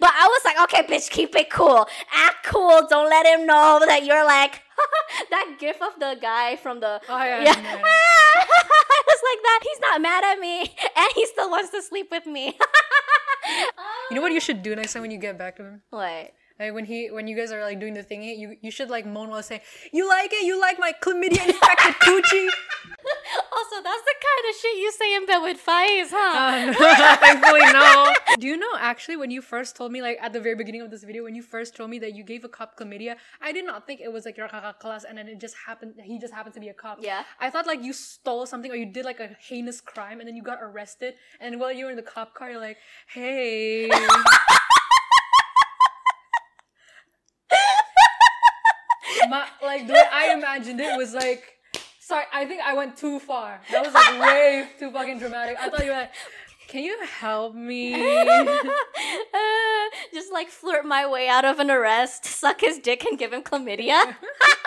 but 0.00 0.10
i 0.18 0.26
was 0.26 0.42
like 0.44 0.58
okay 0.64 0.82
bitch 0.86 1.10
keep 1.10 1.34
it 1.36 1.50
cool 1.50 1.86
act 2.14 2.44
cool 2.44 2.86
don't 2.88 3.08
let 3.08 3.26
him 3.26 3.46
know 3.46 3.80
that 3.86 4.04
you're 4.04 4.24
like 4.24 4.62
that 5.30 5.56
gif 5.60 5.80
of 5.82 5.92
the 6.00 6.16
guy 6.20 6.56
from 6.56 6.80
the 6.80 7.00
Oh 7.08 7.22
yeah. 7.24 7.42
yeah. 7.44 7.52
I 7.54 9.02
was 9.06 9.20
like 9.28 9.42
that. 9.42 9.60
He's 9.62 9.80
not 9.80 10.00
mad 10.00 10.24
at 10.24 10.38
me, 10.38 10.60
and 10.96 11.08
he 11.14 11.26
still 11.26 11.50
wants 11.50 11.70
to 11.70 11.82
sleep 11.82 12.08
with 12.10 12.26
me. 12.26 12.56
You 14.10 14.16
know 14.16 14.22
what 14.22 14.32
you 14.32 14.40
should 14.40 14.62
do 14.62 14.74
next 14.74 14.92
time 14.94 15.02
when 15.02 15.10
you 15.10 15.18
get 15.18 15.36
back 15.38 15.56
to 15.56 15.64
him? 15.64 15.82
what? 15.90 16.32
Like 16.58 16.74
when 16.74 16.84
he 16.84 17.10
when 17.10 17.26
you 17.26 17.36
guys 17.36 17.52
are 17.52 17.62
like 17.62 17.80
doing 17.80 17.94
the 17.94 18.02
thingy, 18.04 18.36
you 18.36 18.56
you 18.60 18.70
should 18.70 18.90
like 18.90 19.06
moan 19.06 19.30
while 19.30 19.42
saying, 19.42 19.62
You 19.92 20.08
like 20.08 20.30
it? 20.32 20.44
You 20.44 20.60
like 20.60 20.78
my 20.78 20.92
chlamydia 21.00 21.44
infected 21.48 21.94
coochie? 22.04 22.48
Also, 23.52 23.76
that's 23.82 24.04
the 24.04 24.16
kind 24.40 24.54
of 24.54 24.60
shit 24.60 24.76
you 24.78 24.92
say 24.92 25.14
in 25.14 25.26
bed 25.26 25.38
with 25.38 25.58
Faiz, 25.64 26.08
huh? 26.10 26.30
Um, 26.70 26.74
thankfully, 27.18 27.60
no. 27.72 28.12
Do 28.38 28.46
you 28.46 28.56
know 28.56 28.70
actually 28.78 29.16
when 29.16 29.30
you 29.30 29.42
first 29.42 29.76
told 29.76 29.92
me, 29.92 30.00
like 30.02 30.18
at 30.20 30.32
the 30.32 30.40
very 30.40 30.54
beginning 30.54 30.80
of 30.82 30.90
this 30.90 31.04
video, 31.04 31.24
when 31.24 31.34
you 31.34 31.42
first 31.42 31.76
told 31.76 31.90
me 31.90 31.98
that 31.98 32.14
you 32.14 32.24
gave 32.24 32.44
a 32.44 32.48
cop 32.48 32.78
chlamydia, 32.78 33.16
I 33.40 33.52
did 33.52 33.66
not 33.66 33.86
think 33.86 34.00
it 34.00 34.12
was 34.12 34.24
like 34.24 34.36
your 34.36 34.48
class 34.48 35.04
and 35.04 35.18
then 35.18 35.28
it 35.28 35.40
just 35.40 35.56
happened, 35.66 35.94
he 36.02 36.18
just 36.18 36.32
happened 36.32 36.54
to 36.54 36.60
be 36.60 36.68
a 36.68 36.74
cop. 36.74 36.98
Yeah. 37.00 37.24
I 37.40 37.50
thought 37.50 37.66
like 37.66 37.82
you 37.82 37.92
stole 37.92 38.46
something 38.46 38.70
or 38.70 38.76
you 38.76 38.86
did 38.86 39.04
like 39.04 39.20
a 39.20 39.36
heinous 39.40 39.80
crime 39.80 40.20
and 40.20 40.28
then 40.28 40.36
you 40.36 40.42
got 40.42 40.58
arrested. 40.62 41.14
And 41.40 41.60
while 41.60 41.72
you 41.72 41.84
were 41.84 41.90
in 41.90 41.96
the 41.96 42.02
cop 42.02 42.34
car, 42.34 42.50
you're 42.50 42.60
like, 42.60 42.78
hey. 43.08 43.90
My, 49.28 49.46
like 49.62 49.86
the 49.86 49.92
way 49.92 50.04
I 50.12 50.32
imagined 50.32 50.80
it 50.80 50.96
was 50.96 51.12
like, 51.14 51.59
sorry, 52.10 52.24
I 52.32 52.44
think 52.44 52.60
I 52.60 52.74
went 52.74 52.96
too 52.96 53.18
far. 53.20 53.60
That 53.70 53.84
was 53.84 53.94
like 53.94 54.20
way 54.20 54.68
too 54.78 54.90
fucking 54.90 55.18
dramatic. 55.18 55.56
I 55.58 55.70
thought 55.70 55.84
you 55.84 55.92
were 55.92 55.96
like, 55.96 56.12
can 56.68 56.82
you 56.84 56.98
help 57.20 57.54
me? 57.54 57.94
Uh, 59.32 59.96
just 60.12 60.32
like 60.32 60.48
flirt 60.48 60.84
my 60.84 61.08
way 61.08 61.28
out 61.28 61.44
of 61.44 61.58
an 61.58 61.70
arrest, 61.70 62.24
suck 62.24 62.60
his 62.60 62.78
dick, 62.78 63.04
and 63.04 63.18
give 63.18 63.32
him 63.32 63.42
chlamydia. 63.42 64.16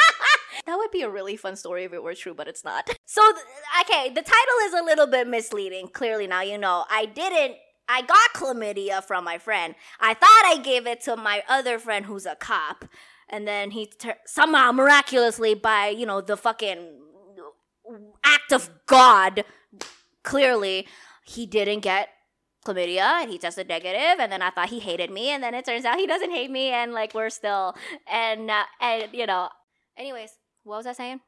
that 0.66 0.76
would 0.76 0.90
be 0.92 1.02
a 1.02 1.10
really 1.10 1.38
fun 1.38 1.56
story 1.56 1.84
if 1.84 1.94
it 1.94 2.02
were 2.02 2.16
true, 2.16 2.34
but 2.34 2.48
it's 2.48 2.64
not. 2.64 2.90
So, 3.06 3.22
th- 3.32 3.46
okay, 3.82 4.10
the 4.10 4.22
title 4.22 4.58
is 4.66 4.74
a 4.74 4.84
little 4.84 5.08
bit 5.08 5.28
misleading. 5.28 5.90
Clearly, 5.90 6.28
now 6.28 6.42
you 6.42 6.58
know. 6.58 6.86
I 6.90 7.06
didn't. 7.06 7.58
I 7.88 8.02
got 8.02 8.34
chlamydia 8.34 9.04
from 9.04 9.24
my 9.24 9.38
friend. 9.38 9.76
I 10.00 10.14
thought 10.14 10.44
I 10.46 10.58
gave 10.64 10.88
it 10.88 11.02
to 11.02 11.16
my 11.16 11.44
other 11.48 11.78
friend 11.78 12.06
who's 12.06 12.26
a 12.26 12.36
cop. 12.36 12.86
And 13.30 13.48
then 13.48 13.72
he 13.72 13.86
tur- 13.86 14.18
somehow 14.26 14.72
miraculously, 14.72 15.54
by, 15.54 15.90
you 15.90 16.06
know, 16.06 16.22
the 16.22 16.38
fucking 16.38 17.00
act 18.24 18.52
of 18.52 18.70
God, 18.86 19.44
clearly, 20.24 20.88
he 21.26 21.46
didn't 21.46 21.82
get 21.82 22.10
chlamydia 22.66 23.22
and 23.22 23.30
he 23.30 23.38
tested 23.38 23.68
negative 23.68 24.20
and 24.20 24.32
then 24.32 24.42
i 24.42 24.50
thought 24.50 24.70
he 24.70 24.80
hated 24.80 25.12
me 25.12 25.30
and 25.30 25.44
then 25.44 25.54
it 25.54 25.66
turns 25.66 25.84
out 25.84 26.00
he 26.00 26.08
doesn't 26.08 26.32
hate 26.32 26.50
me 26.50 26.70
and 26.70 26.94
like 26.94 27.14
we're 27.14 27.30
still 27.30 27.76
and 28.10 28.50
uh, 28.50 28.64
and 28.80 29.10
you 29.12 29.26
know 29.26 29.50
anyways 29.98 30.32
what 30.64 30.78
was 30.78 30.88
i 30.88 30.94
saying 30.94 31.20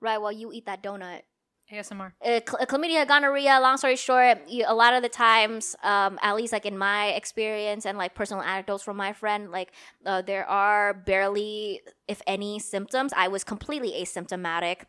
right 0.00 0.20
while 0.20 0.30
you 0.30 0.52
eat 0.52 0.66
that 0.66 0.80
donut 0.80 1.22
ASMR. 1.72 2.12
uh, 2.24 2.40
cl- 2.46 2.66
chlamydia, 2.66 3.06
gonorrhea. 3.06 3.60
Long 3.60 3.76
story 3.76 3.96
short, 3.96 4.48
you, 4.48 4.64
a 4.66 4.74
lot 4.74 4.92
of 4.94 5.02
the 5.02 5.08
times, 5.08 5.76
um, 5.82 6.18
at 6.20 6.34
least 6.34 6.52
like 6.52 6.66
in 6.66 6.76
my 6.76 7.08
experience 7.10 7.86
and 7.86 7.96
like 7.96 8.14
personal 8.14 8.42
anecdotes 8.42 8.82
from 8.82 8.96
my 8.96 9.12
friend, 9.12 9.50
like 9.52 9.72
uh, 10.04 10.20
there 10.22 10.44
are 10.48 10.92
barely, 10.92 11.80
if 12.08 12.22
any, 12.26 12.58
symptoms. 12.58 13.12
I 13.16 13.28
was 13.28 13.44
completely 13.44 13.92
asymptomatic, 13.92 14.82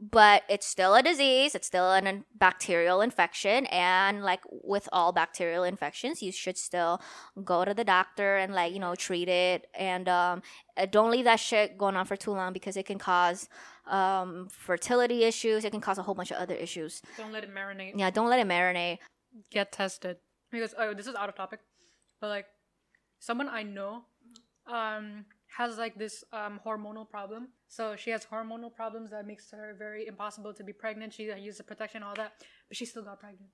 but 0.00 0.42
it's 0.48 0.66
still 0.66 0.94
a 0.94 1.02
disease. 1.02 1.54
It's 1.54 1.66
still 1.66 1.92
an, 1.92 2.06
a 2.06 2.22
bacterial 2.34 3.00
infection, 3.00 3.66
and 3.66 4.22
like 4.22 4.40
with 4.50 4.88
all 4.92 5.12
bacterial 5.12 5.64
infections, 5.64 6.22
you 6.22 6.32
should 6.32 6.58
still 6.58 7.00
go 7.44 7.64
to 7.64 7.74
the 7.74 7.84
doctor 7.84 8.36
and 8.36 8.54
like 8.54 8.72
you 8.72 8.78
know 8.78 8.94
treat 8.94 9.28
it, 9.28 9.66
and 9.74 10.08
um, 10.08 10.42
uh, 10.76 10.86
don't 10.86 11.10
leave 11.10 11.24
that 11.24 11.40
shit 11.40 11.78
going 11.78 11.96
on 11.96 12.04
for 12.04 12.16
too 12.16 12.32
long 12.32 12.52
because 12.52 12.76
it 12.76 12.86
can 12.86 12.98
cause 12.98 13.48
um, 13.86 14.48
fertility 14.50 15.24
issues. 15.24 15.64
It 15.64 15.70
can 15.70 15.80
cause 15.80 15.98
a 15.98 16.02
whole 16.02 16.14
bunch 16.14 16.30
of 16.30 16.36
other 16.38 16.54
issues. 16.54 17.02
Don't 17.16 17.32
let 17.32 17.44
it 17.44 17.54
marinate. 17.54 17.92
Yeah, 17.96 18.10
don't 18.10 18.28
let 18.28 18.40
it 18.40 18.48
marinate. 18.48 18.98
Get 19.50 19.72
tested. 19.72 20.18
Because 20.50 20.74
oh, 20.78 20.94
this 20.94 21.06
is 21.06 21.14
out 21.14 21.28
of 21.28 21.34
topic, 21.34 21.60
but 22.20 22.28
like 22.28 22.46
someone 23.18 23.48
I 23.48 23.62
know 23.62 24.04
um 24.66 25.24
has 25.58 25.78
like 25.78 25.94
this 25.98 26.24
um 26.32 26.60
hormonal 26.64 27.08
problem. 27.08 27.48
So 27.68 27.96
she 27.96 28.10
has 28.10 28.24
hormonal 28.24 28.72
problems 28.74 29.10
that 29.10 29.26
makes 29.26 29.50
her 29.50 29.74
very 29.78 30.06
impossible 30.06 30.52
to 30.54 30.64
be 30.64 30.72
pregnant. 30.72 31.14
She 31.14 31.24
uses 31.24 31.62
protection, 31.62 32.02
all 32.02 32.14
that, 32.14 32.32
but 32.68 32.76
she 32.76 32.84
still 32.84 33.02
got 33.02 33.20
pregnant. 33.20 33.50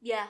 Yeah. 0.00 0.26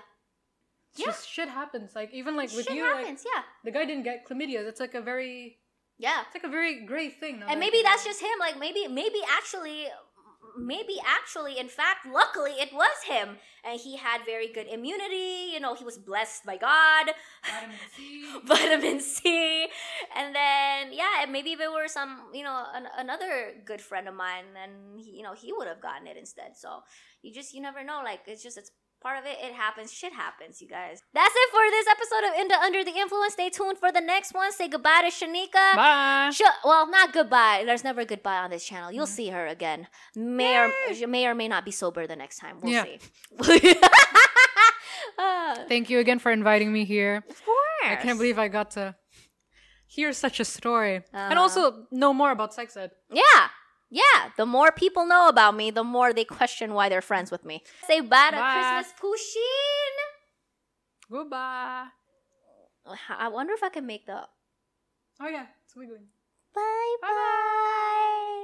It's 0.96 1.04
Just 1.04 1.28
shit 1.28 1.48
happens. 1.48 1.94
Like 1.94 2.12
even 2.12 2.36
like 2.36 2.50
with 2.52 2.66
Shit 2.66 2.76
you, 2.76 2.84
happens. 2.84 3.24
like 3.24 3.34
yeah. 3.34 3.42
the 3.64 3.70
guy 3.72 3.84
didn't 3.84 4.04
get 4.04 4.26
chlamydia. 4.26 4.64
That's 4.64 4.80
like 4.80 4.94
a 4.94 5.00
very 5.02 5.58
Yeah. 5.98 6.22
it's 6.26 6.34
like 6.34 6.44
a 6.44 6.48
very 6.48 6.84
great 6.86 7.18
thing. 7.20 7.42
And 7.48 7.58
maybe 7.58 7.80
that's 7.82 8.04
just 8.04 8.20
him. 8.20 8.36
Like 8.38 8.58
maybe, 8.58 8.86
maybe 8.88 9.18
actually, 9.38 9.86
maybe 10.56 10.96
actually, 11.04 11.58
in 11.58 11.68
fact, 11.68 12.06
luckily, 12.06 12.52
it 12.52 12.70
was 12.72 13.02
him, 13.06 13.36
and 13.64 13.80
he 13.80 13.96
had 13.96 14.24
very 14.24 14.52
good 14.52 14.66
immunity. 14.66 15.50
You 15.52 15.60
know, 15.60 15.74
he 15.74 15.84
was 15.84 15.98
blessed 15.98 16.44
by 16.44 16.56
God. 16.56 17.10
Vitamin 17.44 17.76
C. 17.96 18.24
vitamin 18.44 19.00
C. 19.00 19.66
And 20.16 20.34
then, 20.34 20.92
yeah, 20.92 21.26
maybe 21.28 21.52
if 21.52 21.60
it 21.60 21.70
were 21.70 21.88
some, 21.88 22.30
you 22.32 22.42
know, 22.42 22.64
an, 22.74 22.86
another 22.98 23.54
good 23.64 23.80
friend 23.80 24.08
of 24.08 24.14
mine, 24.14 24.44
then, 24.54 24.98
he, 24.98 25.16
you 25.16 25.22
know, 25.22 25.34
he 25.34 25.52
would 25.52 25.68
have 25.68 25.80
gotten 25.80 26.06
it 26.06 26.16
instead. 26.16 26.56
So 26.56 26.80
you 27.22 27.32
just, 27.32 27.54
you 27.54 27.60
never 27.60 27.84
know. 27.84 28.02
Like, 28.04 28.20
it's 28.26 28.42
just, 28.42 28.58
it's 28.58 28.70
part 29.04 29.18
of 29.20 29.24
it. 29.26 29.36
It 29.46 29.52
happens. 29.52 29.92
Shit 29.92 30.12
happens, 30.14 30.60
you 30.62 30.68
guys. 30.68 31.02
That's 31.12 31.34
it 31.42 31.48
for 31.52 31.64
this 31.70 31.86
episode 31.94 32.24
of 32.28 32.32
Indah 32.42 32.60
Under 32.66 32.82
the 32.84 32.96
Influence. 32.98 33.34
Stay 33.34 33.50
tuned 33.50 33.78
for 33.78 33.92
the 33.92 34.00
next 34.00 34.32
one. 34.34 34.50
Say 34.52 34.66
goodbye 34.68 35.02
to 35.06 35.10
Shanika. 35.18 35.76
Bye. 35.76 36.30
Sh- 36.32 36.42
well, 36.64 36.88
not 36.90 37.12
goodbye. 37.12 37.62
There's 37.66 37.84
never 37.84 38.04
goodbye 38.04 38.38
on 38.38 38.50
this 38.50 38.64
channel. 38.64 38.90
You'll 38.90 39.06
see 39.20 39.28
her 39.28 39.46
again. 39.46 39.86
May 40.16 40.56
or, 40.58 41.06
may 41.06 41.26
or 41.26 41.34
may 41.34 41.48
not 41.48 41.64
be 41.64 41.70
sober 41.70 42.06
the 42.06 42.16
next 42.16 42.38
time. 42.38 42.56
We'll 42.62 42.72
Yeah. 42.72 42.84
see. 43.42 43.74
Uh, 45.18 45.54
Thank 45.68 45.90
you 45.90 45.98
again 46.00 46.18
for 46.18 46.32
inviting 46.32 46.72
me 46.72 46.84
here. 46.84 47.22
of 47.28 47.44
course. 47.44 47.58
I 47.84 47.96
can't 47.96 48.18
believe 48.18 48.38
I 48.38 48.48
got 48.48 48.72
to 48.72 48.96
hear 49.86 50.12
such 50.12 50.40
a 50.40 50.44
story 50.44 50.96
and 50.96 51.32
Uh-huh. 51.34 51.40
also 51.40 51.86
know 51.92 52.12
more 52.12 52.30
about 52.32 52.52
sex 52.54 52.76
ed. 52.76 52.90
Yeah. 53.12 53.22
Yeah. 53.94 54.30
The 54.36 54.44
more 54.44 54.72
people 54.72 55.06
know 55.06 55.28
about 55.28 55.54
me, 55.54 55.70
the 55.70 55.84
more 55.84 56.12
they 56.12 56.24
question 56.24 56.74
why 56.74 56.88
they're 56.88 57.00
friends 57.00 57.30
with 57.30 57.44
me. 57.44 57.62
Say 57.86 58.00
bye 58.00 58.30
to 58.30 58.36
Bye. 58.36 58.82
Christmas 58.82 58.92
Pushin. 59.00 59.94
Goodbye. 61.10 61.86
I 63.08 63.28
wonder 63.28 63.52
if 63.54 63.62
I 63.62 63.68
can 63.70 63.86
make 63.86 64.06
the 64.06 64.26
Oh 65.20 65.28
yeah, 65.28 65.46
it's 65.64 65.76
wiggling. 65.76 66.08
bye 66.54 66.96
Bye. 67.00 67.08
bye. 67.08 68.40